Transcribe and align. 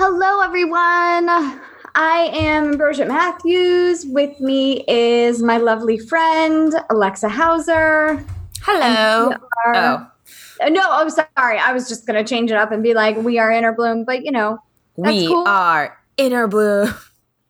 Hello, 0.00 0.42
everyone. 0.42 1.28
I 1.96 2.30
am 2.32 2.68
Ambrosia 2.68 3.04
Matthews. 3.04 4.06
With 4.06 4.38
me 4.38 4.84
is 4.86 5.42
my 5.42 5.56
lovely 5.56 5.98
friend, 5.98 6.72
Alexa 6.88 7.28
Hauser. 7.28 8.24
Hello. 8.62 9.32
Are, 9.66 9.74
oh. 9.74 10.68
No, 10.70 10.82
I'm 10.88 11.10
sorry. 11.10 11.58
I 11.58 11.72
was 11.72 11.88
just 11.88 12.06
going 12.06 12.24
to 12.24 12.28
change 12.28 12.52
it 12.52 12.56
up 12.56 12.70
and 12.70 12.80
be 12.80 12.94
like, 12.94 13.16
we 13.16 13.40
are 13.40 13.50
Inner 13.50 13.72
Bloom, 13.72 14.04
but 14.04 14.24
you 14.24 14.30
know, 14.30 14.62
we 14.94 15.26
cool. 15.26 15.48
are 15.48 15.98
Inner 16.16 16.46
Bloom. 16.46 16.94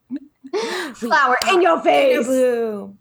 Flower 0.95 1.37
in 1.53 1.61
your 1.61 1.83
face. 1.83 2.15
Inner 2.17 2.25
Bloom. 2.25 2.99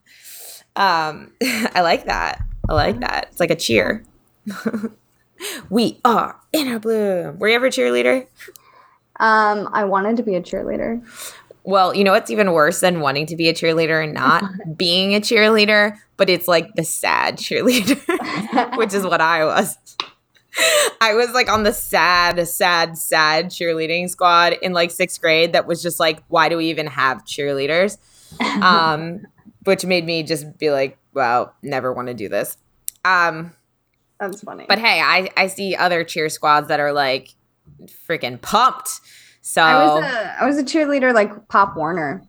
Um, 0.76 1.32
I 1.42 1.80
like 1.84 2.04
that. 2.08 2.42
I 2.68 2.74
like 2.74 3.00
that. 3.00 3.30
It's 3.32 3.40
like 3.40 3.52
a 3.52 3.56
cheer. 3.56 4.04
we 5.70 6.02
are 6.04 6.38
Inner 6.52 6.80
Bloom. 6.80 7.40
Were 7.40 7.48
you 7.48 7.56
ever 7.56 7.68
a 7.68 7.70
cheerleader? 7.70 8.28
Um, 9.20 9.70
I 9.74 9.86
wanted 9.86 10.18
to 10.18 10.24
be 10.24 10.36
a 10.36 10.42
cheerleader. 10.42 11.04
Well, 11.64 11.94
you 11.94 12.04
know 12.04 12.14
what's 12.14 12.32
even 12.32 12.54
worse 12.54 12.80
than 12.80 13.02
wanting 13.02 13.26
to 13.26 13.36
be 13.36 13.50
a 13.50 13.54
cheerleader 13.54 14.02
and 14.02 14.14
not 14.14 14.44
being 14.78 15.16
a 15.16 15.20
cheerleader, 15.20 15.98
but 16.16 16.30
it's 16.30 16.48
like 16.48 16.74
the 16.76 16.84
sad 16.84 17.38
cheerleader, 17.38 18.78
which 18.78 18.94
is 18.94 19.04
what 19.04 19.22
I 19.22 19.44
was. 19.46 19.78
I 21.02 21.14
was 21.14 21.32
like 21.34 21.50
on 21.50 21.64
the 21.64 21.74
sad, 21.74 22.48
sad, 22.48 22.98
sad 22.98 23.48
cheerleading 23.48 24.10
squad 24.10 24.54
in 24.54 24.74
like 24.74 24.92
sixth 24.92 25.22
grade 25.22 25.54
that 25.54 25.68
was 25.68 25.84
just 25.84 26.00
like, 26.00 26.24
why 26.30 26.50
do 26.50 26.58
we 26.58 26.70
even 26.70 26.88
have 26.88 27.26
cheerleaders? 27.26 27.98
Um, 28.62 29.28
which 29.66 29.86
made 29.86 30.06
me 30.06 30.24
just 30.24 30.58
be 30.58 30.72
like, 30.72 30.98
well, 31.14 31.54
never 31.62 31.92
want 31.94 32.08
to 32.08 32.14
do 32.14 32.30
this. 32.30 32.58
Um, 33.04 33.54
That's 34.20 34.42
funny. 34.42 34.66
But 34.68 34.80
hey, 34.80 35.02
I, 35.02 35.30
I 35.36 35.48
see 35.48 35.76
other 35.76 36.04
cheer 36.04 36.30
squads 36.30 36.70
that 36.70 36.80
are 36.80 36.94
like 36.94 37.36
freaking 37.86 38.42
pumped. 38.42 39.02
So 39.42 39.62
I 39.62 39.86
was 39.86 40.04
a 40.04 40.42
I 40.42 40.46
was 40.46 40.58
a 40.58 40.64
cheerleader 40.64 41.14
like 41.14 41.48
Pop 41.48 41.78
Warner. 41.78 42.22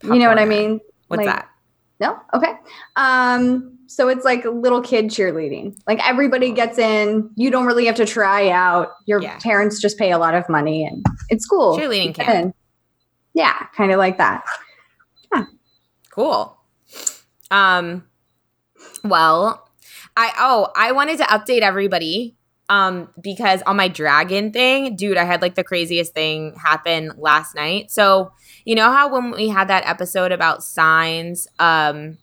Pop 0.00 0.14
you 0.14 0.18
know 0.18 0.26
Warner. 0.26 0.28
what 0.28 0.38
I 0.38 0.46
mean? 0.46 0.80
What's 1.08 1.24
like, 1.24 1.26
that? 1.26 1.48
No? 2.00 2.18
Okay. 2.34 2.52
Um 2.96 3.78
so 3.86 4.08
it's 4.08 4.24
like 4.24 4.44
little 4.44 4.82
kid 4.82 5.06
cheerleading. 5.06 5.78
Like 5.86 6.06
everybody 6.06 6.50
gets 6.50 6.76
in. 6.78 7.30
You 7.36 7.50
don't 7.50 7.66
really 7.66 7.86
have 7.86 7.94
to 7.96 8.06
try 8.06 8.50
out. 8.50 8.88
Your 9.06 9.22
yeah. 9.22 9.38
parents 9.38 9.80
just 9.80 9.96
pay 9.96 10.10
a 10.10 10.18
lot 10.18 10.34
of 10.34 10.48
money 10.48 10.84
and 10.84 11.04
it's 11.28 11.46
cool. 11.46 11.78
Cheerleading 11.78 12.14
camp. 12.14 12.56
Yeah, 13.34 13.54
kind 13.76 13.92
of 13.92 13.98
like 13.98 14.18
that. 14.18 14.42
Yeah. 15.32 15.44
Cool. 16.10 16.58
Um 17.50 18.04
well, 19.04 19.70
I 20.16 20.32
oh, 20.38 20.68
I 20.74 20.92
wanted 20.92 21.18
to 21.18 21.24
update 21.24 21.60
everybody 21.60 22.35
um 22.68 23.08
because 23.20 23.62
on 23.62 23.76
my 23.76 23.86
dragon 23.86 24.52
thing 24.52 24.96
dude 24.96 25.16
i 25.16 25.24
had 25.24 25.40
like 25.40 25.54
the 25.54 25.62
craziest 25.62 26.12
thing 26.14 26.54
happen 26.54 27.12
last 27.16 27.54
night. 27.54 27.90
So 27.90 28.32
you 28.64 28.74
know 28.74 28.90
how 28.90 29.08
when 29.12 29.30
we 29.30 29.48
had 29.48 29.68
that 29.68 29.86
episode 29.86 30.32
about 30.32 30.64
signs 30.64 31.46
um 31.58 32.18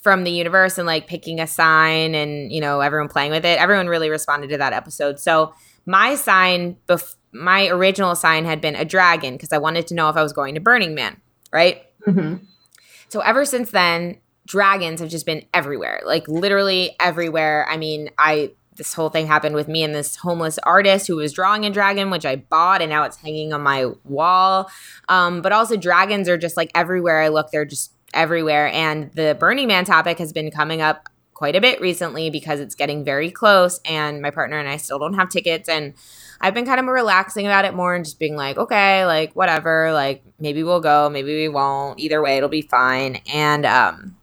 from 0.00 0.24
the 0.24 0.30
universe 0.30 0.78
and 0.78 0.86
like 0.86 1.06
picking 1.06 1.40
a 1.40 1.46
sign 1.46 2.14
and 2.14 2.52
you 2.52 2.60
know 2.60 2.80
everyone 2.80 3.08
playing 3.08 3.30
with 3.32 3.44
it 3.44 3.58
everyone 3.58 3.88
really 3.88 4.10
responded 4.10 4.50
to 4.50 4.58
that 4.58 4.72
episode. 4.72 5.18
So 5.18 5.52
my 5.84 6.14
sign 6.14 6.76
bef- 6.88 7.16
my 7.32 7.66
original 7.68 8.14
sign 8.14 8.44
had 8.44 8.60
been 8.60 8.76
a 8.76 8.84
dragon 8.84 9.34
because 9.34 9.52
i 9.52 9.58
wanted 9.58 9.86
to 9.86 9.94
know 9.94 10.08
if 10.08 10.16
i 10.16 10.22
was 10.22 10.32
going 10.32 10.54
to 10.54 10.60
burning 10.60 10.94
man 10.94 11.20
right? 11.52 11.82
Mm-hmm. 12.06 12.44
so 13.08 13.20
ever 13.20 13.44
since 13.44 13.70
then 13.70 14.18
dragons 14.46 15.00
have 15.00 15.08
just 15.08 15.24
been 15.26 15.44
everywhere 15.54 16.00
like 16.04 16.26
literally 16.28 16.94
everywhere. 17.00 17.66
I 17.70 17.76
mean 17.76 18.10
i 18.18 18.52
this 18.76 18.94
whole 18.94 19.10
thing 19.10 19.26
happened 19.26 19.54
with 19.54 19.68
me 19.68 19.82
and 19.82 19.94
this 19.94 20.16
homeless 20.16 20.58
artist 20.62 21.06
who 21.06 21.16
was 21.16 21.32
drawing 21.32 21.64
a 21.64 21.70
dragon, 21.70 22.10
which 22.10 22.24
I 22.24 22.36
bought 22.36 22.80
and 22.80 22.90
now 22.90 23.04
it's 23.04 23.16
hanging 23.16 23.52
on 23.52 23.60
my 23.60 23.86
wall. 24.04 24.70
Um, 25.08 25.42
but 25.42 25.52
also, 25.52 25.76
dragons 25.76 26.28
are 26.28 26.38
just 26.38 26.56
like 26.56 26.70
everywhere 26.74 27.20
I 27.20 27.28
look, 27.28 27.50
they're 27.50 27.64
just 27.64 27.92
everywhere. 28.14 28.68
And 28.68 29.10
the 29.12 29.36
Burning 29.38 29.68
Man 29.68 29.84
topic 29.84 30.18
has 30.18 30.32
been 30.32 30.50
coming 30.50 30.80
up 30.80 31.08
quite 31.34 31.56
a 31.56 31.60
bit 31.60 31.80
recently 31.80 32.30
because 32.30 32.60
it's 32.60 32.74
getting 32.74 33.04
very 33.04 33.30
close 33.30 33.80
and 33.84 34.22
my 34.22 34.30
partner 34.30 34.58
and 34.58 34.68
I 34.68 34.76
still 34.76 34.98
don't 34.98 35.14
have 35.14 35.28
tickets. 35.28 35.68
And 35.68 35.94
I've 36.40 36.54
been 36.54 36.66
kind 36.66 36.78
of 36.78 36.86
relaxing 36.86 37.46
about 37.46 37.64
it 37.64 37.74
more 37.74 37.94
and 37.94 38.04
just 38.04 38.18
being 38.18 38.36
like, 38.36 38.58
okay, 38.58 39.04
like 39.06 39.34
whatever, 39.34 39.92
like 39.92 40.22
maybe 40.38 40.62
we'll 40.62 40.80
go, 40.80 41.08
maybe 41.10 41.34
we 41.34 41.48
won't. 41.48 41.98
Either 42.00 42.22
way, 42.22 42.36
it'll 42.36 42.48
be 42.48 42.62
fine. 42.62 43.20
And, 43.32 43.66
um, 43.66 44.16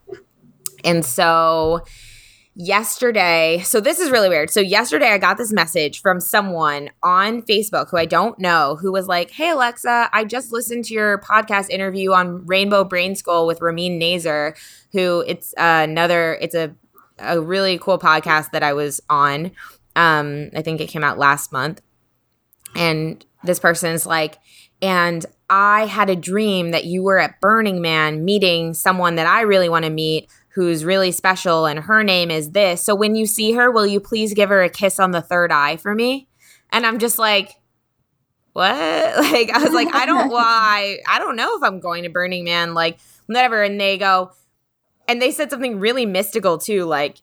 and 0.84 1.04
so, 1.04 1.82
yesterday, 2.60 3.62
so 3.64 3.80
this 3.80 4.00
is 4.00 4.12
really 4.12 4.28
weird. 4.28 4.50
So 4.50 4.60
yesterday 4.60 5.12
I 5.12 5.18
got 5.18 5.38
this 5.38 5.54
message 5.54 6.02
from 6.02 6.20
someone 6.20 6.90
on 7.02 7.42
Facebook 7.44 7.90
who 7.90 7.96
I 7.98 8.06
don't 8.06 8.38
know 8.38 8.78
who 8.82 8.92
was 8.92 9.08
like, 9.08 9.32
"Hey 9.32 9.52
Alexa, 9.52 10.10
I 10.12 10.26
just 10.26 10.52
listened 10.52 10.84
to 10.86 10.94
your 10.94 11.20
podcast 11.20 11.70
interview 11.70 12.12
on 12.12 12.46
Rainbow 12.46 12.84
Brain 12.84 13.16
School 13.16 13.48
with 13.48 13.62
Ramin 13.62 13.98
Nazer, 13.98 14.58
who 14.92 15.24
it's 15.26 15.54
another 15.58 16.38
it's 16.42 16.54
a 16.54 16.76
a 17.18 17.40
really 17.40 17.78
cool 17.78 17.98
podcast 17.98 18.52
that 18.52 18.62
I 18.62 18.74
was 18.74 19.00
on. 19.10 19.52
Um 19.96 20.50
I 20.54 20.62
think 20.62 20.82
it 20.82 20.90
came 20.90 21.04
out 21.04 21.18
last 21.18 21.54
month. 21.54 21.82
And 22.76 23.26
this 23.46 23.60
person's 23.60 24.06
like, 24.06 24.38
and 24.82 25.26
I 25.50 25.86
had 25.86 26.10
a 26.10 26.16
dream 26.16 26.72
that 26.72 26.84
you 26.84 27.04
were 27.04 27.20
at 27.20 27.40
Burning 27.40 27.82
Man 27.82 28.26
meeting 28.26 28.74
someone 28.74 29.16
that 29.16 29.28
I 29.28 29.42
really 29.42 29.70
want 29.70 29.86
to 29.86 29.92
meet 29.92 30.30
who's 30.60 30.84
really 30.84 31.14
special 31.14 31.66
and 31.66 31.80
her 31.80 32.04
name 32.04 32.30
is 32.30 32.52
this. 32.52 32.84
So 32.84 32.94
when 32.94 33.16
you 33.16 33.26
see 33.26 33.54
her, 33.54 33.72
will 33.72 33.88
you 33.88 34.02
please 34.02 34.34
give 34.34 34.50
her 34.50 34.62
a 34.62 34.70
kiss 34.70 35.00
on 35.00 35.12
the 35.12 35.22
third 35.22 35.54
eye 35.54 35.78
for 35.78 35.96
me? 35.96 36.28
And 36.70 36.86
I'm 36.86 37.00
just 37.00 37.18
like, 37.18 37.56
what? 38.52 38.70
Like, 39.32 39.52
I 39.52 39.64
was 39.64 39.72
like, 39.72 39.96
I 39.96 40.06
don't 40.06 40.30
why. 40.32 40.98
I 41.08 41.18
don't 41.18 41.38
know 41.38 41.56
if 41.56 41.64
I'm 41.64 41.80
going 41.80 42.04
to 42.04 42.10
Burning 42.10 42.44
Man, 42.44 42.74
like, 42.74 43.00
whatever. 43.28 43.64
And 43.64 43.80
they 43.80 43.98
go, 43.98 44.32
and 45.08 45.22
they 45.22 45.32
said 45.32 45.50
something 45.50 45.80
really 45.80 46.06
mystical 46.06 46.58
too, 46.58 46.84
like, 46.84 47.22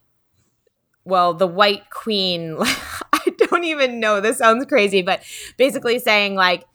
well, 1.05 1.35
the 1.35 1.45
White 1.45 1.91
Queen, 1.91 2.55
I 2.59 3.35
don't 3.37 3.65
even 3.65 3.99
know. 3.99 4.19
This 4.19 4.39
sounds 4.39 4.65
crazy, 4.65 5.03
but 5.03 5.21
basically 5.57 5.99
saying, 5.99 6.33
like, 6.33 6.65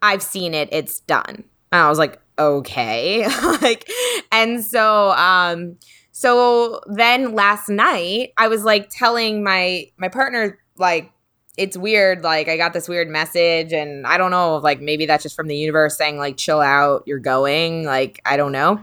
I've 0.00 0.22
seen 0.22 0.54
it, 0.54 0.70
it's 0.72 1.00
done. 1.00 1.44
And 1.72 1.82
I 1.82 1.90
was 1.90 1.98
like, 1.98 2.18
okay. 2.38 3.28
like, 3.60 3.86
and 4.32 4.64
so, 4.64 5.10
um, 5.10 5.76
so 6.18 6.80
then 6.86 7.34
last 7.34 7.68
night 7.68 8.32
I 8.38 8.48
was 8.48 8.64
like 8.64 8.88
telling 8.88 9.44
my 9.44 9.90
my 9.98 10.08
partner 10.08 10.58
like 10.78 11.12
it's 11.58 11.76
weird 11.76 12.22
like 12.22 12.48
I 12.48 12.56
got 12.56 12.72
this 12.72 12.88
weird 12.88 13.10
message 13.10 13.74
and 13.74 14.06
I 14.06 14.16
don't 14.16 14.30
know 14.30 14.56
like 14.56 14.80
maybe 14.80 15.04
that's 15.04 15.22
just 15.22 15.36
from 15.36 15.46
the 15.46 15.54
universe 15.54 15.94
saying 15.98 16.16
like 16.16 16.38
chill 16.38 16.62
out 16.62 17.02
you're 17.04 17.18
going 17.18 17.84
like 17.84 18.22
I 18.24 18.38
don't 18.38 18.52
know. 18.52 18.82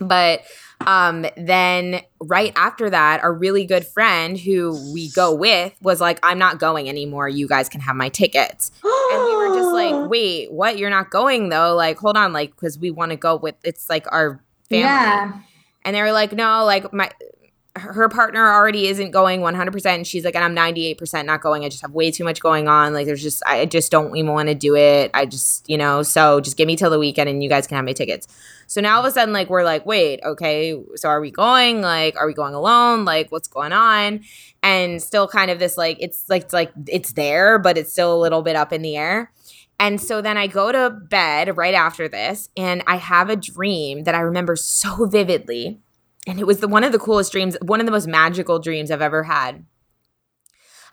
But 0.00 0.42
um 0.84 1.26
then 1.36 2.00
right 2.20 2.52
after 2.56 2.90
that 2.90 3.20
a 3.22 3.30
really 3.30 3.64
good 3.64 3.86
friend 3.86 4.36
who 4.36 4.92
we 4.92 5.10
go 5.12 5.32
with 5.32 5.76
was 5.80 6.00
like 6.00 6.18
I'm 6.24 6.40
not 6.40 6.58
going 6.58 6.88
anymore 6.88 7.28
you 7.28 7.46
guys 7.46 7.68
can 7.68 7.82
have 7.82 7.94
my 7.94 8.08
tickets. 8.08 8.72
and 8.82 9.24
we 9.24 9.36
were 9.36 9.54
just 9.54 9.72
like 9.72 10.10
wait 10.10 10.50
what 10.50 10.76
you're 10.76 10.90
not 10.90 11.10
going 11.10 11.50
though 11.50 11.76
like 11.76 11.98
hold 11.98 12.16
on 12.16 12.32
like 12.32 12.56
cuz 12.56 12.76
we 12.80 12.90
want 12.90 13.12
to 13.12 13.16
go 13.16 13.36
with 13.36 13.54
it's 13.62 13.88
like 13.88 14.10
our 14.10 14.42
family. 14.68 14.82
Yeah 14.82 15.38
and 15.88 15.96
they 15.96 16.02
were 16.02 16.12
like, 16.12 16.32
no, 16.32 16.66
like 16.66 16.92
my 16.92 17.10
her 17.76 18.10
partner 18.10 18.52
already 18.52 18.88
isn't 18.88 19.10
going 19.10 19.40
100% 19.40 19.86
and 19.86 20.06
she's 20.06 20.24
like 20.24 20.34
and 20.34 20.44
i'm 20.44 20.54
98% 20.54 21.24
not 21.24 21.40
going. 21.40 21.64
I 21.64 21.70
just 21.70 21.80
have 21.80 21.92
way 21.92 22.10
too 22.10 22.24
much 22.24 22.40
going 22.40 22.68
on. 22.68 22.92
Like 22.92 23.06
there's 23.06 23.22
just 23.22 23.42
i 23.46 23.64
just 23.64 23.90
don't 23.90 24.14
even 24.14 24.32
want 24.32 24.48
to 24.48 24.54
do 24.54 24.76
it. 24.76 25.10
I 25.14 25.24
just 25.24 25.66
you 25.66 25.78
know 25.78 26.02
so 26.02 26.40
just 26.40 26.58
give 26.58 26.66
me 26.66 26.76
till 26.76 26.90
the 26.90 26.98
weekend 26.98 27.30
and 27.30 27.42
you 27.42 27.48
guys 27.48 27.66
can 27.66 27.76
have 27.76 27.86
my 27.86 27.94
tickets. 27.94 28.28
So 28.66 28.82
now 28.82 28.96
all 28.96 29.00
of 29.00 29.06
a 29.06 29.12
sudden 29.12 29.32
like 29.32 29.48
we're 29.48 29.64
like 29.64 29.86
wait 29.86 30.20
okay 30.24 30.78
so 30.96 31.08
are 31.08 31.22
we 31.22 31.30
going? 31.30 31.80
Like 31.80 32.16
are 32.16 32.26
we 32.26 32.34
going 32.34 32.52
alone? 32.52 33.06
Like 33.06 33.32
what's 33.32 33.48
going 33.48 33.72
on? 33.72 34.24
And 34.62 35.02
still 35.02 35.26
kind 35.26 35.50
of 35.50 35.58
this 35.58 35.78
like 35.78 35.96
it's 36.00 36.28
like 36.28 36.42
it's 36.42 36.52
like 36.52 36.70
it's 36.86 37.12
there 37.12 37.58
but 37.58 37.78
it's 37.78 37.92
still 37.92 38.14
a 38.14 38.20
little 38.20 38.42
bit 38.42 38.56
up 38.56 38.74
in 38.74 38.82
the 38.82 38.96
air 38.96 39.32
and 39.78 40.00
so 40.00 40.20
then 40.20 40.36
I 40.36 40.46
go 40.46 40.72
to 40.72 40.90
bed 40.90 41.56
right 41.56 41.74
after 41.74 42.08
this 42.08 42.48
and 42.56 42.82
I 42.86 42.96
have 42.96 43.30
a 43.30 43.36
dream 43.36 44.04
that 44.04 44.14
I 44.14 44.20
remember 44.20 44.56
so 44.56 45.06
vividly 45.06 45.80
and 46.26 46.38
it 46.38 46.46
was 46.46 46.58
the 46.58 46.68
one 46.68 46.84
of 46.84 46.92
the 46.92 46.98
coolest 46.98 47.32
dreams, 47.32 47.56
one 47.62 47.80
of 47.80 47.86
the 47.86 47.92
most 47.92 48.06
magical 48.06 48.58
dreams 48.58 48.90
I've 48.90 49.00
ever 49.00 49.22
had. 49.22 49.64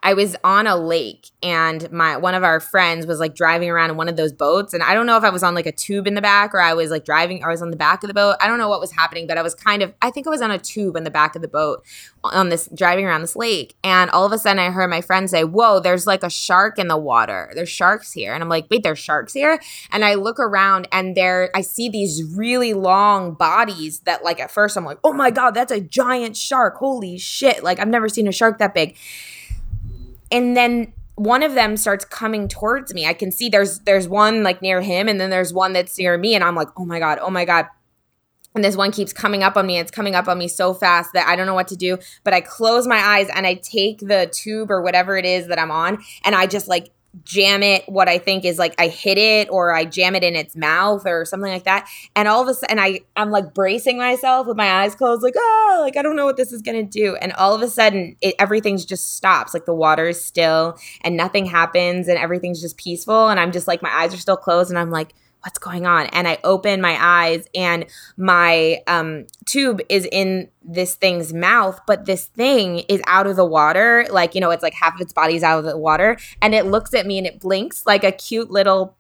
I 0.06 0.14
was 0.14 0.36
on 0.44 0.68
a 0.68 0.76
lake 0.76 1.32
and 1.42 1.92
my 1.92 2.16
one 2.16 2.36
of 2.36 2.44
our 2.44 2.60
friends 2.60 3.08
was 3.08 3.20
like 3.20 3.34
driving 3.34 3.72
around 3.72 3.90
in 3.90 3.98
one 3.98 4.08
of 4.08 4.16
those 4.16 4.32
boats 4.32 4.72
and 4.76 4.84
I 4.84 4.94
don't 4.94 5.08
know 5.08 5.18
if 5.18 5.24
I 5.24 5.32
was 5.32 5.42
on 5.42 5.56
like 5.56 5.66
a 5.66 5.72
tube 5.72 6.06
in 6.06 6.14
the 6.14 6.22
back 6.22 6.54
or 6.54 6.62
I 6.62 6.76
was 6.76 6.92
like 6.92 7.06
driving 7.06 7.44
or 7.44 7.48
I 7.48 7.52
was 7.52 7.64
on 7.64 7.72
the 7.72 7.76
back 7.76 8.04
of 8.04 8.08
the 8.08 8.14
boat. 8.14 8.36
I 8.40 8.46
don't 8.46 8.60
know 8.60 8.70
what 8.70 8.80
was 8.80 8.92
happening, 8.92 9.26
but 9.26 9.40
I 9.40 9.42
was 9.42 9.56
kind 9.56 9.82
of 9.82 9.96
I 10.04 10.12
think 10.12 10.28
I 10.28 10.30
was 10.30 10.44
on 10.44 10.52
a 10.52 10.60
tube 10.60 10.96
in 10.96 11.06
the 11.06 11.10
back 11.10 11.36
of 11.36 11.42
the 11.42 11.48
boat 11.48 11.84
on 12.24 12.50
this 12.50 12.70
driving 12.76 13.06
around 13.06 13.22
this 13.22 13.36
lake 13.36 13.76
and 13.84 14.12
all 14.12 14.28
of 14.28 14.32
a 14.32 14.38
sudden 14.38 14.60
I 14.60 14.70
heard 14.70 14.92
my 14.92 15.02
friend 15.02 15.28
say, 15.28 15.44
"Whoa, 15.44 15.80
there's 15.80 16.06
like 16.06 16.22
a 16.22 16.30
shark 16.30 16.78
in 16.78 16.88
the 16.88 16.98
water. 16.98 17.52
There's 17.56 17.70
sharks 17.70 18.12
here." 18.12 18.32
And 18.36 18.44
I'm 18.44 18.50
like, 18.50 18.68
"Wait, 18.70 18.84
there's 18.84 19.00
sharks 19.00 19.34
here?" 19.34 19.60
And 19.92 20.06
I 20.06 20.14
look 20.14 20.40
around 20.40 20.88
and 20.92 21.18
there 21.18 21.50
I 21.56 21.62
see 21.62 21.90
these 21.90 22.24
really 22.24 22.76
long 22.76 23.34
bodies 23.34 24.02
that 24.02 24.24
like 24.24 24.40
at 24.40 24.52
first 24.52 24.78
I'm 24.78 24.86
like, 24.86 25.00
"Oh 25.04 25.14
my 25.14 25.32
god, 25.32 25.56
that's 25.56 25.72
a 25.72 25.82
giant 25.82 26.38
shark. 26.38 26.76
Holy 26.76 27.18
shit. 27.18 27.64
Like 27.64 27.80
I've 27.80 27.88
never 27.88 28.08
seen 28.08 28.28
a 28.28 28.32
shark 28.32 28.60
that 28.60 28.76
big." 28.76 28.96
And 30.32 30.56
then 30.56 30.94
one 31.16 31.44
of 31.44 31.54
them 31.54 31.78
starts 31.78 32.04
coming 32.04 32.48
towards 32.48 32.94
me. 32.94 33.06
I 33.06 33.14
can 33.14 33.32
see 33.32 33.50
there's 33.50 33.80
there's 33.80 34.08
one 34.08 34.44
like 34.44 34.62
near 34.62 34.82
him 34.82 35.08
and 35.08 35.20
then 35.20 35.30
there's 35.30 35.54
one 35.54 35.74
that's 35.74 35.98
near 35.98 36.18
me 36.18 36.36
and 36.36 36.44
I'm 36.44 36.56
like, 36.56 36.68
"Oh 36.78 36.86
my 36.86 37.00
god. 37.00 37.20
Oh 37.22 37.30
my 37.30 37.46
god." 37.46 37.68
And 38.54 38.64
this 38.64 38.76
one 38.78 38.92
keeps 38.92 39.12
coming 39.12 39.44
up 39.44 39.58
on 39.58 39.66
me. 39.66 39.78
It's 39.80 39.92
coming 39.92 40.16
up 40.16 40.28
on 40.28 40.38
me 40.38 40.48
so 40.48 40.74
fast 40.74 41.12
that 41.14 41.28
I 41.28 41.36
don't 41.36 41.46
know 41.46 41.54
what 41.54 41.68
to 41.70 41.76
do, 41.76 41.98
but 42.24 42.34
I 42.34 42.40
close 42.40 42.88
my 42.88 42.98
eyes 42.98 43.28
and 43.34 43.46
I 43.46 43.56
take 43.56 44.00
the 44.00 44.32
tube 44.34 44.72
or 44.72 44.82
whatever 44.82 45.18
it 45.18 45.26
is 45.26 45.48
that 45.48 45.60
I'm 45.60 45.72
on 45.72 46.04
and 46.24 46.36
I 46.36 46.48
just 46.48 46.68
like 46.68 46.92
jam 47.24 47.64
it 47.64 47.84
what 47.88 48.10
i 48.10 48.18
think 48.18 48.44
is 48.44 48.58
like 48.58 48.76
i 48.80 48.88
hit 48.88 49.18
it 49.18 49.50
or 49.50 49.74
i 49.74 49.86
jam 49.86 50.16
it 50.16 50.24
in 50.24 50.36
its 50.36 50.56
mouth 50.56 51.04
or 51.06 51.24
something 51.26 51.52
like 51.52 51.64
that. 51.64 51.88
And 52.16 52.28
all 52.28 52.42
of 52.42 52.48
a 52.48 52.54
sudden 52.54 52.80
i 52.80 53.00
i'm 53.16 53.32
like 53.32 53.54
bracing 53.54 53.98
myself 53.98 54.48
with 54.48 54.58
my 54.58 54.82
eyes 54.82 54.96
closed 54.96 55.24
like 55.24 55.36
oh 55.38 55.80
like 55.82 55.98
i 55.98 56.02
don't 56.02 56.16
know 56.16 56.26
what 56.26 56.38
this 56.38 56.52
is 56.52 56.62
gonna 56.62 56.84
do. 56.84 57.16
And 57.18 57.32
all 57.34 57.54
of 57.54 57.62
a 57.62 57.68
sudden 57.68 58.16
it, 58.22 58.36
everything's 58.40 58.86
just 58.86 59.16
stops. 59.16 59.54
Like 59.54 59.66
the 59.66 59.74
water 59.74 60.10
is 60.10 60.24
still 60.24 60.78
and 61.02 61.16
nothing 61.16 61.46
happens 61.46 62.08
and 62.08 62.18
everything's 62.18 62.62
just 62.62 62.78
peaceful. 62.78 63.30
And 63.30 63.40
i'm 63.40 63.52
just 63.52 63.68
like 63.68 63.82
my 63.82 63.92
eyes 63.92 64.14
are 64.14 64.18
still 64.18 64.38
closed 64.38 64.70
and 64.70 64.80
i'm 64.80 64.92
like 64.92 65.14
what's 65.46 65.60
going 65.60 65.86
on? 65.86 66.08
And 66.08 66.28
I 66.28 66.40
open 66.44 66.82
my 66.82 66.98
eyes 67.00 67.46
and 67.54 67.86
my 68.18 68.82
um, 68.88 69.28
tube 69.46 69.80
is 69.90 70.08
in 70.12 70.50
this 70.64 70.96
thing's 70.96 71.34
mouth, 71.34 71.80
but 71.86 72.06
this 72.06 72.26
thing 72.26 72.80
is 72.90 73.00
out 73.06 73.28
of 73.28 73.36
the 73.36 73.46
water. 73.46 74.08
Like, 74.10 74.34
you 74.34 74.42
know, 74.42 74.50
it's 74.50 74.64
like 74.64 74.74
half 74.74 74.96
of 74.96 75.02
its 75.02 75.14
body's 75.14 75.44
out 75.44 75.60
of 75.60 75.66
the 75.66 75.78
water. 75.78 76.18
And 76.42 76.56
it 76.56 76.66
looks 76.66 76.96
at 76.96 77.06
me 77.06 77.20
and 77.20 77.28
it 77.28 77.40
blinks 77.40 77.86
like 77.86 78.04
a 78.04 78.12
cute 78.12 78.50
little 78.50 78.98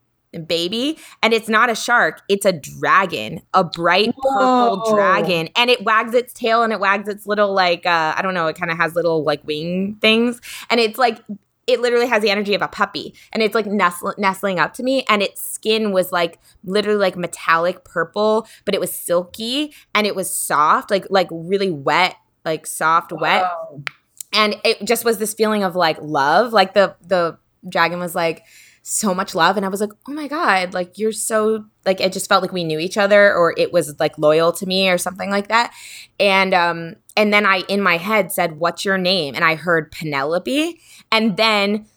baby 0.47 0.97
and 1.24 1.33
it's 1.33 1.47
not 1.47 1.69
a 1.69 1.75
shark 1.75 2.21
it's 2.27 2.45
a 2.45 2.51
dragon 2.51 3.41
a 3.53 3.63
bright 3.63 4.13
purple 4.18 4.81
Whoa. 4.81 4.94
dragon 4.94 5.48
and 5.56 5.69
it 5.69 5.86
wags 5.86 6.13
its 6.13 6.33
tail 6.33 6.62
and 6.62 6.74
it 6.74 6.80
wags 6.81 7.07
its 7.07 7.25
little 7.25 7.53
like 7.53 7.86
uh 7.86 8.13
i 8.18 8.21
don't 8.21 8.33
know 8.33 8.48
it 8.48 8.57
kind 8.57 8.69
of 8.69 8.75
has 8.75 8.95
little 8.95 9.24
like 9.24 9.41
wing 9.48 9.98
things 10.01 10.41
and 10.69 10.81
it's 10.81 10.98
like 10.98 11.21
it 11.67 11.79
literally 11.81 12.07
has 12.07 12.21
the 12.21 12.29
energy 12.29 12.53
of 12.53 12.62
a 12.62 12.67
puppy 12.67 13.15
and 13.33 13.41
it's 13.41 13.56
like 13.56 13.65
nestling 13.65 14.59
up 14.59 14.73
to 14.73 14.83
me 14.83 15.03
and 15.09 15.23
its 15.23 15.41
skin 15.41 15.91
was 15.91 16.12
like 16.12 16.39
literally 16.63 17.00
like 17.00 17.17
metallic 17.17 17.83
purple 17.83 18.47
but 18.65 18.75
it 18.75 18.79
was 18.79 18.94
silky 18.94 19.73
and 19.94 20.06
it 20.06 20.15
was 20.15 20.35
soft 20.35 20.91
like 20.91 21.07
like 21.09 21.27
really 21.31 21.71
wet 21.71 22.15
like 22.45 22.67
soft 22.67 23.12
wet. 23.12 23.44
And 24.31 24.56
it 24.63 24.85
just 24.85 25.03
was 25.03 25.17
this 25.17 25.33
feeling 25.33 25.63
of 25.63 25.75
like 25.75 25.97
love 26.01 26.53
like 26.53 26.73
the 26.73 26.95
the 27.01 27.38
dragon 27.67 28.00
was 28.00 28.13
like 28.13 28.44
so 28.87 29.15
much 29.15 29.33
love 29.33 29.57
and 29.57 29.65
i 29.65 29.69
was 29.69 29.81
like 29.81 29.89
oh 30.07 30.13
my 30.13 30.27
god 30.27 30.71
like 30.75 30.99
you're 30.99 31.11
so 31.11 31.65
like 31.87 31.99
it 31.99 32.13
just 32.13 32.29
felt 32.29 32.43
like 32.43 32.51
we 32.51 32.63
knew 32.63 32.77
each 32.77 32.99
other 32.99 33.33
or 33.33 33.51
it 33.57 33.73
was 33.73 33.99
like 33.99 34.15
loyal 34.19 34.51
to 34.51 34.67
me 34.67 34.87
or 34.87 34.97
something 34.99 35.31
like 35.31 35.47
that 35.47 35.73
and 36.19 36.53
um 36.53 36.95
and 37.17 37.33
then 37.33 37.47
i 37.47 37.61
in 37.67 37.81
my 37.81 37.97
head 37.97 38.31
said 38.31 38.59
what's 38.59 38.85
your 38.85 38.95
name 38.95 39.33
and 39.33 39.43
i 39.43 39.55
heard 39.55 39.91
penelope 39.91 40.79
and 41.11 41.35
then 41.35 41.87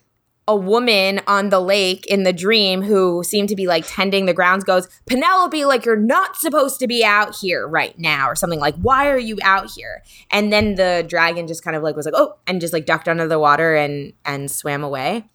a 0.46 0.56
woman 0.56 1.20
on 1.26 1.50
the 1.50 1.60
lake 1.60 2.06
in 2.06 2.22
the 2.22 2.32
dream 2.32 2.80
who 2.80 3.22
seemed 3.22 3.50
to 3.50 3.54
be 3.54 3.66
like 3.66 3.84
tending 3.86 4.24
the 4.24 4.32
grounds 4.32 4.64
goes, 4.64 4.88
Penelope, 5.04 5.66
like 5.66 5.84
you're 5.84 5.94
not 5.94 6.36
supposed 6.36 6.80
to 6.80 6.86
be 6.86 7.04
out 7.04 7.36
here 7.36 7.68
right 7.68 7.98
now, 7.98 8.26
or 8.26 8.34
something 8.34 8.58
like, 8.58 8.74
why 8.76 9.10
are 9.10 9.18
you 9.18 9.36
out 9.42 9.70
here? 9.70 10.02
And 10.30 10.50
then 10.50 10.76
the 10.76 11.04
dragon 11.06 11.46
just 11.46 11.62
kind 11.62 11.76
of 11.76 11.82
like 11.82 11.96
was 11.96 12.06
like, 12.06 12.14
oh, 12.16 12.38
and 12.46 12.62
just 12.62 12.72
like 12.72 12.86
ducked 12.86 13.08
under 13.08 13.28
the 13.28 13.38
water 13.38 13.76
and 13.76 14.14
and 14.24 14.50
swam 14.50 14.82
away. 14.82 15.26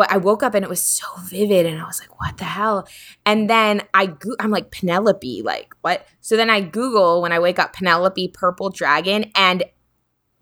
But 0.00 0.10
I 0.10 0.16
woke 0.16 0.42
up 0.42 0.54
and 0.54 0.64
it 0.64 0.68
was 0.70 0.82
so 0.82 1.04
vivid, 1.26 1.66
and 1.66 1.78
I 1.78 1.84
was 1.84 2.00
like, 2.00 2.18
what 2.18 2.38
the 2.38 2.44
hell? 2.44 2.88
And 3.26 3.50
then 3.50 3.82
I 3.92 4.06
go- 4.06 4.34
I'm 4.40 4.50
like 4.50 4.70
Penelope, 4.70 5.42
like 5.42 5.74
what? 5.82 6.06
So 6.22 6.38
then 6.38 6.48
I 6.48 6.62
Google 6.62 7.20
when 7.20 7.32
I 7.32 7.38
wake 7.38 7.58
up 7.58 7.74
Penelope 7.74 8.28
purple 8.28 8.70
dragon, 8.70 9.30
and 9.34 9.62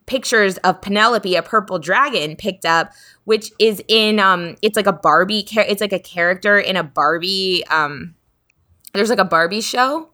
pictures 0.06 0.58
of 0.58 0.80
Penelope, 0.80 1.34
a 1.34 1.42
purple 1.42 1.80
dragon, 1.80 2.36
picked 2.36 2.64
up, 2.64 2.92
which 3.24 3.50
is 3.58 3.82
in 3.88 4.20
um, 4.20 4.54
it's 4.62 4.76
like 4.76 4.86
a 4.86 4.92
Barbie. 4.92 5.42
Char- 5.42 5.66
it's 5.66 5.80
like 5.80 5.92
a 5.92 5.98
character 5.98 6.56
in 6.56 6.76
a 6.76 6.84
Barbie. 6.84 7.64
Um, 7.66 8.14
there's 8.94 9.10
like 9.10 9.18
a 9.18 9.24
Barbie 9.24 9.60
show 9.60 10.08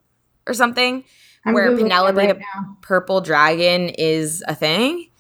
or 0.49 0.55
something 0.55 1.05
I'm 1.45 1.53
where 1.53 1.77
Penelope, 1.77 2.17
right 2.17 2.29
the 2.35 2.41
now. 2.41 2.79
purple 2.81 3.21
dragon, 3.21 3.91
is 3.91 4.43
a 4.49 4.55
thing. 4.55 5.11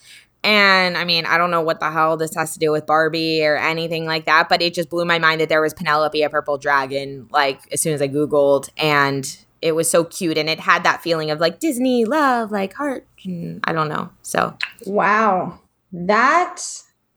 And 0.45 0.99
I 0.99 1.05
mean, 1.05 1.25
I 1.25 1.39
don't 1.39 1.51
know 1.51 1.63
what 1.63 1.81
the 1.81 1.91
hell 1.91 2.19
this 2.19 2.35
has 2.35 2.53
to 2.53 2.59
do 2.59 2.71
with 2.71 2.85
Barbie 2.85 3.43
or 3.43 3.57
anything 3.57 4.05
like 4.05 4.27
that, 4.27 4.51
but 4.51 4.61
it 4.61 4.75
just 4.75 4.91
blew 4.91 5.07
my 5.07 5.19
mind 5.19 5.41
that 5.41 5.49
there 5.49 5.63
was 5.63 5.73
Penelope, 5.73 6.23
a 6.23 6.29
purple 6.29 6.59
dragon, 6.59 7.27
like 7.33 7.61
as 7.73 7.81
soon 7.81 7.95
as 7.95 8.03
I 8.03 8.09
Googled. 8.09 8.69
And 8.77 9.37
it 9.63 9.73
was 9.73 9.91
so 9.91 10.05
cute 10.05 10.37
and 10.37 10.51
it 10.51 10.61
had 10.61 10.83
that 10.85 11.03
feeling 11.03 11.31
of 11.31 11.41
like 11.41 11.61
Disney 11.61 12.05
love, 12.05 12.53
like 12.53 12.75
heart. 12.75 13.07
I 13.27 13.73
don't 13.73 13.89
know. 13.89 14.11
So, 14.21 14.55
wow. 14.85 15.61
That 15.91 16.61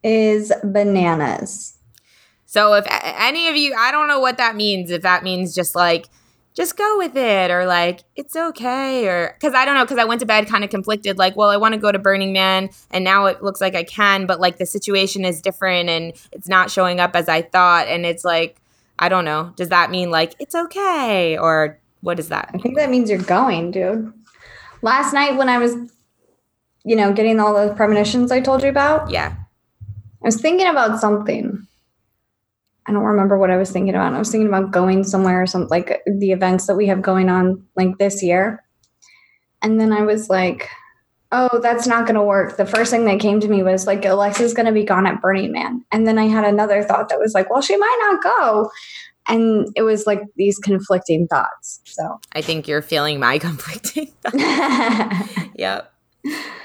is 0.03 0.53
bananas. 0.63 1.73
So, 2.45 2.75
if 2.75 2.85
any 2.89 3.49
of 3.49 3.57
you, 3.57 3.75
I 3.77 3.91
don't 3.91 4.07
know 4.07 4.21
what 4.21 4.37
that 4.37 4.55
means. 4.55 4.89
If 4.89 5.01
that 5.01 5.23
means 5.23 5.53
just 5.53 5.75
like, 5.75 6.07
just 6.57 6.75
go 6.75 6.97
with 6.97 7.15
it 7.15 7.51
or 7.51 7.67
like, 7.67 8.03
it's 8.15 8.35
okay. 8.35 9.07
Or 9.07 9.35
because 9.39 9.53
I 9.53 9.63
don't 9.63 9.75
know, 9.75 9.83
because 9.83 9.99
I 9.99 10.05
went 10.05 10.21
to 10.21 10.25
bed 10.25 10.47
kind 10.47 10.63
of 10.63 10.71
conflicted, 10.71 11.19
like, 11.19 11.37
well, 11.37 11.49
I 11.49 11.57
want 11.57 11.75
to 11.75 11.79
go 11.79 11.91
to 11.91 11.99
Burning 11.99 12.33
Man 12.33 12.69
and 12.89 13.03
now 13.03 13.27
it 13.27 13.43
looks 13.43 13.61
like 13.61 13.75
I 13.75 13.83
can, 13.83 14.25
but 14.25 14.39
like 14.39 14.57
the 14.57 14.65
situation 14.65 15.23
is 15.23 15.39
different 15.39 15.87
and 15.87 16.13
it's 16.31 16.49
not 16.49 16.71
showing 16.71 16.99
up 16.99 17.15
as 17.15 17.29
I 17.29 17.43
thought. 17.43 17.87
And 17.87 18.07
it's 18.07 18.25
like, 18.25 18.59
I 18.97 19.07
don't 19.07 19.23
know. 19.23 19.53
Does 19.55 19.69
that 19.69 19.91
mean 19.91 20.09
like 20.09 20.33
it's 20.39 20.55
okay? 20.55 21.37
Or 21.37 21.79
what 22.01 22.17
is 22.17 22.29
that? 22.29 22.49
I 22.55 22.57
think 22.57 22.75
that 22.77 22.89
means 22.89 23.11
you're 23.11 23.19
going, 23.19 23.69
dude. 23.69 24.11
Last 24.81 25.13
night 25.13 25.37
when 25.37 25.49
I 25.49 25.59
was, 25.59 25.75
you 26.83 26.95
know, 26.95 27.13
getting 27.13 27.39
all 27.39 27.53
those 27.53 27.77
premonitions 27.77 28.31
I 28.31 28.39
told 28.39 28.63
you 28.63 28.69
about. 28.69 29.11
Yeah. 29.11 29.35
I 30.23 30.25
was 30.25 30.41
thinking 30.41 30.67
about 30.67 30.99
something. 30.99 31.66
I 32.87 32.91
don't 32.91 33.03
remember 33.03 33.37
what 33.37 33.51
I 33.51 33.57
was 33.57 33.71
thinking 33.71 33.93
about. 33.93 34.13
I 34.13 34.19
was 34.19 34.31
thinking 34.31 34.47
about 34.47 34.71
going 34.71 35.03
somewhere 35.03 35.41
or 35.41 35.47
something 35.47 35.69
like 35.69 36.01
the 36.05 36.31
events 36.31 36.67
that 36.67 36.75
we 36.75 36.87
have 36.87 37.01
going 37.01 37.29
on 37.29 37.63
like 37.75 37.97
this 37.97 38.23
year. 38.23 38.63
And 39.61 39.79
then 39.79 39.91
I 39.91 40.03
was 40.03 40.29
like, 40.29 40.69
oh, 41.31 41.59
that's 41.61 41.87
not 41.87 42.05
going 42.05 42.15
to 42.15 42.23
work. 42.23 42.55
The 42.55 42.65
first 42.65 42.91
thing 42.91 43.05
that 43.05 43.19
came 43.19 43.41
to 43.41 43.47
me 43.49 43.61
was 43.61 43.85
like, 43.85 44.05
Alexa's 44.05 44.53
going 44.53 44.67
to 44.67 44.71
be 44.71 44.85
gone 44.85 45.05
at 45.05 45.21
Burning 45.21 45.51
Man. 45.51 45.83
And 45.91 46.07
then 46.07 46.17
I 46.17 46.27
had 46.27 46.45
another 46.45 46.83
thought 46.83 47.09
that 47.09 47.19
was 47.19 47.33
like, 47.33 47.49
well, 47.49 47.61
she 47.61 47.75
might 47.75 48.09
not 48.09 48.23
go 48.23 48.69
and 49.27 49.67
it 49.75 49.83
was 49.83 50.07
like 50.07 50.21
these 50.35 50.57
conflicting 50.57 51.27
thoughts. 51.27 51.81
So 51.85 52.19
I 52.33 52.41
think 52.41 52.67
you're 52.67 52.81
feeling 52.81 53.19
my 53.19 53.37
conflicting 53.39 54.11
yep. 55.55 55.93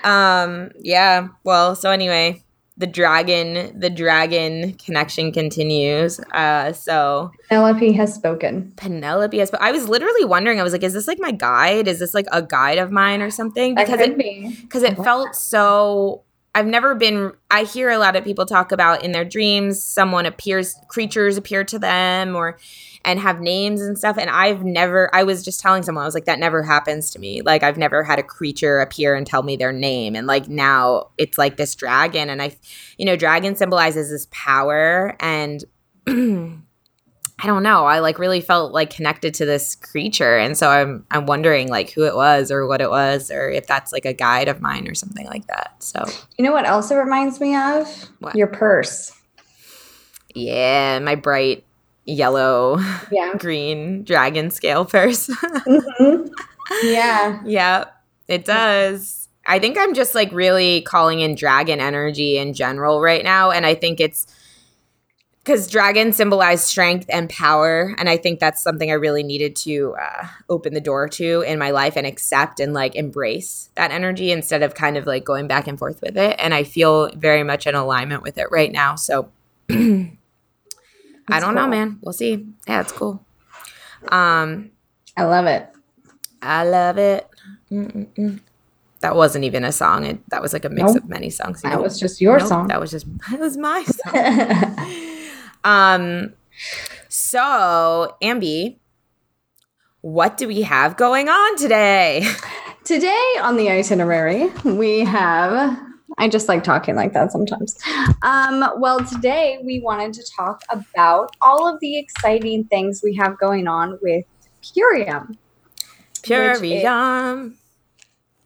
Um, 0.05 0.71
yeah. 0.81 1.29
Well, 1.45 1.77
so 1.77 1.91
anyway, 1.91 2.43
the 2.83 2.87
dragon, 2.89 3.79
the 3.79 3.89
dragon 3.89 4.75
connection 4.75 5.31
continues. 5.31 6.19
Uh, 6.33 6.73
so 6.73 7.31
Penelope 7.49 7.93
has 7.93 8.13
spoken. 8.13 8.73
Penelope 8.77 9.39
has. 9.39 9.53
I 9.61 9.71
was 9.71 9.89
literally 9.89 10.25
wondering. 10.25 10.59
I 10.59 10.65
was 10.65 10.73
like, 10.73 10.83
is 10.83 10.93
this 10.93 11.07
like 11.07 11.21
my 11.21 11.31
guide? 11.31 11.87
Is 11.87 12.01
this 12.01 12.13
like 12.13 12.27
a 12.33 12.43
guide 12.43 12.79
of 12.79 12.91
mine 12.91 13.23
or 13.23 13.31
something? 13.31 13.77
Because 13.77 14.01
it 14.01 14.17
because 14.63 14.83
it 14.83 14.97
felt 14.97 15.37
so 15.37 16.25
I've 16.57 16.67
never 16.67 16.97
been 16.97 17.33
I 17.53 17.63
hear 17.63 17.89
a 17.89 17.99
lot 17.99 18.17
of 18.17 18.25
people 18.25 18.47
talk 18.47 18.73
about 18.73 19.05
in 19.05 19.13
their 19.13 19.25
dreams 19.25 19.81
someone 19.81 20.27
appears 20.27 20.75
creatures 20.89 21.37
appear 21.37 21.63
to 21.63 21.79
them 21.79 22.35
or 22.35 22.59
and 23.05 23.19
have 23.21 23.41
names 23.41 23.81
and 23.81 23.99
stuff 23.99 24.17
and 24.19 24.31
I've 24.31 24.65
never 24.65 25.15
I 25.15 25.23
was 25.23 25.45
just 25.45 25.61
telling 25.61 25.83
someone 25.83 26.03
I 26.03 26.07
was 26.07 26.15
like 26.15 26.25
that 26.27 26.39
never 26.39 26.63
happens 26.63 27.11
to 27.11 27.19
me. 27.19 27.43
Like 27.43 27.63
I've 27.63 27.79
never 27.79 28.03
had 28.03 28.19
a 28.19 28.23
creature 28.23 28.81
appear 28.81 29.15
and 29.15 29.27
tell 29.27 29.43
me 29.43 29.57
their 29.57 29.73
name 29.73 30.15
and 30.15 30.27
like 30.27 30.49
now 30.49 31.09
it's 31.19 31.39
like 31.39 31.57
this 31.57 31.75
dragon 31.75 32.31
and 32.31 32.41
I 32.43 32.57
you 32.99 33.05
know 33.05 33.17
dragon 33.17 33.57
symbolizes 33.57 34.11
this 34.11 34.27
power 34.31 35.17
and 35.21 35.65
I 37.43 37.47
don't 37.47 37.65
know. 37.65 37.87
I 37.87 37.99
like 37.99 38.21
really 38.21 38.41
felt 38.41 38.73
like 38.73 38.91
connected 38.91 39.35
to 39.35 39.45
this 39.45 39.75
creature, 39.75 40.39
and 40.39 40.57
so 40.57 40.69
I'm 40.69 41.05
I'm 41.11 41.27
wondering 41.27 41.69
like 41.69 41.91
who 41.91 42.05
it 42.05 42.15
was 42.15 42.53
or 42.53 42.69
what 42.69 42.81
it 42.81 42.89
was 42.89 43.33
or 43.33 43.51
if 43.51 43.67
that's 43.67 43.93
like 43.93 44.05
a 44.05 44.13
guide 44.13 44.47
of 44.47 44.61
mine 44.61 44.87
or 44.87 44.95
something 44.95 45.27
like 45.27 45.49
that. 45.49 45.75
So 45.81 46.05
you 46.39 46.45
know 46.45 46.53
what 46.53 46.67
else 46.67 46.93
it 46.93 46.95
reminds 46.95 47.41
me 47.41 47.57
of? 47.57 47.89
What? 48.21 48.37
Your 48.37 48.47
purse. 48.47 49.13
Yeah, 50.35 51.01
my 51.01 51.17
bright 51.17 51.65
yellow, 52.05 52.79
yeah, 53.11 53.35
green 53.39 54.05
dragon 54.05 54.51
scale 54.51 54.85
purse. 54.85 55.29
mm-hmm. 55.29 56.27
Yeah, 56.85 57.41
yeah, 57.45 57.85
it 58.29 58.45
does. 58.45 59.29
I 59.47 59.59
think 59.59 59.77
I'm 59.79 59.95
just 59.95 60.15
like 60.15 60.31
really 60.33 60.83
calling 60.83 61.21
in 61.21 61.35
dragon 61.35 61.81
energy 61.81 62.39
in 62.39 62.55
general 62.55 63.01
right 63.01 63.25
now, 63.25 63.51
and 63.51 63.67
I 63.67 63.75
think 63.75 64.01
it's 64.01 64.27
because 65.45 65.69
dragons 65.69 66.17
symbolize 66.17 66.63
strength 66.63 67.07
and 67.09 67.29
power 67.29 67.95
and 67.99 68.09
i 68.09 68.17
think 68.17 68.39
that's 68.39 68.63
something 68.63 68.91
i 68.91 68.95
really 68.95 69.23
needed 69.23 69.57
to 69.57 69.95
uh, 70.01 70.27
open 70.49 70.75
the 70.75 70.81
door 70.81 71.09
to 71.09 71.43
in 71.43 71.59
my 71.59 71.71
life 71.71 71.97
and 71.97 72.07
accept 72.07 72.61
and 72.61 72.73
like 72.73 72.95
embrace 72.95 73.71
that 73.75 73.91
energy 73.91 74.31
instead 74.31 74.63
of 74.63 74.75
kind 74.75 74.97
of 74.97 75.07
like 75.07 75.25
going 75.25 75.49
back 75.49 75.67
and 75.67 75.79
forth 75.79 76.01
with 76.01 76.17
it 76.17 76.37
and 76.39 76.55
i 76.55 76.63
feel 76.63 77.11
very 77.17 77.43
much 77.43 77.67
in 77.67 77.75
alignment 77.75 78.23
with 78.23 78.39
it 78.39 78.47
right 78.51 78.73
now 78.73 78.95
so 78.95 79.31
i 81.33 81.41
don't 81.41 81.55
cool. 81.55 81.63
know 81.63 81.69
man 81.69 81.99
we'll 82.03 82.13
see 82.13 82.47
yeah 82.67 82.81
it's 82.81 82.93
cool 82.93 83.25
um 84.09 84.71
i 85.17 85.25
love 85.25 85.47
it 85.47 85.69
i 86.41 86.65
love 86.65 86.99
it 86.99 87.29
Mm-mm-mm. 87.71 88.41
that 89.01 89.17
wasn't 89.17 89.45
even 89.45 89.65
a 89.65 89.73
song 89.73 90.05
it, 90.05 90.19
that 90.31 90.43
was 90.43 90.53
like 90.53 90.65
a 90.65 90.69
mix 90.69 90.93
nope. 90.93 91.05
of 91.05 91.09
many 91.09 91.31
songs 91.31 91.63
that 91.63 91.81
was 91.81 91.99
just 91.99 92.21
your 92.21 92.39
nope, 92.39 92.49
song 92.49 92.67
that 92.69 92.81
was 92.81 92.91
just 92.91 93.07
that 93.31 93.41
was 93.41 93.57
my 93.57 93.85
song 93.85 95.17
um, 95.65 96.33
so 97.09 98.17
Amby, 98.23 98.79
what 100.01 100.37
do 100.37 100.49
we 100.49 100.63
have 100.63 100.97
going 100.97 101.29
on 101.29 101.57
today? 101.57 102.27
Today 102.85 103.35
on 103.41 103.57
the 103.57 103.71
itinerary, 103.71 104.49
we 104.65 105.01
have. 105.01 105.79
I 106.23 106.29
just 106.29 106.47
like 106.47 106.63
talking 106.63 106.95
like 106.95 107.15
that 107.15 107.33
sometimes. 107.33 107.77
Um, 108.23 108.65
well, 108.79 109.05
today 109.05 109.59
we 109.65 109.81
wanted 109.81 110.13
to 110.13 110.25
talk 110.37 110.63
about 110.71 111.35
all 111.43 111.67
of 111.67 111.81
the 111.81 111.99
exciting 111.99 112.63
things 112.67 113.01
we 113.03 113.17
have 113.17 113.37
going 113.39 113.67
on 113.67 113.99
with 114.01 114.25
Purium. 114.63 115.37
Purium. 116.23 117.55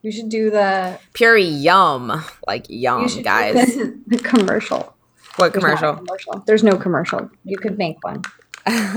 You 0.01 0.11
should 0.11 0.31
do 0.31 0.49
the 0.49 0.99
Purium, 1.13 2.25
like 2.47 2.65
yum, 2.71 3.09
guys. 3.23 3.55
The, 3.55 4.01
the 4.07 4.19
commercial. 4.21 4.97
What 5.37 5.53
commercial? 5.53 5.97
commercial? 5.97 6.45
There's 6.47 6.65
no 6.65 6.79
commercial. 6.79 7.31
You 7.45 7.59
could 7.59 7.77
make 7.77 8.03
one. 8.03 8.23
um, 8.65 8.95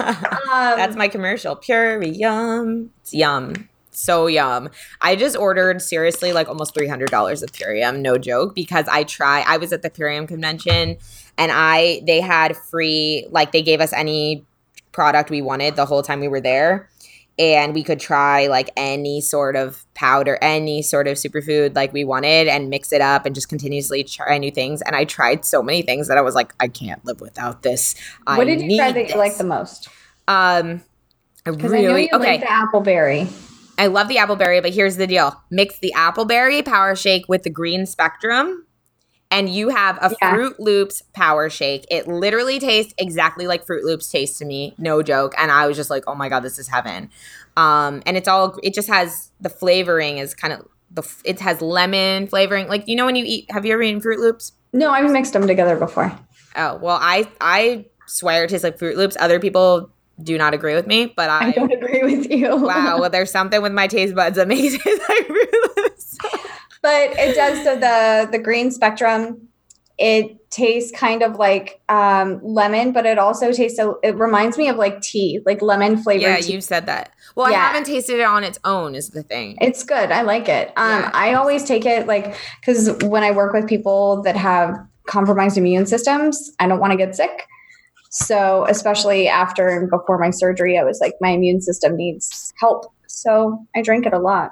That's 0.48 0.96
my 0.96 1.10
commercial. 1.10 1.58
Pure 1.58 2.04
yum. 2.04 2.92
It's 3.02 3.14
yum. 3.14 3.69
So 4.00 4.28
yum. 4.28 4.70
I 5.02 5.18
just 5.18 5.36
ordered 5.36 5.82
seriously 5.82 6.32
like 6.32 6.48
almost 6.48 6.74
$300 6.74 7.44
of 7.44 7.52
Purium, 7.52 8.00
no 8.00 8.18
joke, 8.18 8.56
because 8.56 8.88
I 8.88 9.04
try 9.04 9.44
I 9.46 9.58
was 9.58 9.74
at 9.74 9.82
the 9.82 9.90
Purium 9.90 10.26
convention 10.26 10.98
and 11.38 11.52
I 11.54 12.02
they 12.08 12.22
had 12.22 12.56
free 12.56 13.28
like 13.30 13.52
they 13.52 13.62
gave 13.62 13.82
us 13.82 13.92
any 13.92 14.46
product 14.94 15.30
we 15.30 15.42
wanted 15.42 15.76
the 15.76 15.86
whole 15.86 16.02
time 16.02 16.22
we 16.22 16.30
were 16.30 16.40
there 16.40 16.90
and 17.38 17.74
we 17.74 17.84
could 17.84 18.00
try 18.00 18.48
like 18.48 18.70
any 18.78 19.20
sort 19.20 19.58
of 19.58 19.86
powder, 19.96 20.40
any 20.42 20.82
sort 20.82 21.08
of 21.08 21.18
superfood 21.18 21.76
like 21.76 21.92
we 21.92 22.06
wanted 22.06 22.48
and 22.48 22.70
mix 22.70 22.94
it 22.94 23.02
up 23.02 23.26
and 23.26 23.36
just 23.36 23.50
continuously 23.50 24.06
try 24.06 24.38
new 24.38 24.52
things. 24.52 24.82
And 24.82 24.96
I 24.96 25.04
tried 25.04 25.44
so 25.44 25.62
many 25.62 25.82
things 25.82 26.08
that 26.08 26.18
I 26.18 26.22
was 26.22 26.36
like, 26.36 26.54
I 26.62 26.70
can't 26.70 27.04
live 27.04 27.20
without 27.20 27.64
this. 27.64 27.96
What 28.26 28.46
did 28.46 28.62
you 28.62 28.78
try 28.78 28.94
that 28.94 28.94
this. 28.94 29.12
you 29.12 29.18
like 29.18 29.38
the 29.38 29.44
most? 29.44 29.90
Um, 30.30 30.84
I 31.46 31.52
Because 31.52 31.72
really 31.72 31.86
I 31.86 31.90
know 31.90 31.96
you 31.98 32.10
okay. 32.14 32.40
like 32.40 32.42
the 32.42 32.48
appleberry. 32.48 33.49
I 33.80 33.88
love 33.88 34.08
the 34.10 34.18
appleberry, 34.18 34.62
but 34.62 34.74
here's 34.74 34.98
the 34.98 35.08
deal: 35.08 35.42
mix 35.50 35.80
the 35.80 35.94
appleberry 35.96 36.64
power 36.64 36.96
shake 36.96 37.28
with 37.28 37.44
the 37.44 37.50
green 37.50 37.86
spectrum, 37.86 38.66
and 39.32 39.50
you 39.50 39.70
have 39.70 39.98
a 40.02 40.16
Yeah. 40.22 40.34
Fruit 40.34 40.60
Loops 40.60 41.02
power 41.14 41.50
shake. 41.50 41.86
It 41.90 42.08
literally 42.08 42.60
tastes 42.60 42.94
exactly 42.98 43.48
like 43.48 43.66
Fruit 43.66 43.86
Loops 43.86 44.10
taste 44.10 44.38
to 44.40 44.46
me, 44.46 44.76
no 44.78 45.02
joke. 45.02 45.34
And 45.38 45.52
I 45.52 45.66
was 45.66 45.78
just 45.78 45.90
like, 45.90 46.04
oh 46.08 46.16
my 46.16 46.30
god, 46.30 46.42
this 46.42 46.60
is 46.60 46.68
heaven. 46.68 47.10
Um, 47.58 48.04
and 48.06 48.18
it's 48.18 48.28
all 48.28 48.60
it 48.64 48.74
just 48.74 48.90
has 48.90 49.32
the 49.40 49.50
flavoring 49.50 50.18
is 50.18 50.34
kind 50.34 50.54
of 50.54 50.68
the 50.92 51.04
it 51.24 51.40
has 51.40 51.62
lemon 51.62 52.28
flavoring. 52.28 52.68
Like 52.68 52.84
you 52.88 52.96
know 52.96 53.06
when 53.06 53.16
you 53.16 53.24
eat, 53.26 53.50
have 53.52 53.66
you 53.66 53.74
ever 53.74 53.82
eaten 53.82 54.02
Fruit 54.02 54.20
Loops? 54.20 54.54
No, 54.74 54.92
I've 54.92 55.10
mixed 55.12 55.34
them 55.34 55.48
together 55.48 55.78
before. 55.78 56.12
Oh 56.56 56.78
well, 56.78 56.98
I 57.02 57.28
I 57.40 57.86
swear 58.08 58.44
it 58.44 58.50
tastes 58.50 58.64
like 58.64 58.78
Fruit 58.78 58.98
Loops. 58.98 59.16
Other 59.20 59.40
people 59.40 59.92
do 60.24 60.38
not 60.38 60.54
agree 60.54 60.76
with 60.76 60.88
me, 60.88 61.06
but 61.16 61.30
I 61.30 61.48
I. 61.48 61.52
don't 61.52 61.72
agree 61.72 62.04
with 62.04 62.30
you. 62.32 62.56
Wow, 62.56 63.00
well, 63.00 63.10
there's 63.10 63.32
something 63.32 63.62
with 63.62 63.72
my 63.74 63.88
taste 63.88 64.16
buds 64.16 64.36
that 64.38 64.48
makes 64.48 64.76
it 64.76 64.82
Fruit 65.28 65.78
Loops. 65.78 66.18
but 66.82 67.12
it 67.18 67.36
does 67.36 67.64
so 67.64 67.76
the 67.76 68.30
the 68.32 68.40
green 68.40 68.72
spectrum 68.72 69.48
it 70.02 70.50
tastes 70.50 70.98
kind 70.98 71.22
of 71.24 71.36
like 71.36 71.82
um, 71.90 72.40
lemon 72.42 72.94
but 72.94 73.06
it 73.06 73.18
also 73.20 73.52
tastes 73.52 73.78
so 73.78 74.00
it 74.02 74.16
reminds 74.16 74.58
me 74.58 74.70
of 74.70 74.78
like 74.78 75.02
tea 75.02 75.42
like 75.46 75.62
lemon 75.62 75.98
flavored 75.98 76.22
Yeah, 76.22 76.38
tea 76.38 76.54
you 76.54 76.62
said 76.62 76.86
that. 76.86 77.12
Well, 77.36 77.52
Yeah. 77.52 77.58
I 77.58 77.68
haven't 77.68 77.84
tasted 77.86 78.20
it 78.20 78.24
on 78.26 78.44
its 78.46 78.58
own. 78.64 78.96
Is 78.96 79.10
the 79.10 79.24
thing. 79.24 79.58
it's 79.62 79.84
good 79.84 80.10
i 80.12 80.22
like 80.22 80.48
it 80.48 80.70
um, 80.78 81.02
Yeah. 81.02 81.12
i 81.14 81.34
always 81.34 81.64
take 81.66 81.86
it 81.86 82.08
like 82.08 82.34
because 82.62 82.92
when 83.04 83.24
i 83.24 83.32
work 83.32 83.52
with 83.54 83.68
people 83.68 84.22
that 84.24 84.38
have 84.38 84.74
compromised 85.06 85.58
immune 85.58 85.86
systems 85.86 86.52
i 86.60 86.68
don't 86.68 86.80
want 86.80 86.92
to 86.92 86.98
get 86.98 87.14
sick 87.16 87.46
so 88.10 88.66
especially 88.68 89.28
after 89.28 89.68
and 89.68 89.90
before 89.90 90.18
my 90.18 90.30
surgery 90.32 90.78
i 90.78 90.84
was 90.84 91.00
like 91.00 91.14
my 91.22 91.30
immune 91.30 91.62
system 91.62 91.96
needs 91.96 92.54
help 92.60 92.92
so 93.08 93.66
i 93.76 93.82
drink 93.82 94.06
it 94.06 94.14
a 94.14 94.20
lot 94.20 94.52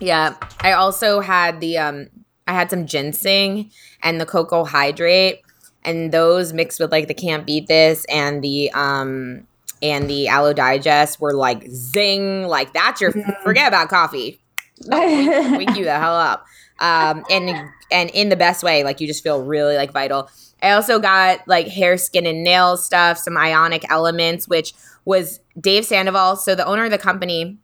Yeah, 0.00 0.34
I 0.60 0.72
also 0.72 1.20
had 1.20 1.60
the 1.60 1.78
um, 1.78 2.08
I 2.46 2.54
had 2.54 2.70
some 2.70 2.86
ginseng 2.86 3.70
and 4.02 4.20
the 4.20 4.26
cocoa 4.26 4.64
hydrate, 4.64 5.42
and 5.84 6.10
those 6.12 6.52
mixed 6.52 6.80
with 6.80 6.90
like 6.90 7.08
the 7.08 7.14
can't 7.14 7.46
beet 7.46 7.68
this 7.68 8.04
and 8.06 8.42
the 8.42 8.70
um 8.72 9.46
and 9.80 10.08
the 10.08 10.28
aloe 10.28 10.52
digest 10.52 11.20
were 11.20 11.34
like 11.34 11.68
zing, 11.70 12.44
like 12.48 12.72
that's 12.72 13.00
your 13.00 13.12
Mhm. 13.12 13.42
forget 13.42 13.68
about 13.68 13.88
coffee. 13.88 14.40
wake 14.88 15.76
you 15.76 15.84
the 15.84 15.96
hell 15.98 16.16
up. 16.16 16.44
Um, 16.80 17.24
and 17.30 17.68
and 17.92 18.10
in 18.10 18.28
the 18.28 18.36
best 18.36 18.64
way, 18.64 18.82
like 18.82 19.00
you 19.00 19.06
just 19.06 19.22
feel 19.22 19.44
really 19.44 19.76
like 19.76 19.92
vital. 19.92 20.28
I 20.62 20.70
also 20.70 20.98
got 20.98 21.46
like 21.48 21.68
hair, 21.68 21.96
skin, 21.96 22.26
and 22.26 22.44
nail 22.44 22.76
stuff, 22.76 23.18
some 23.18 23.36
ionic 23.36 23.84
elements, 23.90 24.48
which 24.48 24.72
was 25.04 25.40
Dave 25.60 25.84
Sandoval. 25.84 26.36
So 26.36 26.54
the 26.54 26.66
owner 26.66 26.84
of 26.84 26.90
the 26.90 26.98
company 26.98 27.58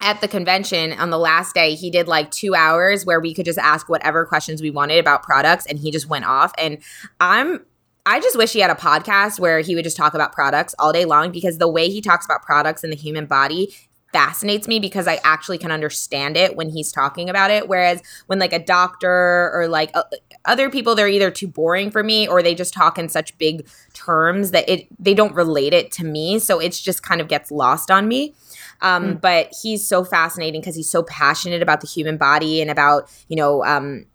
at 0.00 0.20
the 0.20 0.28
convention 0.28 0.92
on 0.92 1.10
the 1.10 1.18
last 1.18 1.54
day, 1.54 1.74
he 1.74 1.90
did 1.90 2.08
like 2.08 2.30
two 2.30 2.54
hours 2.54 3.06
where 3.06 3.20
we 3.20 3.32
could 3.32 3.46
just 3.46 3.58
ask 3.58 3.88
whatever 3.88 4.26
questions 4.26 4.60
we 4.60 4.70
wanted 4.70 4.98
about 4.98 5.22
products, 5.22 5.66
and 5.66 5.78
he 5.78 5.90
just 5.90 6.08
went 6.08 6.24
off. 6.24 6.52
And 6.58 6.78
I'm 7.20 7.64
I 8.08 8.20
just 8.20 8.38
wish 8.38 8.52
he 8.52 8.60
had 8.60 8.70
a 8.70 8.76
podcast 8.76 9.40
where 9.40 9.58
he 9.58 9.74
would 9.74 9.82
just 9.82 9.96
talk 9.96 10.14
about 10.14 10.32
products 10.32 10.76
all 10.78 10.92
day 10.92 11.04
long 11.04 11.32
because 11.32 11.58
the 11.58 11.66
way 11.66 11.90
he 11.90 12.00
talks 12.00 12.24
about 12.24 12.42
products 12.42 12.84
in 12.84 12.90
the 12.90 12.96
human 12.96 13.26
body 13.26 13.74
fascinates 14.16 14.66
me 14.66 14.80
because 14.80 15.06
I 15.06 15.20
actually 15.24 15.58
can 15.58 15.70
understand 15.70 16.38
it 16.38 16.56
when 16.56 16.70
he's 16.70 16.90
talking 16.90 17.28
about 17.28 17.50
it. 17.50 17.68
Whereas 17.68 18.00
when 18.28 18.38
like 18.38 18.54
a 18.54 18.58
doctor 18.58 19.50
or 19.52 19.68
like 19.68 19.90
uh, 19.92 20.04
other 20.46 20.70
people, 20.70 20.94
they're 20.94 21.06
either 21.08 21.30
too 21.30 21.48
boring 21.48 21.90
for 21.90 22.02
me 22.02 22.26
or 22.26 22.42
they 22.42 22.54
just 22.54 22.72
talk 22.72 22.98
in 22.98 23.10
such 23.10 23.36
big 23.36 23.68
terms 23.92 24.52
that 24.52 24.66
it 24.68 24.86
they 24.98 25.12
don't 25.12 25.34
relate 25.34 25.74
it 25.74 25.92
to 25.92 26.04
me. 26.04 26.38
So 26.38 26.58
it's 26.58 26.80
just 26.80 27.02
kind 27.02 27.20
of 27.20 27.28
gets 27.28 27.50
lost 27.50 27.90
on 27.90 28.08
me. 28.08 28.34
Um, 28.80 29.18
But 29.18 29.52
he's 29.62 29.86
so 29.86 30.02
fascinating 30.02 30.62
because 30.62 30.76
he's 30.76 30.88
so 30.88 31.02
passionate 31.02 31.60
about 31.60 31.82
the 31.82 31.86
human 31.86 32.16
body 32.16 32.62
and 32.62 32.70
about 32.70 33.10
you 33.28 33.36
know 33.36 33.62
um, 33.64 34.06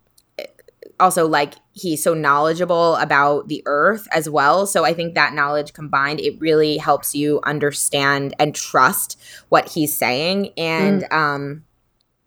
also 0.98 1.28
like 1.28 1.54
he's 1.72 2.02
so 2.02 2.14
knowledgeable 2.14 2.96
about 2.96 3.48
the 3.48 3.62
earth 3.66 4.06
as 4.12 4.28
well. 4.28 4.66
So 4.66 4.84
i 4.84 4.92
think 4.92 5.14
that 5.14 5.34
knowledge 5.34 5.72
combined 5.72 6.20
it 6.20 6.40
really 6.40 6.76
helps 6.76 7.14
you 7.14 7.40
understand 7.44 8.34
and 8.38 8.54
trust 8.54 9.20
what 9.48 9.68
he's 9.68 9.96
saying. 9.96 10.52
And 10.56 11.04
um 11.10 11.64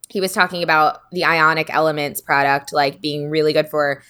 he 0.09 0.21
was 0.21 0.33
talking 0.33 0.63
about 0.63 1.01
the 1.11 1.25
ionic 1.25 1.73
elements 1.73 2.21
product 2.21 2.71
like 2.71 3.01
being 3.01 3.29
really 3.29 3.53
good 3.53 3.67
for 3.67 4.01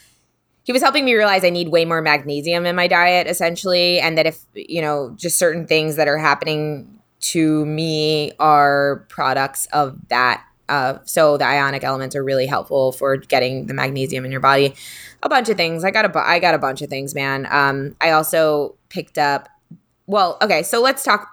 he 0.65 0.72
was 0.72 0.82
helping 0.82 1.06
me 1.06 1.13
realize 1.13 1.44
I 1.44 1.51
need 1.51 1.70
way 1.70 1.86
more 1.86 2.01
magnesium 2.01 2.65
in 2.65 2.75
my 2.75 2.88
diet, 2.88 3.27
essentially, 3.27 4.00
and 4.00 4.18
that 4.18 4.25
if 4.25 4.44
you 4.56 4.82
know 4.82 5.13
just 5.15 5.38
certain 5.38 5.68
things 5.68 5.96
that 5.96 6.08
are 6.08 6.18
happening 6.18 7.00
to 7.20 7.65
me 7.65 8.34
are 8.39 9.06
products 9.10 9.68
of 9.68 9.96
that 10.10 10.44
Uh, 10.67 11.00
so 11.05 11.38
the 11.38 11.45
ionic 11.45 11.84
elements 11.84 12.15
are 12.15 12.24
really 12.24 12.48
helpful 12.48 12.91
for 12.91 13.17
getting 13.17 13.67
the 13.67 13.74
magnesium 13.74 14.25
in 14.25 14.31
your 14.31 14.41
body. 14.41 14.75
A 15.24 15.29
bunch 15.29 15.50
of 15.50 15.57
things. 15.57 15.84
I 15.84 15.91
got 15.91 16.05
a 16.05 16.10
bu- 16.10 16.19
I 16.19 16.39
got 16.39 16.55
a 16.55 16.57
bunch 16.57 16.81
of 16.81 16.89
things, 16.89 17.15
man. 17.15 17.48
Um, 17.50 17.95
I 18.01 18.12
also 18.12 18.75
picked 18.89 19.17
up. 19.17 19.50
Well, 20.07 20.38
okay, 20.41 20.63
so 20.63 20.81
let's 20.81 21.03
talk. 21.03 21.27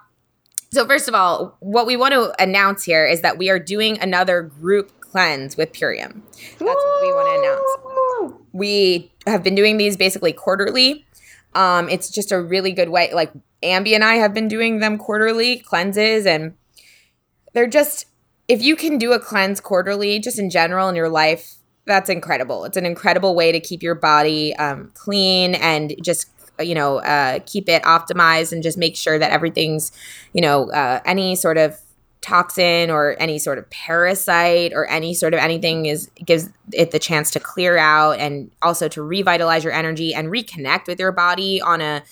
So 0.72 0.86
first 0.86 1.08
of 1.08 1.14
all, 1.14 1.56
what 1.60 1.86
we 1.86 1.96
want 1.96 2.14
to 2.14 2.32
announce 2.42 2.84
here 2.84 3.06
is 3.06 3.20
that 3.20 3.36
we 3.36 3.50
are 3.50 3.58
doing 3.58 3.98
another 4.00 4.42
group 4.42 4.90
cleanse 5.00 5.56
with 5.56 5.72
Purium. 5.72 6.22
That's 6.32 6.60
what 6.60 7.02
we 7.02 7.12
want 7.12 7.28
to 7.28 8.28
announce. 8.30 8.42
We 8.52 9.12
have 9.26 9.42
been 9.42 9.54
doing 9.54 9.76
these 9.76 9.96
basically 9.96 10.32
quarterly. 10.32 11.04
Um, 11.54 11.88
it's 11.90 12.10
just 12.10 12.32
a 12.32 12.40
really 12.40 12.72
good 12.72 12.88
way. 12.88 13.12
Like 13.12 13.30
Amby 13.62 13.94
and 13.94 14.02
I 14.02 14.14
have 14.14 14.32
been 14.32 14.48
doing 14.48 14.80
them 14.80 14.96
quarterly 14.96 15.58
cleanses, 15.58 16.24
and 16.24 16.54
they're 17.52 17.66
just 17.66 18.06
if 18.52 18.60
you 18.60 18.76
can 18.76 18.98
do 18.98 19.14
a 19.14 19.18
cleanse 19.18 19.62
quarterly, 19.62 20.18
just 20.18 20.38
in 20.38 20.50
general 20.50 20.90
in 20.90 20.94
your 20.94 21.08
life, 21.08 21.54
that's 21.86 22.10
incredible. 22.10 22.66
It's 22.66 22.76
an 22.76 22.84
incredible 22.84 23.34
way 23.34 23.50
to 23.50 23.58
keep 23.58 23.82
your 23.82 23.94
body 23.94 24.54
um, 24.56 24.90
clean 24.92 25.54
and 25.54 25.94
just 26.02 26.28
you 26.60 26.74
know 26.74 26.98
uh, 26.98 27.38
keep 27.46 27.66
it 27.70 27.82
optimized 27.84 28.52
and 28.52 28.62
just 28.62 28.76
make 28.76 28.94
sure 28.94 29.18
that 29.18 29.30
everything's 29.30 29.90
you 30.34 30.42
know 30.42 30.70
uh, 30.70 31.00
any 31.06 31.34
sort 31.34 31.56
of 31.56 31.80
toxin 32.20 32.90
or 32.90 33.16
any 33.18 33.38
sort 33.38 33.56
of 33.56 33.68
parasite 33.70 34.72
or 34.74 34.86
any 34.90 35.14
sort 35.14 35.32
of 35.32 35.40
anything 35.40 35.86
is 35.86 36.10
gives 36.22 36.50
it 36.74 36.90
the 36.90 36.98
chance 36.98 37.30
to 37.30 37.40
clear 37.40 37.78
out 37.78 38.18
and 38.18 38.50
also 38.60 38.86
to 38.86 39.02
revitalize 39.02 39.64
your 39.64 39.72
energy 39.72 40.14
and 40.14 40.28
reconnect 40.28 40.86
with 40.86 41.00
your 41.00 41.10
body 41.10 41.60
on 41.62 41.80
a 41.80 42.02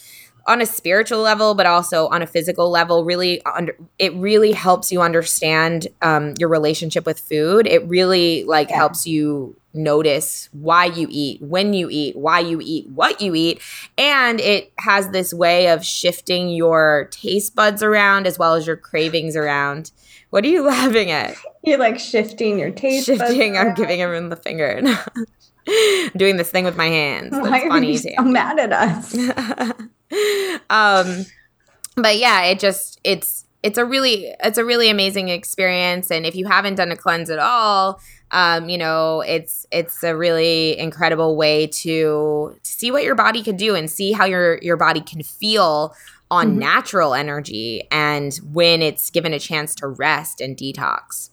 on 0.51 0.61
a 0.61 0.67
spiritual 0.67 1.21
level 1.21 1.55
but 1.55 1.65
also 1.65 2.09
on 2.09 2.23
a 2.23 2.27
physical 2.27 2.71
level 2.71 3.05
really 3.05 3.41
under, 3.45 3.77
it 3.99 4.13
really 4.15 4.51
helps 4.51 4.91
you 4.91 5.01
understand 5.01 5.87
um, 6.03 6.35
your 6.39 6.49
relationship 6.49 7.07
with 7.07 7.21
food. 7.21 7.69
It 7.69 7.87
really 7.87 8.43
like 8.45 8.69
yeah. 8.69 8.77
helps 8.77 9.07
you 9.07 9.57
notice 9.73 10.49
why 10.51 10.87
you 10.87 11.07
eat 11.09 11.41
when 11.41 11.73
you 11.73 11.89
eat 11.89 12.17
why 12.17 12.41
you 12.41 12.61
eat 12.61 12.89
what 12.89 13.21
you 13.21 13.35
eat. 13.37 13.63
And 13.97 14.41
it 14.41 14.73
has 14.81 15.11
this 15.11 15.33
way 15.33 15.69
of 15.69 15.85
shifting 15.85 16.49
your 16.49 17.09
taste 17.13 17.55
buds 17.55 17.81
around 17.81 18.27
as 18.27 18.37
well 18.37 18.55
as 18.55 18.67
your 18.67 18.77
cravings 18.77 19.37
around. 19.37 19.93
What 20.31 20.45
are 20.45 20.49
you 20.49 20.63
laughing 20.67 21.13
at? 21.13 21.37
You're 21.63 21.79
like 21.79 22.01
shifting 22.01 22.59
your 22.59 22.73
taste 22.73 23.07
buds. 23.07 23.21
shifting 23.21 23.57
i'm 23.57 23.75
giving 23.75 24.03
everyone 24.03 24.31
the 24.31 24.37
finger. 24.37 24.83
Doing 26.17 26.39
this 26.39 26.51
thing 26.51 26.65
with 26.65 26.77
my 26.77 26.87
hands. 26.87 27.31
That's 27.31 27.49
why 27.49 27.69
are 27.69 27.83
you 27.83 27.99
so 27.99 28.23
mad 28.23 28.59
at 28.59 28.73
us 28.73 29.15
um 30.71 31.25
but 31.97 32.17
yeah 32.19 32.45
it 32.45 32.59
just 32.59 33.01
it's 33.05 33.45
it's 33.63 33.79
a 33.79 33.85
really 33.85 34.35
it's 34.43 34.57
a 34.57 34.65
really 34.65 34.89
amazing 34.89 35.29
experience. 35.29 36.11
And 36.11 36.25
if 36.25 36.35
you 36.35 36.47
haven't 36.47 36.77
done 36.77 36.91
a 36.91 36.97
cleanse 36.97 37.29
at 37.29 37.39
all 37.39 38.01
um, 38.33 38.69
you 38.69 38.79
know 38.79 39.23
it's 39.23 39.67
it's 39.71 40.03
a 40.03 40.17
really 40.17 40.79
incredible 40.79 41.37
way 41.37 41.67
to, 41.67 42.57
to 42.63 42.71
see 42.71 42.91
what 42.91 43.03
your 43.03 43.15
body 43.15 43.43
can 43.43 43.57
do 43.57 43.75
and 43.75 43.91
see 43.91 44.13
how 44.13 44.25
your 44.25 44.59
your 44.63 44.77
body 44.77 45.01
can 45.01 45.23
feel 45.23 45.95
on 46.31 46.51
mm-hmm. 46.51 46.59
natural 46.61 47.15
energy 47.15 47.83
and 47.91 48.39
when 48.53 48.83
it's 48.83 49.11
given 49.11 49.33
a 49.33 49.39
chance 49.39 49.75
to 49.77 49.89
rest 49.89 50.41
and 50.41 50.57
detox. 50.57 51.31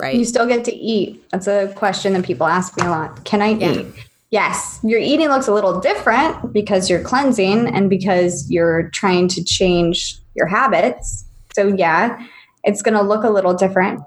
Right? 0.00 0.14
you 0.14 0.24
still 0.24 0.46
get 0.46 0.64
to 0.66 0.72
eat. 0.72 1.28
That's 1.30 1.48
a 1.48 1.72
question 1.74 2.12
that 2.12 2.24
people 2.24 2.46
ask 2.46 2.76
me 2.76 2.86
a 2.86 2.90
lot. 2.90 3.24
Can 3.24 3.42
i 3.42 3.48
yeah. 3.48 3.72
eat 3.72 3.86
yes, 4.30 4.78
your 4.82 5.00
eating 5.00 5.28
looks 5.28 5.48
a 5.48 5.52
little 5.52 5.80
different 5.80 6.52
because 6.52 6.90
you're 6.90 7.02
cleansing 7.02 7.66
and 7.68 7.88
because 7.88 8.50
you're 8.50 8.90
trying 8.90 9.28
to 9.28 9.42
change 9.42 10.18
your 10.34 10.46
habits. 10.46 11.24
So, 11.54 11.68
yeah, 11.68 12.24
it's 12.64 12.82
going 12.82 12.94
to 12.94 13.02
look 13.02 13.24
a 13.24 13.30
little 13.30 13.54
different. 13.54 14.00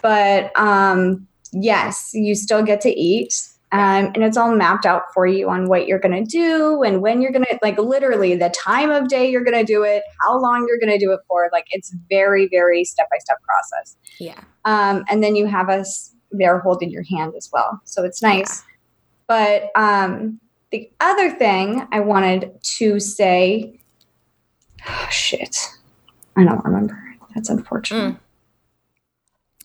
But 0.00 0.58
um, 0.58 1.26
yes, 1.52 2.10
you 2.14 2.34
still 2.34 2.62
get 2.62 2.80
to 2.82 2.90
eat. 2.90 3.34
Um, 3.72 4.12
and 4.14 4.18
it's 4.18 4.36
all 4.36 4.54
mapped 4.54 4.84
out 4.84 5.04
for 5.14 5.26
you 5.26 5.48
on 5.48 5.66
what 5.66 5.86
you're 5.86 5.98
going 5.98 6.22
to 6.22 6.30
do 6.30 6.82
and 6.82 7.00
when 7.00 7.22
you're 7.22 7.32
going 7.32 7.46
to, 7.46 7.58
like, 7.62 7.78
literally 7.78 8.36
the 8.36 8.50
time 8.50 8.90
of 8.90 9.08
day 9.08 9.30
you're 9.30 9.44
going 9.44 9.56
to 9.56 9.64
do 9.64 9.82
it, 9.82 10.02
how 10.20 10.38
long 10.38 10.66
you're 10.68 10.78
going 10.78 10.92
to 10.92 11.02
do 11.02 11.10
it 11.10 11.20
for. 11.26 11.48
Like, 11.52 11.64
it's 11.70 11.94
very, 12.10 12.48
very 12.48 12.84
step 12.84 13.08
by 13.10 13.16
step 13.16 13.38
process. 13.42 13.96
Yeah. 14.20 14.40
Um, 14.66 15.06
and 15.08 15.22
then 15.22 15.36
you 15.36 15.46
have 15.46 15.70
us 15.70 16.14
there 16.30 16.58
holding 16.58 16.90
your 16.90 17.04
hand 17.04 17.32
as 17.34 17.48
well. 17.50 17.80
So 17.84 18.04
it's 18.04 18.20
nice. 18.20 18.60
Yeah 18.60 18.71
but 19.26 19.70
um, 19.74 20.40
the 20.70 20.90
other 21.00 21.30
thing 21.30 21.86
I 21.92 22.00
wanted 22.00 22.52
to 22.78 23.00
say, 23.00 23.80
oh, 24.88 25.06
shit, 25.10 25.56
I 26.36 26.44
don't 26.44 26.64
remember. 26.64 26.98
That's 27.34 27.48
unfortunate. 27.48 28.14
Mm. 28.14 28.18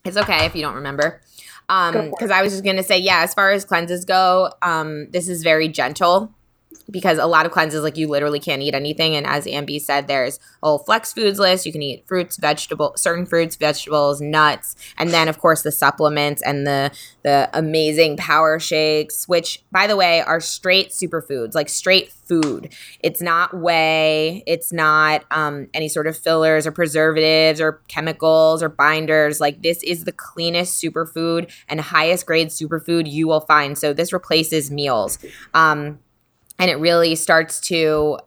It's 0.06 0.17
okay 0.17 0.46
if 0.46 0.56
you 0.56 0.62
don't 0.62 0.76
remember. 0.76 1.22
Um, 1.70 2.12
because 2.12 2.32
I 2.32 2.41
was 2.41 2.54
just 2.54 2.63
gonna 2.63 2.84
say, 2.84 2.98
yeah, 2.98 3.24
as 3.24 3.34
far 3.34 3.52
as 3.52 3.65
cleanses 3.65 4.06
go, 4.06 4.52
um, 4.62 5.12
this 5.12 5.28
is 5.28 5.43
very 5.43 5.67
gentle 5.67 6.34
because 6.89 7.17
a 7.17 7.25
lot 7.25 7.45
of 7.45 7.51
cleanses 7.51 7.84
like 7.84 7.97
you 7.97 8.08
literally 8.08 8.39
can't 8.39 8.62
eat 8.62 8.73
anything. 8.73 9.15
And 9.15 9.25
as 9.25 9.45
Amby 9.45 9.80
said 9.80 10.08
there's 10.08 10.39
a 10.63 10.67
whole 10.67 10.80
flex 10.80 11.13
foods 11.13 11.39
list. 11.39 11.65
You 11.65 11.71
can 11.71 11.82
eat 11.82 12.08
fruits 12.08 12.38
vegetables 12.38 13.01
certain 13.01 13.25
fruits 13.25 13.56
vegetables 13.56 14.21
nuts 14.21 14.75
and 14.97 15.10
then 15.10 15.27
of 15.27 15.39
course 15.39 15.62
the 15.63 15.71
supplements 15.71 16.41
and 16.41 16.65
the 16.65 16.91
the 17.23 17.49
amazing 17.53 18.17
power 18.17 18.60
shakes 18.60 19.27
which 19.27 19.63
by 19.71 19.88
the 19.88 19.95
way 19.95 20.21
are 20.21 20.39
straight 20.39 20.89
superfoods 20.89 21.56
like 21.56 21.69
straight 21.69 22.12
food. 22.27 22.73
It's 22.99 23.21
not 23.21 23.58
whey. 23.58 24.43
It's 24.45 24.73
not 24.73 25.23
um, 25.32 25.67
any 25.73 25.88
sort 25.88 26.08
of 26.08 26.17
fillers 26.17 26.67
or 26.67 26.71
preservatives 26.71 27.62
or 27.62 27.82
chemicals 27.88 28.62
or 28.62 28.69
binders. 28.69 29.39
Like 29.39 29.62
this 29.62 29.82
is 29.84 30.03
the 30.03 30.12
cleanest 30.12 30.82
superfood 30.82 31.51
and 31.67 31.80
highest 31.80 32.25
grade 32.25 32.49
superfood 32.49 33.10
you 33.10 33.27
will 33.27 33.41
find. 33.41 33.77
So 33.77 33.93
this 33.93 34.12
replaces 34.12 34.69
meals. 34.69 35.17
Um, 35.53 35.99
and 36.60 36.70
it 36.70 36.76
really 36.76 37.15
starts 37.15 37.60
to 37.62 38.17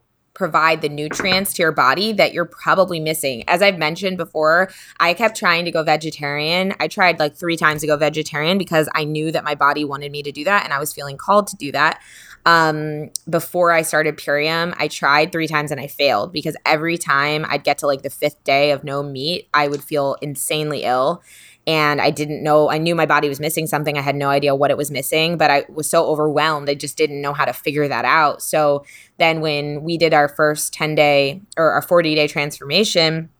provide 0.40 0.80
the 0.80 0.88
nutrients 0.88 1.52
to 1.52 1.62
your 1.62 1.70
body 1.70 2.12
that 2.14 2.32
you're 2.32 2.46
probably 2.46 2.98
missing. 2.98 3.44
As 3.46 3.60
I've 3.60 3.76
mentioned 3.76 4.16
before, 4.16 4.70
I 4.98 5.12
kept 5.12 5.36
trying 5.36 5.66
to 5.66 5.70
go 5.70 5.82
vegetarian. 5.82 6.72
I 6.80 6.88
tried 6.88 7.18
like 7.18 7.36
3 7.36 7.58
times 7.58 7.82
to 7.82 7.86
go 7.86 7.98
vegetarian 7.98 8.56
because 8.56 8.88
I 8.94 9.04
knew 9.04 9.30
that 9.32 9.44
my 9.44 9.54
body 9.54 9.84
wanted 9.84 10.10
me 10.10 10.22
to 10.22 10.32
do 10.32 10.44
that 10.44 10.64
and 10.64 10.72
I 10.72 10.78
was 10.78 10.94
feeling 10.94 11.18
called 11.18 11.46
to 11.48 11.56
do 11.56 11.72
that. 11.72 12.00
Um, 12.46 13.10
before 13.28 13.70
I 13.70 13.82
started 13.82 14.16
Purium, 14.16 14.74
I 14.78 14.88
tried 14.88 15.30
3 15.30 15.46
times 15.46 15.72
and 15.72 15.80
I 15.80 15.88
failed 15.88 16.32
because 16.32 16.56
every 16.64 16.96
time 16.96 17.44
I'd 17.46 17.64
get 17.64 17.76
to 17.78 17.86
like 17.86 18.00
the 18.00 18.08
5th 18.08 18.42
day 18.42 18.70
of 18.70 18.82
no 18.82 19.02
meat, 19.02 19.48
I 19.52 19.68
would 19.68 19.84
feel 19.84 20.16
insanely 20.22 20.84
ill 20.84 21.22
and 21.70 22.00
I 22.00 22.10
didn't 22.10 22.42
know, 22.42 22.68
I 22.68 22.78
knew 22.78 22.96
my 22.96 23.06
body 23.06 23.28
was 23.28 23.38
missing 23.38 23.68
something. 23.68 23.96
I 23.96 24.00
had 24.00 24.16
no 24.16 24.28
idea 24.28 24.56
what 24.56 24.72
it 24.72 24.76
was 24.76 24.90
missing, 24.90 25.38
but 25.38 25.52
I 25.52 25.64
was 25.68 25.88
so 25.88 26.04
overwhelmed. 26.04 26.68
I 26.68 26.74
just 26.74 26.96
didn't 26.96 27.22
know 27.22 27.32
how 27.32 27.44
to 27.44 27.52
figure 27.52 27.86
that 27.86 28.04
out. 28.04 28.42
So 28.42 28.84
then 29.18 29.40
when 29.40 29.84
we 29.84 29.96
did 29.96 30.12
our 30.12 30.26
first 30.26 30.72
10 30.72 30.96
day 30.96 31.42
or 31.56 31.70
our 31.70 31.80
40 31.80 32.16
day 32.16 32.26
transformation, 32.26 33.30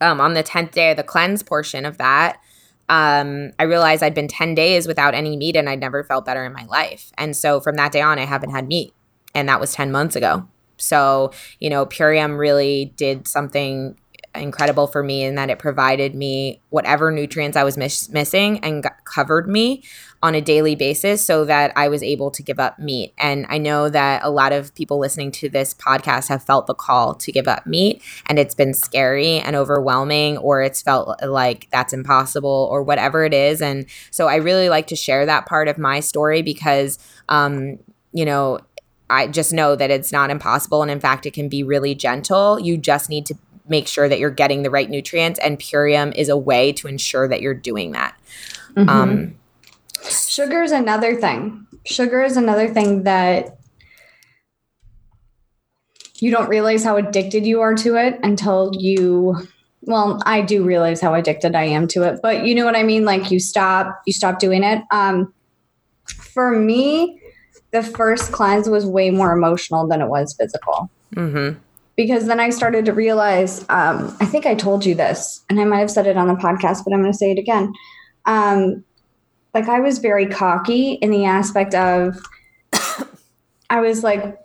um, 0.00 0.20
on 0.20 0.34
the 0.34 0.44
10th 0.44 0.70
day 0.70 0.92
of 0.92 0.98
the 0.98 1.02
cleanse 1.02 1.42
portion 1.42 1.84
of 1.84 1.98
that, 1.98 2.40
um, 2.88 3.50
I 3.58 3.64
realized 3.64 4.04
I'd 4.04 4.14
been 4.14 4.28
10 4.28 4.54
days 4.54 4.86
without 4.86 5.12
any 5.12 5.36
meat 5.36 5.56
and 5.56 5.68
I'd 5.68 5.80
never 5.80 6.04
felt 6.04 6.24
better 6.24 6.44
in 6.44 6.52
my 6.52 6.64
life. 6.66 7.10
And 7.18 7.36
so 7.36 7.58
from 7.58 7.74
that 7.74 7.90
day 7.90 8.02
on, 8.02 8.20
I 8.20 8.24
haven't 8.24 8.50
had 8.50 8.68
meat. 8.68 8.94
And 9.34 9.48
that 9.48 9.58
was 9.58 9.72
10 9.72 9.90
months 9.90 10.14
ago. 10.14 10.46
So, 10.76 11.32
you 11.58 11.70
know, 11.70 11.86
Purium 11.86 12.38
really 12.38 12.92
did 12.96 13.26
something 13.26 13.98
incredible 14.34 14.86
for 14.86 15.02
me 15.02 15.24
in 15.24 15.34
that 15.36 15.50
it 15.50 15.58
provided 15.58 16.14
me 16.14 16.60
whatever 16.70 17.10
nutrients 17.10 17.56
I 17.56 17.64
was 17.64 17.76
miss- 17.76 18.08
missing 18.08 18.58
and 18.60 18.84
covered 19.04 19.48
me 19.48 19.82
on 20.22 20.34
a 20.34 20.40
daily 20.40 20.74
basis 20.74 21.24
so 21.24 21.44
that 21.44 21.72
I 21.76 21.88
was 21.88 22.02
able 22.02 22.30
to 22.32 22.42
give 22.42 22.58
up 22.58 22.78
meat. 22.78 23.14
And 23.18 23.46
I 23.48 23.58
know 23.58 23.88
that 23.88 24.22
a 24.24 24.30
lot 24.30 24.52
of 24.52 24.74
people 24.74 24.98
listening 24.98 25.30
to 25.32 25.48
this 25.48 25.74
podcast 25.74 26.28
have 26.28 26.42
felt 26.42 26.66
the 26.66 26.74
call 26.74 27.14
to 27.14 27.32
give 27.32 27.46
up 27.46 27.66
meat 27.66 28.02
and 28.26 28.38
it's 28.38 28.54
been 28.54 28.74
scary 28.74 29.38
and 29.38 29.54
overwhelming 29.54 30.38
or 30.38 30.62
it's 30.62 30.82
felt 30.82 31.22
like 31.22 31.68
that's 31.70 31.92
impossible 31.92 32.68
or 32.70 32.82
whatever 32.82 33.24
it 33.24 33.32
is. 33.32 33.62
And 33.62 33.86
so 34.10 34.26
I 34.26 34.36
really 34.36 34.68
like 34.68 34.88
to 34.88 34.96
share 34.96 35.24
that 35.26 35.46
part 35.46 35.68
of 35.68 35.78
my 35.78 36.00
story 36.00 36.42
because 36.42 36.98
um, 37.28 37.78
you 38.12 38.24
know, 38.24 38.58
I 39.10 39.26
just 39.26 39.52
know 39.52 39.74
that 39.76 39.90
it's 39.90 40.12
not 40.12 40.30
impossible. 40.30 40.82
And 40.82 40.90
in 40.90 41.00
fact, 41.00 41.24
it 41.26 41.32
can 41.32 41.48
be 41.48 41.62
really 41.62 41.94
gentle. 41.94 42.60
You 42.60 42.76
just 42.76 43.08
need 43.08 43.26
to 43.26 43.34
make 43.68 43.88
sure 43.88 44.08
that 44.08 44.18
you're 44.18 44.30
getting 44.30 44.62
the 44.62 44.70
right 44.70 44.88
nutrients 44.88 45.38
and 45.40 45.58
purium 45.58 46.14
is 46.14 46.28
a 46.28 46.36
way 46.36 46.72
to 46.72 46.88
ensure 46.88 47.28
that 47.28 47.40
you're 47.42 47.54
doing 47.54 47.92
that. 47.92 48.16
Mm-hmm. 48.74 48.88
um, 48.88 49.34
sugar 50.08 50.62
is 50.62 50.72
another 50.72 51.16
thing. 51.16 51.66
Sugar 51.84 52.22
is 52.22 52.36
another 52.36 52.68
thing 52.68 53.04
that 53.04 53.58
you 56.20 56.30
don't 56.30 56.48
realize 56.48 56.84
how 56.84 56.96
addicted 56.96 57.46
you 57.46 57.60
are 57.60 57.74
to 57.74 57.96
it 57.96 58.18
until 58.22 58.72
you 58.74 59.36
well 59.82 60.20
i 60.26 60.40
do 60.40 60.64
realize 60.64 61.00
how 61.00 61.14
addicted 61.14 61.54
i 61.54 61.62
am 61.62 61.86
to 61.86 62.02
it 62.02 62.18
but 62.22 62.44
you 62.44 62.54
know 62.54 62.64
what 62.64 62.74
i 62.76 62.82
mean? 62.82 63.04
Like 63.04 63.30
you 63.30 63.38
stop 63.38 64.00
you 64.06 64.12
stop 64.12 64.38
doing 64.38 64.64
it. 64.64 64.82
Um, 64.90 65.32
for 66.06 66.50
me 66.50 67.20
the 67.70 67.82
first 67.82 68.32
cleanse 68.32 68.68
was 68.68 68.86
way 68.86 69.10
more 69.10 69.32
emotional 69.32 69.86
than 69.86 70.00
it 70.00 70.08
was 70.08 70.34
physical. 70.38 70.90
Mm-hmm 71.14 71.58
because 71.98 72.26
then 72.26 72.38
I 72.38 72.50
started 72.50 72.86
to 72.86 72.92
realize 72.92 73.66
um, 73.68 74.16
I 74.20 74.24
think 74.24 74.46
I 74.46 74.54
told 74.54 74.86
you 74.86 74.94
this, 74.94 75.44
and 75.50 75.60
I 75.60 75.64
might 75.64 75.80
have 75.80 75.90
said 75.90 76.06
it 76.06 76.16
on 76.16 76.28
the 76.28 76.34
podcast, 76.34 76.84
but 76.84 76.94
I'm 76.94 77.00
going 77.00 77.12
to 77.12 77.18
say 77.18 77.32
it 77.32 77.38
again. 77.38 77.74
um, 78.24 78.84
like 79.52 79.68
I 79.68 79.80
was 79.80 79.98
very 79.98 80.26
cocky 80.26 80.92
in 80.92 81.10
the 81.10 81.24
aspect 81.24 81.74
of 81.74 82.16
I 83.70 83.80
was 83.80 84.04
like, 84.04 84.38